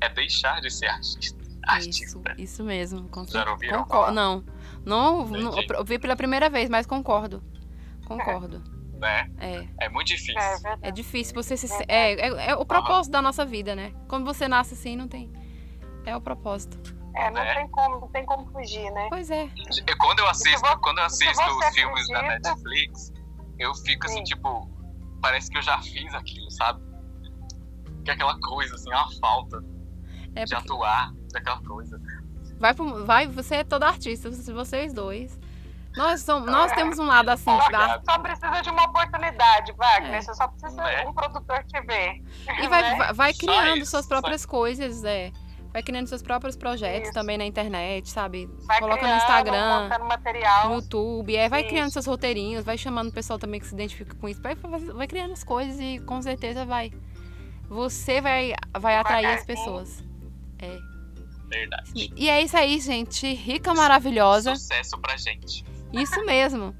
é 0.01 0.09
deixar 0.09 0.59
de 0.59 0.69
ser 0.69 0.87
artista. 0.87 1.41
Isso, 1.41 1.59
Artista. 1.65 2.35
isso 2.37 2.63
mesmo. 2.63 3.07
Com 3.07 3.25
Já 3.25 3.49
ouviram? 3.49 3.87
Não, 4.13 4.43
não, 4.85 5.25
não 5.25 5.51
vi 5.85 5.97
pela 5.99 6.15
primeira 6.15 6.49
vez, 6.49 6.69
mas 6.69 6.85
concordo. 6.85 7.43
Concordo. 8.05 8.61
Né? 8.93 9.29
É, 9.39 9.85
É 9.85 9.89
muito 9.89 10.07
difícil. 10.07 10.39
É 10.39 10.87
é 10.87 10.91
difícil 10.91 11.33
você 11.35 11.57
se. 11.57 11.67
É, 11.87 12.13
é, 12.13 12.49
é 12.51 12.55
o 12.55 12.65
propósito 12.65 13.11
da 13.11 13.21
nossa 13.21 13.45
vida, 13.45 13.75
né? 13.75 13.93
Quando 14.07 14.25
você 14.25 14.47
nasce 14.47 14.73
assim, 14.73 14.95
não 14.95 15.07
tem. 15.07 15.31
É 16.05 16.15
o 16.15 16.21
propósito. 16.21 16.77
É, 17.15 17.29
não 17.31 17.41
né? 17.43 17.53
tem 17.55 17.67
como, 17.69 17.99
não 18.01 18.07
tem 18.09 18.25
como 18.25 18.45
fugir, 18.51 18.89
né? 18.91 19.07
Pois 19.09 19.29
é. 19.31 19.43
Eu- 19.87 19.97
quando 19.97 20.19
eu 20.19 20.27
assisto, 20.27 20.59
vo- 20.67 20.77
quando 20.79 20.99
eu 20.99 21.05
assisto 21.05 21.33
você 21.33 21.67
os 21.67 21.73
filmes 21.75 22.07
da 22.09 22.19
acredita- 22.19 22.49
Netflix, 22.49 23.13
eu 23.57 23.73
fico 23.75 24.05
assim, 24.05 24.17
Sim. 24.17 24.23
tipo, 24.23 24.69
parece 25.21 25.49
que 25.49 25.57
eu 25.57 25.61
já 25.61 25.81
fiz 25.81 26.13
aquilo, 26.13 26.49
sabe? 26.51 26.81
Que 28.03 28.11
é 28.11 28.13
aquela 28.13 28.37
coisa, 28.39 28.75
assim, 28.75 28.89
uma 28.89 29.09
falta 29.19 29.57
É 30.35 30.43
de 30.45 30.53
porque 30.55 30.71
atuar, 30.71 31.11
daquela 31.31 31.61
coisa. 31.63 31.99
Vai, 32.59 32.73
pro- 32.73 33.05
vai, 33.05 33.27
você 33.27 33.55
é 33.55 33.63
toda 33.63 33.87
artista, 33.87 34.29
vocês 34.29 34.93
dois. 34.93 35.39
Nós, 35.95 36.21
somos, 36.21 36.51
nós 36.51 36.71
temos 36.73 36.99
um 36.99 37.05
lado 37.05 37.29
assim, 37.29 37.49
Obrigado. 37.49 38.03
da- 38.03 38.13
Só 38.13 38.19
precisa 38.19 38.61
de 38.61 38.69
uma 38.69 38.83
oportunidade, 38.83 39.71
Wagner. 39.71 40.15
É. 40.15 40.21
Você 40.21 40.33
só 40.33 40.47
precisa 40.49 40.81
Né? 40.83 41.03
de 41.03 41.07
um 41.07 41.13
produtor 41.13 41.63
te 41.63 41.79
ver. 41.81 42.21
E 42.61 42.67
vai, 42.67 42.81
né? 42.81 42.95
vai, 42.97 43.13
vai 43.13 43.33
Só 43.33 43.39
criando 43.39 43.77
isso, 43.77 43.91
suas 43.91 44.03
só 44.03 44.09
próprias 44.09 44.45
coisas, 44.45 45.03
é. 45.05 45.31
Vai 45.71 45.83
criando 45.83 46.07
seus 46.07 46.21
próprios 46.21 46.55
projetos 46.55 47.09
Isso. 47.09 47.13
também 47.13 47.37
na 47.37 47.45
internet, 47.45 48.09
sabe? 48.09 48.49
Vai 48.65 48.79
Coloca 48.79 48.95
no 49.01 49.03
criando, 49.07 49.21
Instagram, 49.21 49.81
montando 49.83 50.05
material. 50.05 50.69
no 50.69 50.75
YouTube. 50.75 51.35
É, 51.35 51.49
vai 51.49 51.61
Isso. 51.61 51.69
criando 51.69 51.91
seus 51.91 52.05
roteirinhos, 52.05 52.63
vai 52.63 52.77
chamando 52.77 53.09
o 53.09 53.11
pessoal 53.11 53.37
também 53.37 53.59
que 53.59 53.67
se 53.67 53.73
identifica 53.73 54.15
com 54.15 54.27
isso. 54.29 54.41
Vai, 54.41 54.55
vai, 54.55 55.05
criando 55.07 55.33
as 55.33 55.43
coisas 55.43 55.77
e 55.79 55.99
com 55.99 56.21
certeza 56.21 56.63
vai. 56.65 56.93
Você 57.67 58.21
vai, 58.21 58.53
vai 58.79 58.95
atrair 58.97 59.25
as 59.27 59.45
pessoas. 59.45 60.01
Verdade. 61.59 62.11
E 62.15 62.29
é 62.29 62.41
isso 62.41 62.57
aí, 62.57 62.79
gente. 62.79 63.33
Rica, 63.33 63.73
maravilhosa. 63.73 64.55
Sucesso 64.55 64.97
pra 64.99 65.15
gente. 65.17 65.63
Isso 65.93 66.23
mesmo. 66.25 66.75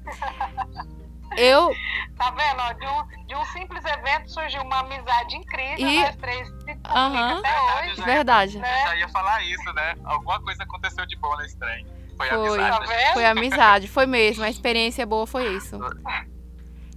Eu 1.36 1.70
Tá 2.16 2.30
vendo? 2.30 2.60
ó? 2.60 2.72
De 2.72 2.86
um, 2.86 3.26
de 3.26 3.34
um 3.34 3.44
simples 3.46 3.84
evento 3.84 4.30
surgiu 4.30 4.62
uma 4.62 4.80
amizade 4.80 5.36
incrível. 5.36 5.86
E- 5.86 6.00
Nós 6.02 6.16
três 6.16 6.48
se 6.48 6.54
até 6.70 6.72
Verdade, 6.74 7.86
hoje. 7.88 7.96
já- 7.96 8.04
Verdade. 8.04 8.58
Né? 8.58 8.82
Já 8.86 8.96
ia 8.96 9.08
falar 9.10 9.42
isso, 9.44 9.72
né? 9.74 9.94
Alguma 10.04 10.40
coisa 10.42 10.62
aconteceu 10.62 11.04
de 11.06 11.16
bom 11.16 11.36
nesse 11.36 11.56
trem. 11.58 11.86
Foi, 12.16 12.28
Foi. 12.28 12.38
amizade. 12.38 12.86
Tá? 12.86 13.12
Foi 13.12 13.24
amizade, 13.26 13.88
foi 13.88 14.06
mesmo. 14.06 14.44
A 14.44 14.48
experiência 14.48 15.04
boa 15.04 15.26
foi 15.26 15.54
isso. 15.56 15.78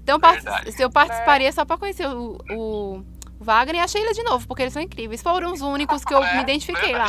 Então, 0.01 0.17
par- 0.19 0.35
Verdade. 0.35 0.71
se 0.71 0.81
eu 0.81 0.89
participaria 0.89 1.51
só 1.51 1.65
pra 1.65 1.77
conhecer 1.77 2.07
o, 2.07 2.37
o 2.51 3.05
Wagner 3.41 3.75
e 3.75 3.79
a 3.79 3.87
Sheila 3.87 4.11
de 4.13 4.21
novo, 4.23 4.45
porque 4.47 4.63
eles 4.63 4.73
são 4.73 4.81
incríveis. 4.81 5.21
Foram 5.21 5.53
os 5.53 5.61
únicos 5.61 6.03
que 6.03 6.13
eu 6.13 6.21
É, 6.23 6.35
me 6.35 6.41
identifiquei 6.43 6.91
lá. 6.93 7.05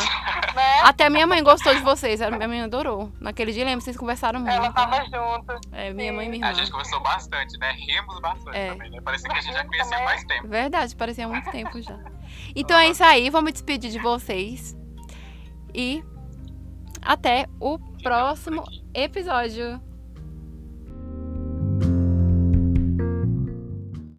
Né? 0.55 0.81
Até 0.85 1.11
minha 1.11 1.27
mãe 1.27 1.43
gostou 1.43 1.75
de 1.75 1.81
vocês. 1.81 2.23
A 2.23 2.31
minha 2.31 2.47
mãe 2.47 2.63
adorou. 2.63 3.11
Naquele 3.21 3.51
dia, 3.53 3.65
lembro, 3.65 3.81
vocês 3.85 3.97
conversaram 3.97 4.39
muito. 4.39 4.53
Ela 4.55 4.73
tava 4.73 5.03
junto. 5.05 5.61
É, 5.73 5.93
minha 5.93 6.13
mãe 6.13 6.27
e 6.27 6.31
minha 6.31 6.47
A 6.47 6.51
irmã. 6.51 6.61
gente 6.61 6.71
conversou 6.71 7.01
bastante, 7.01 7.59
né? 7.59 7.73
Rimos 7.73 8.21
bastante 8.21 8.57
É. 8.57 8.69
também, 8.69 8.91
né? 8.91 9.01
Parecia 9.01 9.29
que 9.29 9.37
a 9.39 9.41
gente 9.41 9.53
já 9.55 9.65
conhecia 9.65 9.97
há 9.99 10.05
mais 10.05 10.25
tempo. 10.25 10.47
Verdade, 10.49 10.95
parecia 10.97 11.25
há 11.25 11.29
muito 11.29 11.51
tempo 11.51 11.83
já. 11.83 11.99
Então 12.55 12.79
é 12.79 12.89
isso 12.89 13.03
aí, 13.03 13.29
vou 13.29 13.43
me 13.43 13.51
despedir 13.51 13.91
de 13.91 13.99
vocês. 13.99 14.77
E 15.75 16.05
até 17.03 17.47
o 17.59 17.77
próximo 18.03 18.65
episódio. 18.95 19.81